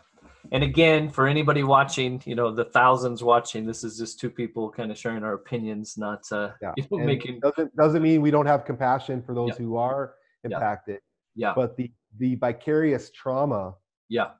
And 0.52 0.62
again, 0.64 1.10
for 1.10 1.26
anybody 1.26 1.62
watching, 1.64 2.22
you 2.24 2.34
know, 2.34 2.50
the 2.50 2.64
thousands 2.64 3.22
watching, 3.22 3.66
this 3.66 3.84
is 3.84 3.98
just 3.98 4.18
two 4.18 4.30
people 4.30 4.70
kind 4.70 4.90
of 4.90 4.96
sharing 4.96 5.22
our 5.22 5.34
opinions, 5.34 5.98
not 5.98 6.22
uh, 6.32 6.52
yeah 6.62 6.72
you 6.78 6.84
know, 6.90 7.04
making. 7.04 7.40
doesn't 7.40 7.70
doesn't 7.76 8.02
mean 8.02 8.22
we 8.22 8.30
don't 8.30 8.46
have 8.46 8.64
compassion 8.64 9.20
for 9.22 9.34
those 9.34 9.50
Yeah. 9.50 9.60
who 9.66 9.76
are 9.76 10.14
impacted 10.44 11.00
Yeah. 11.34 11.52
but 11.54 11.76
the 11.76 11.92
the 12.22 12.36
vicarious 12.36 13.10
trauma 13.10 13.74
Yeah. 14.08 14.30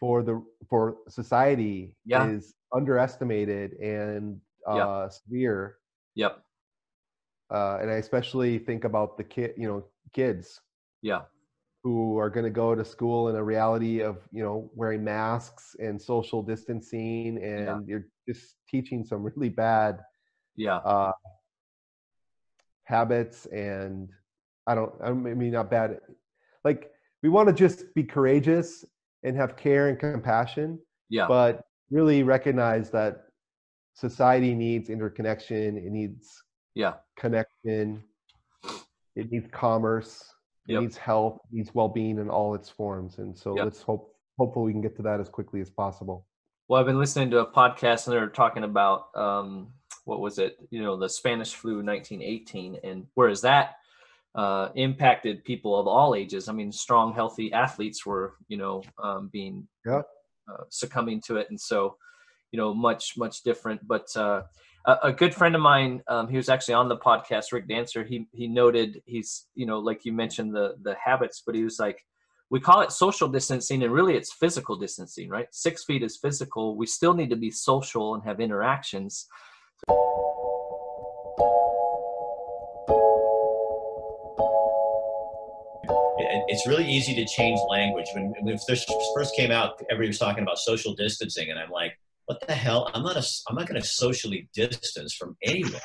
for 0.00 0.22
the 0.28 0.42
for 0.70 0.96
society 1.08 1.96
Yeah. 2.04 2.26
is 2.28 2.54
underestimated 2.78 3.74
and 3.74 4.40
uh 4.66 5.08
severe 5.08 5.78
Yep. 6.14 6.32
Uh 7.52 7.78
and 7.80 7.90
i 7.90 7.94
especially 7.94 8.58
think 8.58 8.84
about 8.84 9.16
the 9.18 9.24
kid 9.24 9.52
you 9.56 9.68
know 9.68 9.84
kids 10.12 10.60
Yeah. 11.02 11.22
who 11.84 12.16
are 12.18 12.30
going 12.30 12.44
to 12.44 12.50
go 12.64 12.74
to 12.74 12.84
school 12.84 13.28
in 13.30 13.36
a 13.36 13.44
reality 13.54 14.00
of 14.02 14.16
you 14.36 14.42
know 14.44 14.70
wearing 14.74 15.02
masks 15.04 15.74
and 15.78 16.00
social 16.00 16.42
distancing 16.42 17.38
and 17.42 17.86
you're 17.88 18.06
just 18.28 18.56
teaching 18.68 19.04
some 19.04 19.22
really 19.28 19.48
bad 19.50 20.00
Yeah. 20.56 20.76
uh 20.78 21.12
habits 22.84 23.46
and 23.46 24.08
i 24.66 24.74
don't- 24.74 24.94
I 25.02 25.12
mean 25.12 25.52
not 25.52 25.70
bad 25.70 25.98
like 26.64 26.90
we 27.22 27.28
want 27.28 27.48
to 27.48 27.54
just 27.54 27.94
be 27.94 28.04
courageous 28.04 28.84
and 29.24 29.36
have 29.36 29.56
care 29.56 29.88
and 29.88 29.98
compassion 29.98 30.78
Yeah. 31.08 31.26
but 31.28 31.62
really 31.90 32.22
recognize 32.22 32.90
that 32.90 33.12
society 33.94 34.54
needs 34.54 34.90
interconnection 34.90 35.76
it 35.78 35.90
needs 35.92 36.42
Yeah. 36.74 36.94
connection 37.16 38.02
it 39.14 39.30
needs 39.30 39.46
commerce 39.52 40.24
it 40.68 40.72
Yep. 40.72 40.80
needs 40.82 40.96
health 40.96 41.38
it 41.50 41.56
needs 41.56 41.74
well-being 41.74 42.18
in 42.18 42.30
all 42.30 42.54
its 42.54 42.68
forms 42.68 43.18
and 43.18 43.36
so 43.36 43.54
Yep. 43.56 43.64
let's 43.64 43.82
hope 43.82 44.14
hopefully 44.38 44.66
we 44.66 44.72
can 44.72 44.80
get 44.80 44.96
to 44.96 45.02
that 45.02 45.20
as 45.20 45.28
quickly 45.28 45.60
as 45.60 45.70
possible 45.70 46.26
Well, 46.68 46.80
I've 46.80 46.86
been 46.86 46.98
listening 46.98 47.30
to 47.32 47.40
a 47.40 47.46
podcast 47.46 48.06
and 48.06 48.14
they're 48.14 48.28
talking 48.28 48.64
about 48.64 49.08
um, 49.14 49.74
what 50.04 50.20
was 50.20 50.38
it? 50.38 50.56
You 50.70 50.82
know, 50.82 50.96
the 50.96 51.08
Spanish 51.08 51.54
flu 51.54 51.82
1918, 51.82 52.78
and 52.82 53.06
whereas 53.14 53.40
that 53.42 53.76
uh, 54.34 54.70
impacted 54.74 55.44
people 55.44 55.78
of 55.78 55.86
all 55.86 56.14
ages. 56.14 56.48
I 56.48 56.52
mean, 56.52 56.72
strong, 56.72 57.12
healthy 57.12 57.52
athletes 57.52 58.06
were, 58.06 58.34
you 58.48 58.56
know, 58.56 58.82
um, 59.02 59.28
being 59.28 59.68
yeah. 59.84 60.02
uh, 60.50 60.64
succumbing 60.70 61.20
to 61.26 61.36
it, 61.36 61.48
and 61.50 61.60
so, 61.60 61.96
you 62.52 62.58
know, 62.58 62.72
much 62.74 63.18
much 63.18 63.42
different. 63.42 63.86
But 63.86 64.08
uh, 64.16 64.42
a, 64.84 65.12
good 65.12 65.34
friend 65.34 65.54
of 65.54 65.60
mine, 65.60 66.02
um, 66.08 66.28
he 66.28 66.36
was 66.36 66.48
actually 66.48 66.74
on 66.74 66.88
the 66.88 66.96
podcast, 66.96 67.52
Rick 67.52 67.68
Dancer. 67.68 68.04
He 68.04 68.26
he 68.32 68.48
noted 68.48 69.02
he's, 69.06 69.46
you 69.54 69.66
know, 69.66 69.78
like 69.78 70.04
you 70.04 70.12
mentioned 70.12 70.54
the 70.54 70.74
the 70.82 70.94
habits, 71.02 71.42
but 71.44 71.54
he 71.54 71.62
was 71.62 71.78
like, 71.78 72.04
we 72.50 72.60
call 72.60 72.80
it 72.80 72.92
social 72.92 73.28
distancing, 73.28 73.82
and 73.82 73.92
really 73.92 74.16
it's 74.16 74.32
physical 74.32 74.76
distancing, 74.76 75.28
right? 75.28 75.46
Six 75.52 75.84
feet 75.84 76.02
is 76.02 76.16
physical. 76.16 76.76
We 76.76 76.86
still 76.86 77.14
need 77.14 77.30
to 77.30 77.36
be 77.36 77.50
social 77.50 78.14
and 78.14 78.24
have 78.24 78.40
interactions. 78.40 79.26
it's 86.48 86.66
really 86.66 86.86
easy 86.86 87.14
to 87.14 87.24
change 87.24 87.58
language. 87.70 88.06
When, 88.14 88.34
when 88.42 88.58
this 88.68 88.84
first 89.14 89.34
came 89.36 89.50
out, 89.50 89.80
everybody 89.90 90.08
was 90.08 90.18
talking 90.18 90.42
about 90.42 90.58
social 90.58 90.94
distancing, 90.94 91.50
and 91.50 91.58
I'm 91.58 91.70
like, 91.70 91.98
what 92.26 92.46
the 92.46 92.54
hell? 92.54 92.90
I'm 92.94 93.02
not 93.02 93.16
a, 93.16 93.24
I'm 93.48 93.56
not 93.56 93.66
going 93.66 93.80
to 93.80 93.86
socially 93.86 94.48
distance 94.54 95.14
from 95.14 95.36
anyone. 95.42 95.80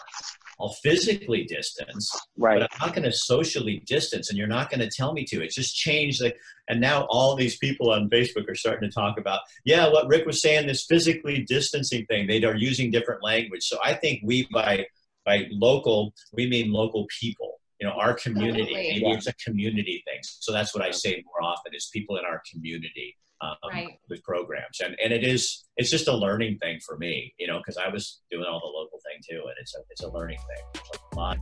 I'll 0.59 0.73
physically 0.83 1.43
distance, 1.43 2.11
right. 2.35 2.59
but 2.59 2.69
I'm 2.73 2.87
not 2.87 2.95
going 2.95 3.09
to 3.09 3.15
socially 3.15 3.83
distance, 3.85 4.29
and 4.29 4.37
you're 4.37 4.47
not 4.47 4.71
going 4.71 4.79
to 4.79 4.89
tell 4.89 5.13
me 5.13 5.23
to. 5.25 5.43
It's 5.43 5.53
just 5.53 5.75
changed. 5.75 6.21
Like, 6.21 6.37
and 6.67 6.81
now 6.81 7.05
all 7.09 7.35
these 7.35 7.57
people 7.57 7.91
on 7.91 8.09
Facebook 8.09 8.49
are 8.49 8.55
starting 8.55 8.89
to 8.89 8.93
talk 8.93 9.19
about, 9.19 9.41
yeah, 9.65 9.87
what 9.87 10.07
Rick 10.07 10.25
was 10.25 10.41
saying, 10.41 10.65
this 10.65 10.85
physically 10.85 11.45
distancing 11.47 12.05
thing. 12.07 12.27
They 12.27 12.43
are 12.43 12.55
using 12.55 12.89
different 12.89 13.23
language. 13.23 13.63
So 13.63 13.77
I 13.83 13.93
think 13.93 14.21
we 14.23 14.47
by 14.51 14.87
by 15.25 15.47
local, 15.51 16.13
we 16.33 16.47
mean 16.47 16.71
local 16.71 17.05
people 17.19 17.59
you 17.79 17.87
know 17.87 17.93
our 17.93 18.13
community 18.13 18.61
Absolutely. 18.61 18.93
maybe 18.93 19.11
it's 19.11 19.27
a 19.27 19.33
community 19.33 20.03
thing 20.05 20.19
so 20.23 20.51
that's 20.51 20.73
what 20.73 20.83
i 20.83 20.89
say 20.89 21.23
more 21.27 21.47
often 21.47 21.75
is 21.75 21.91
people 21.93 22.17
in 22.17 22.25
our 22.25 22.41
community 22.51 23.15
um, 23.41 23.55
Right. 23.71 23.99
with 24.09 24.23
programs 24.23 24.79
and 24.83 24.95
and 25.03 25.13
it 25.13 25.23
is 25.23 25.65
it's 25.77 25.91
just 25.91 26.07
a 26.07 26.15
learning 26.15 26.57
thing 26.59 26.79
for 26.85 26.97
me 26.97 27.33
you 27.37 27.45
know 27.47 27.57
because 27.59 27.77
i 27.77 27.87
was 27.87 28.21
doing 28.31 28.45
all 28.49 28.59
the 28.59 28.65
local 28.65 28.99
thing 29.05 29.19
too 29.29 29.41
and 29.45 29.53
it's 29.59 29.75
a 29.75 29.79
it's 29.91 30.03
a 30.03 30.09
learning 30.11 30.37
thing 30.39 30.65
There's 30.73 31.01
a 31.13 31.15
lot. 31.15 31.37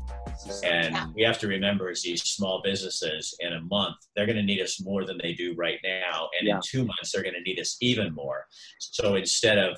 and 0.66 0.94
Yeah. 0.94 1.08
we 1.16 1.24
have 1.24 1.40
to 1.40 1.48
remember 1.48 1.90
is 1.90 2.02
these 2.04 2.24
small 2.24 2.62
businesses 2.64 3.36
in 3.40 3.54
a 3.54 3.62
month 3.62 3.96
they're 4.16 4.26
going 4.26 4.38
to 4.38 4.44
need 4.44 4.62
us 4.62 4.82
more 4.84 5.06
than 5.06 5.18
they 5.22 5.34
do 5.34 5.54
right 5.58 5.80
now 5.84 6.30
and 6.40 6.48
Yeah. 6.48 6.56
in 6.56 6.62
two 6.66 6.84
months 6.86 7.12
they're 7.14 7.24
going 7.24 7.36
to 7.36 7.42
need 7.42 7.60
us 7.60 7.78
even 7.82 8.14
more 8.14 8.46
so 8.80 9.16
instead 9.16 9.58
of 9.58 9.78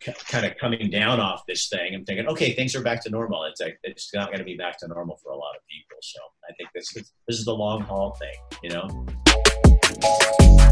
k- 0.00 0.14
kind 0.28 0.44
of 0.46 0.56
coming 0.58 0.90
down 0.90 1.20
off 1.20 1.42
this 1.48 1.68
thing 1.68 1.94
and 1.94 2.06
thinking, 2.06 2.26
okay, 2.28 2.52
things 2.54 2.76
are 2.76 2.82
back 2.82 3.02
to 3.02 3.10
normal. 3.10 3.42
It's 3.44 3.60
like 3.60 3.78
it's 3.82 4.14
not 4.14 4.26
going 4.28 4.38
to 4.38 4.44
be 4.44 4.56
back 4.56 4.78
to 4.78 4.86
normal 4.86 5.16
for 5.22 5.32
a 5.32 5.36
lot 5.36 5.56
of 5.56 5.62
people. 5.68 5.98
So 6.02 6.20
I 6.48 6.52
think 6.54 6.68
this 6.72 6.96
is, 6.96 7.12
this 7.26 7.38
is 7.40 7.44
the 7.44 7.54
long 7.54 7.80
haul 7.82 8.16
thing, 8.20 8.34
you 8.62 8.70
know. 8.70 10.67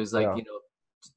Was 0.00 0.12
like, 0.12 0.26
you 0.36 0.42
know, 0.42 0.60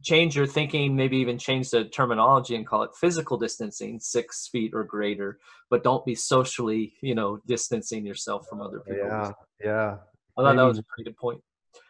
change 0.04 0.36
your 0.36 0.46
thinking, 0.46 0.96
maybe 0.96 1.18
even 1.18 1.38
change 1.38 1.70
the 1.70 1.86
terminology 1.86 2.56
and 2.56 2.66
call 2.66 2.84
it 2.84 2.92
physical 3.00 3.38
distancing, 3.38 4.00
six 4.00 4.48
feet 4.52 4.72
or 4.74 4.84
greater, 4.84 5.40
but 5.70 5.84
don't 5.84 6.06
be 6.06 6.16
socially, 6.16 6.94
you 7.02 7.16
know, 7.16 7.40
distancing 7.48 8.06
yourself 8.06 8.46
from 8.50 8.62
other 8.62 8.80
people. 8.80 9.08
Yeah, 9.08 9.32
yeah. 9.64 9.98
I 10.38 10.42
thought 10.42 10.56
that 10.56 10.64
was 10.64 10.80
a 10.80 10.84
pretty 10.84 11.10
good 11.10 11.18
point. 11.18 11.42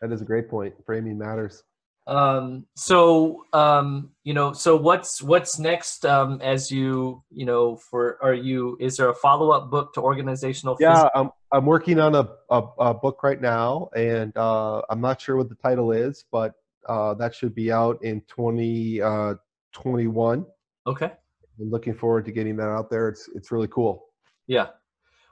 That 0.01 0.11
is 0.11 0.21
a 0.21 0.25
great 0.25 0.49
point. 0.49 0.73
Framing 0.85 1.17
matters. 1.17 1.63
Um, 2.05 2.65
so, 2.75 3.45
um, 3.53 4.11
you 4.23 4.33
know, 4.33 4.51
so 4.51 4.75
what's 4.75 5.21
what's 5.21 5.57
next 5.57 6.05
um, 6.05 6.41
as 6.41 6.69
you, 6.69 7.23
you 7.29 7.45
know, 7.45 7.77
for 7.77 8.17
are 8.21 8.33
you? 8.33 8.77
Is 8.79 8.97
there 8.97 9.09
a 9.09 9.15
follow 9.15 9.51
up 9.51 9.71
book 9.71 9.93
to 9.93 10.01
organizational? 10.01 10.75
Yeah? 10.79 11.07
I'm 11.15 11.31
I'm 11.51 11.65
working 11.65 11.99
on 11.99 12.15
a, 12.15 12.27
a, 12.49 12.63
a 12.79 12.93
book 12.93 13.23
right 13.23 13.39
now, 13.39 13.89
and 13.95 14.35
uh, 14.35 14.81
I'm 14.89 14.99
not 14.99 15.21
sure 15.21 15.37
what 15.37 15.47
the 15.47 15.55
title 15.55 15.91
is, 15.93 16.25
but 16.31 16.53
uh, 16.87 17.13
that 17.15 17.35
should 17.35 17.53
be 17.55 17.71
out 17.71 18.03
in 18.03 18.21
2021. 18.27 20.45
Okay. 20.87 21.11
I'm 21.59 21.69
looking 21.69 21.93
forward 21.93 22.25
to 22.25 22.31
getting 22.31 22.55
that 22.57 22.69
out 22.69 22.89
there. 22.89 23.09
It's 23.09 23.29
it's 23.35 23.51
really 23.51 23.67
cool. 23.67 24.05
Yeah. 24.47 24.67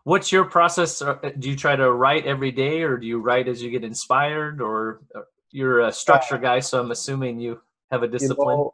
What's 0.03 0.31
your 0.31 0.45
process? 0.45 1.01
Uh, 1.01 1.15
Do 1.39 1.49
you 1.49 1.55
try 1.55 1.75
to 1.75 1.91
write 1.91 2.25
every 2.25 2.51
day, 2.51 2.81
or 2.83 2.97
do 2.97 3.05
you 3.07 3.19
write 3.19 3.47
as 3.47 3.61
you 3.61 3.69
get 3.69 3.83
inspired, 3.83 4.61
or 4.61 5.01
uh, 5.15 5.21
you're 5.51 5.81
a 5.81 5.91
structure 5.91 6.37
guy? 6.37 6.59
So 6.59 6.79
I'm 6.79 6.91
assuming 6.91 7.39
you 7.39 7.61
have 7.91 8.03
a 8.03 8.05
You 8.05 8.11
discipline. 8.11 8.57
know, 8.57 8.71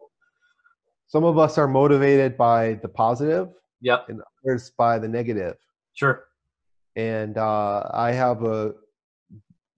some 1.07 1.23
of 1.23 1.37
us 1.37 1.57
are 1.57 1.67
motivated 1.67 2.37
by 2.37 2.73
the 2.81 2.89
positive, 2.89 3.49
yep, 3.81 4.05
and 4.09 4.21
others 4.45 4.71
by 4.77 4.99
the 4.99 5.07
negative. 5.07 5.55
Sure. 5.93 6.25
And 6.95 7.37
uh, 7.37 7.89
I 7.93 8.11
have 8.11 8.43
a 8.43 8.73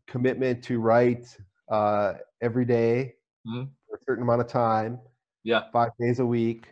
commitment 0.07 0.63
to 0.65 0.79
write 0.79 1.25
uh, 1.69 2.13
every 2.41 2.65
day 2.65 3.15
Mhm. 3.47 3.69
for 3.87 3.95
a 3.95 3.99
certain 4.05 4.23
amount 4.23 4.41
of 4.41 4.47
time. 4.47 4.99
Yeah. 5.43 5.63
Five 5.71 5.91
days 5.99 6.19
a 6.19 6.25
week, 6.25 6.67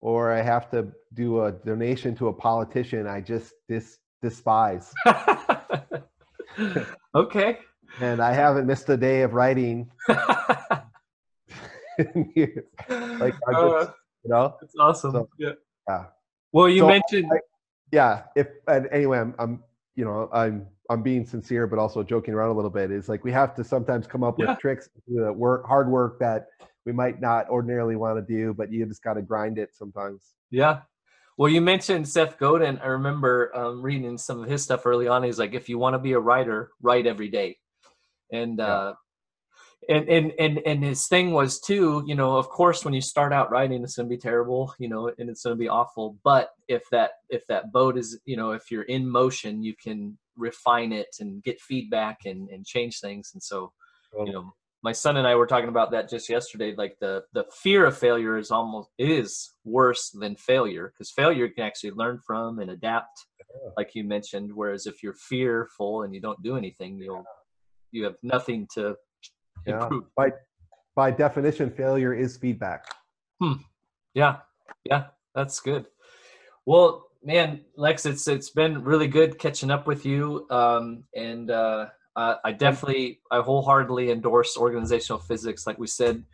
or 0.00 0.32
I 0.32 0.42
have 0.42 0.70
to 0.70 0.88
do 1.14 1.44
a 1.44 1.52
donation 1.52 2.14
to 2.16 2.28
a 2.28 2.32
politician 2.32 3.06
I 3.06 3.20
just 3.20 3.54
dis- 3.68 3.98
despise. 4.22 4.92
okay. 7.14 7.58
And 8.00 8.20
I 8.20 8.32
haven't 8.32 8.66
missed 8.66 8.88
a 8.88 8.96
day 8.96 9.22
of 9.22 9.34
writing. 9.34 9.90
like 10.08 10.82
I 11.98 13.32
Uh, 13.52 13.92
you 14.22 14.30
know, 14.30 14.54
That's 14.60 14.74
awesome. 14.78 15.12
So, 15.12 15.28
yeah. 15.38 15.52
yeah. 15.88 16.04
Well, 16.52 16.68
you 16.68 16.80
So 16.80 16.88
mentioned. 16.88 17.30
I- 17.32 17.40
yeah. 17.92 18.24
If 18.36 18.46
and 18.68 18.88
anyway, 18.92 19.18
I'm, 19.18 19.34
I'm, 19.38 19.64
you 19.96 20.04
know, 20.04 20.28
I'm, 20.32 20.66
I'm 20.90 21.02
being 21.02 21.24
sincere, 21.24 21.68
but 21.68 21.78
also 21.78 22.02
joking 22.02 22.34
around 22.34 22.50
a 22.50 22.54
little 22.54 22.70
bit. 22.70 22.90
Is 22.90 23.08
like 23.08 23.22
we 23.24 23.32
have 23.32 23.54
to 23.54 23.64
sometimes 23.64 24.06
come 24.08 24.24
up 24.24 24.38
Yeah. 24.38 24.50
with 24.50 24.58
tricks, 24.58 24.90
uh, 25.24 25.32
work, 25.32 25.64
hard 25.64 25.88
work 25.88 26.18
that 26.18 26.48
we 26.84 26.92
might 26.92 27.20
not 27.20 27.48
ordinarily 27.48 27.94
want 27.94 28.18
to 28.18 28.34
do, 28.34 28.52
but 28.52 28.72
you 28.72 28.84
just 28.86 29.02
got 29.02 29.14
to 29.14 29.22
grind 29.22 29.56
it 29.56 29.70
sometimes. 29.72 30.34
Yeah. 30.50 30.80
Well, 31.38 31.48
you 31.48 31.60
mentioned 31.60 32.08
Seth 32.08 32.38
Godin. 32.38 32.78
I 32.82 32.88
remember 32.88 33.56
um, 33.56 33.80
reading 33.82 34.18
some 34.18 34.42
of 34.42 34.50
his 34.50 34.62
stuff 34.62 34.84
early 34.84 35.06
on. 35.06 35.22
He's 35.22 35.38
like, 35.38 35.54
if 35.54 35.68
you 35.68 35.78
want 35.78 35.94
to 35.94 35.98
be 35.98 36.12
a 36.12 36.18
writer, 36.18 36.72
write 36.82 37.06
every 37.06 37.28
day. 37.28 37.56
And, 38.32 38.60
uh, 38.60 38.94
and, 39.88 40.08
and, 40.08 40.32
and, 40.38 40.60
and 40.66 40.84
his 40.84 41.06
thing 41.06 41.30
was 41.30 41.60
too, 41.60 42.04
you 42.06 42.14
know, 42.14 42.36
of 42.36 42.48
course, 42.48 42.84
when 42.84 42.92
you 42.92 43.00
start 43.00 43.32
out 43.32 43.50
writing, 43.50 43.82
it's 43.82 43.96
going 43.96 44.08
to 44.08 44.14
be 44.14 44.20
terrible, 44.20 44.74
you 44.78 44.88
know, 44.88 45.10
and 45.18 45.30
it's 45.30 45.42
going 45.42 45.56
to 45.56 45.58
be 45.60 45.68
awful. 45.68 46.18
But 46.24 46.50
if 46.68 46.82
that, 46.90 47.12
if 47.30 47.46
that 47.46 47.72
boat 47.72 47.96
is, 47.96 48.18
you 48.26 48.36
know, 48.36 48.50
if 48.50 48.70
you're 48.70 48.82
in 48.82 49.08
motion, 49.08 49.62
you 49.62 49.74
can 49.82 50.18
refine 50.40 50.92
it 50.92 51.16
and 51.20 51.42
get 51.42 51.60
feedback 51.60 52.18
and, 52.24 52.48
and 52.48 52.66
change 52.66 53.00
things. 53.00 53.30
And 53.34 53.42
so, 53.42 53.72
you 54.24 54.32
know, 54.32 54.52
my 54.82 54.92
son 54.92 55.16
and 55.18 55.26
I 55.26 55.34
were 55.34 55.46
talking 55.46 55.68
about 55.68 55.90
that 55.92 56.08
just 56.08 56.28
yesterday. 56.28 56.74
Like 56.76 56.96
the 57.00 57.22
the 57.34 57.44
fear 57.52 57.84
of 57.84 57.98
failure 57.98 58.38
is 58.38 58.50
almost 58.50 58.90
is 58.98 59.52
worse 59.64 60.10
than 60.10 60.36
failure 60.36 60.92
because 60.92 61.10
failure 61.10 61.46
you 61.46 61.52
can 61.52 61.64
actually 61.64 61.90
learn 61.90 62.18
from 62.26 62.58
and 62.60 62.70
adapt, 62.70 63.26
like 63.76 63.94
you 63.94 64.04
mentioned. 64.04 64.50
Whereas 64.54 64.86
if 64.86 65.02
you're 65.02 65.14
fearful 65.14 66.02
and 66.02 66.14
you 66.14 66.20
don't 66.20 66.42
do 66.42 66.56
anything, 66.56 66.98
you'll 66.98 67.24
you 67.92 68.04
have 68.04 68.16
nothing 68.22 68.66
to 68.74 68.96
Yeah. 69.66 69.82
improve. 69.82 70.04
By, 70.16 70.32
by 70.96 71.10
definition, 71.10 71.70
failure 71.70 72.14
is 72.14 72.36
feedback. 72.36 72.86
Hmm. 73.40 73.54
Yeah, 74.14 74.38
yeah, 74.84 75.06
that's 75.34 75.60
good. 75.60 75.86
Well, 76.66 77.09
man, 77.22 77.60
Lex, 77.76 78.06
it's 78.06 78.26
it's 78.28 78.50
been 78.50 78.82
really 78.82 79.08
good 79.08 79.38
catching 79.38 79.70
up 79.70 79.86
with 79.86 80.04
you. 80.04 80.46
Um, 80.50 81.04
and 81.14 81.50
uh, 81.50 81.86
uh, 82.16 82.34
I 82.44 82.52
definitely, 82.52 83.20
I 83.30 83.40
wholeheartedly 83.40 84.10
endorse 84.10 84.56
organizational 84.56 85.20
physics. 85.20 85.66
Like 85.66 85.78
we 85.78 85.86
said, 85.86 86.24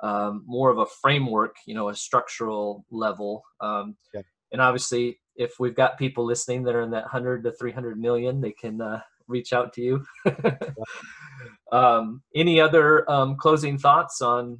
um, 0.00 0.44
more 0.46 0.70
of 0.70 0.78
a 0.78 0.86
framework, 0.86 1.56
you 1.66 1.74
know, 1.74 1.88
a 1.88 1.94
structural 1.94 2.84
level. 2.90 3.42
Um, 3.60 3.96
Yeah. 4.14 4.22
And 4.52 4.60
obviously, 4.60 5.20
if 5.36 5.60
we've 5.60 5.76
got 5.76 5.98
people 5.98 6.24
listening 6.24 6.64
that 6.64 6.74
are 6.74 6.82
in 6.82 6.90
that 6.90 7.04
hundred 7.04 7.44
to 7.44 7.52
three 7.52 7.72
hundred 7.72 8.00
million, 8.00 8.40
they 8.40 8.52
can 8.52 8.80
uh, 8.80 9.00
reach 9.28 9.52
out 9.52 9.72
to 9.74 9.82
you. 9.82 10.04
um, 11.72 12.22
any 12.34 12.60
other 12.60 13.08
um, 13.10 13.36
closing 13.36 13.78
thoughts 13.78 14.20
on? 14.20 14.58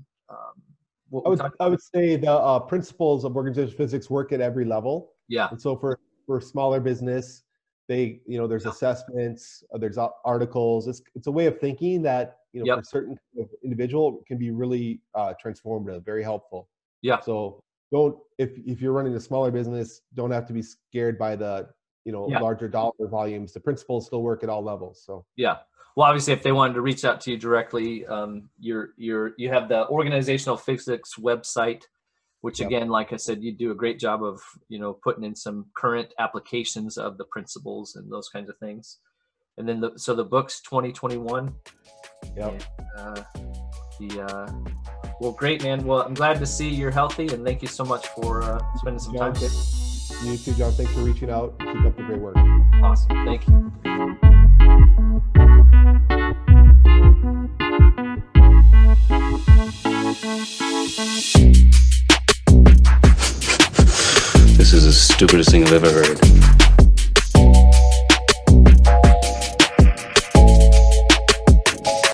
What 1.10 1.26
I 1.26 1.28
would, 1.28 1.52
I 1.60 1.66
would 1.68 1.82
say 1.82 2.16
the 2.16 2.32
uh, 2.32 2.60
principles 2.60 3.24
of 3.24 3.36
organizational 3.36 3.76
physics 3.76 4.08
work 4.08 4.32
at 4.32 4.40
every 4.40 4.64
level. 4.64 5.12
Yeah. 5.28 5.48
And 5.50 5.60
so 5.60 5.76
for 5.76 5.98
for 6.26 6.40
smaller 6.40 6.80
business, 6.80 7.42
they 7.88 8.20
you 8.26 8.38
know 8.38 8.46
there's 8.46 8.66
assessments, 8.66 9.64
uh, 9.74 9.78
there's 9.78 9.98
articles. 10.24 10.86
It's 10.86 11.02
it's 11.16 11.26
a 11.26 11.30
way 11.32 11.46
of 11.46 11.58
thinking 11.58 12.02
that 12.02 12.38
you 12.52 12.60
know 12.60 12.66
Yep. 12.66 12.78
for 12.78 12.84
certain 12.84 13.18
individual 13.64 14.22
can 14.26 14.38
be 14.38 14.50
really 14.52 15.02
uh, 15.14 15.34
transformative, 15.44 16.04
very 16.04 16.22
helpful. 16.22 16.68
Yeah. 17.02 17.20
So 17.20 17.60
don't 17.92 18.16
if 18.38 18.50
if 18.64 18.80
you're 18.80 18.92
running 18.92 19.14
a 19.14 19.20
smaller 19.20 19.50
business, 19.50 20.02
don't 20.14 20.30
have 20.30 20.46
to 20.46 20.52
be 20.52 20.62
scared 20.62 21.18
by 21.18 21.34
the 21.34 21.68
you 22.04 22.12
know 22.12 22.28
Yeah. 22.28 22.38
larger 22.40 22.68
dollar 22.68 23.08
volumes. 23.08 23.52
The 23.52 23.60
principles 23.60 24.06
still 24.06 24.22
work 24.22 24.44
at 24.44 24.48
all 24.48 24.62
levels. 24.62 25.02
So 25.04 25.26
Yeah. 25.36 25.58
Well, 26.00 26.08
obviously, 26.08 26.32
if 26.32 26.42
they 26.42 26.52
wanted 26.52 26.72
to 26.72 26.80
reach 26.80 27.04
out 27.04 27.20
to 27.20 27.30
you 27.30 27.36
directly, 27.36 28.06
um, 28.06 28.48
you're 28.58 28.94
you're 28.96 29.32
you 29.36 29.50
have 29.50 29.68
the 29.68 29.86
organizational 29.88 30.56
physics 30.56 31.16
website, 31.18 31.82
which 32.40 32.60
Yep. 32.60 32.68
again, 32.68 32.88
like 32.88 33.12
I 33.12 33.16
said, 33.16 33.42
you 33.42 33.52
do 33.52 33.70
a 33.70 33.74
great 33.74 33.98
job 33.98 34.24
of 34.24 34.40
you 34.70 34.78
know 34.78 34.94
putting 34.94 35.24
in 35.24 35.36
some 35.36 35.66
current 35.76 36.14
applications 36.18 36.96
of 36.96 37.18
the 37.18 37.26
principles 37.26 37.96
and 37.96 38.10
those 38.10 38.30
kinds 38.30 38.48
of 38.48 38.56
things. 38.56 38.96
And 39.58 39.68
then 39.68 39.78
the 39.78 39.92
so 39.96 40.14
the 40.14 40.24
book's 40.24 40.62
2021. 40.62 41.54
Yep. 42.34 42.62
Uh, 42.96 43.22
the 43.98 44.22
uh, 44.22 44.50
well, 45.20 45.32
great 45.32 45.62
man. 45.62 45.84
Well, 45.84 46.00
I'm 46.00 46.14
glad 46.14 46.38
to 46.38 46.46
see 46.46 46.70
you're 46.70 46.90
healthy, 46.90 47.28
and 47.28 47.44
thank 47.44 47.60
you 47.60 47.68
so 47.68 47.84
much 47.84 48.06
for 48.06 48.42
uh, 48.42 48.58
spending 48.76 49.00
some 49.00 49.16
time 49.16 49.34
John. 49.34 49.42
here. 49.42 49.50
You 50.24 50.38
too, 50.38 50.54
John. 50.54 50.72
Thanks 50.72 50.94
for 50.94 51.00
reaching 51.00 51.28
out. 51.28 51.58
Keep 51.58 51.84
up 51.84 51.94
the 51.94 52.04
great 52.04 52.20
work. 52.20 52.38
Awesome. 52.82 53.26
Thank 53.26 53.46
you. 53.48 53.70
This 64.56 64.74
is 64.74 64.84
the 64.84 64.92
stupidest 64.92 65.50
thing 65.50 65.64
I've 65.64 65.72
ever 65.72 65.90
heard. 65.90 66.69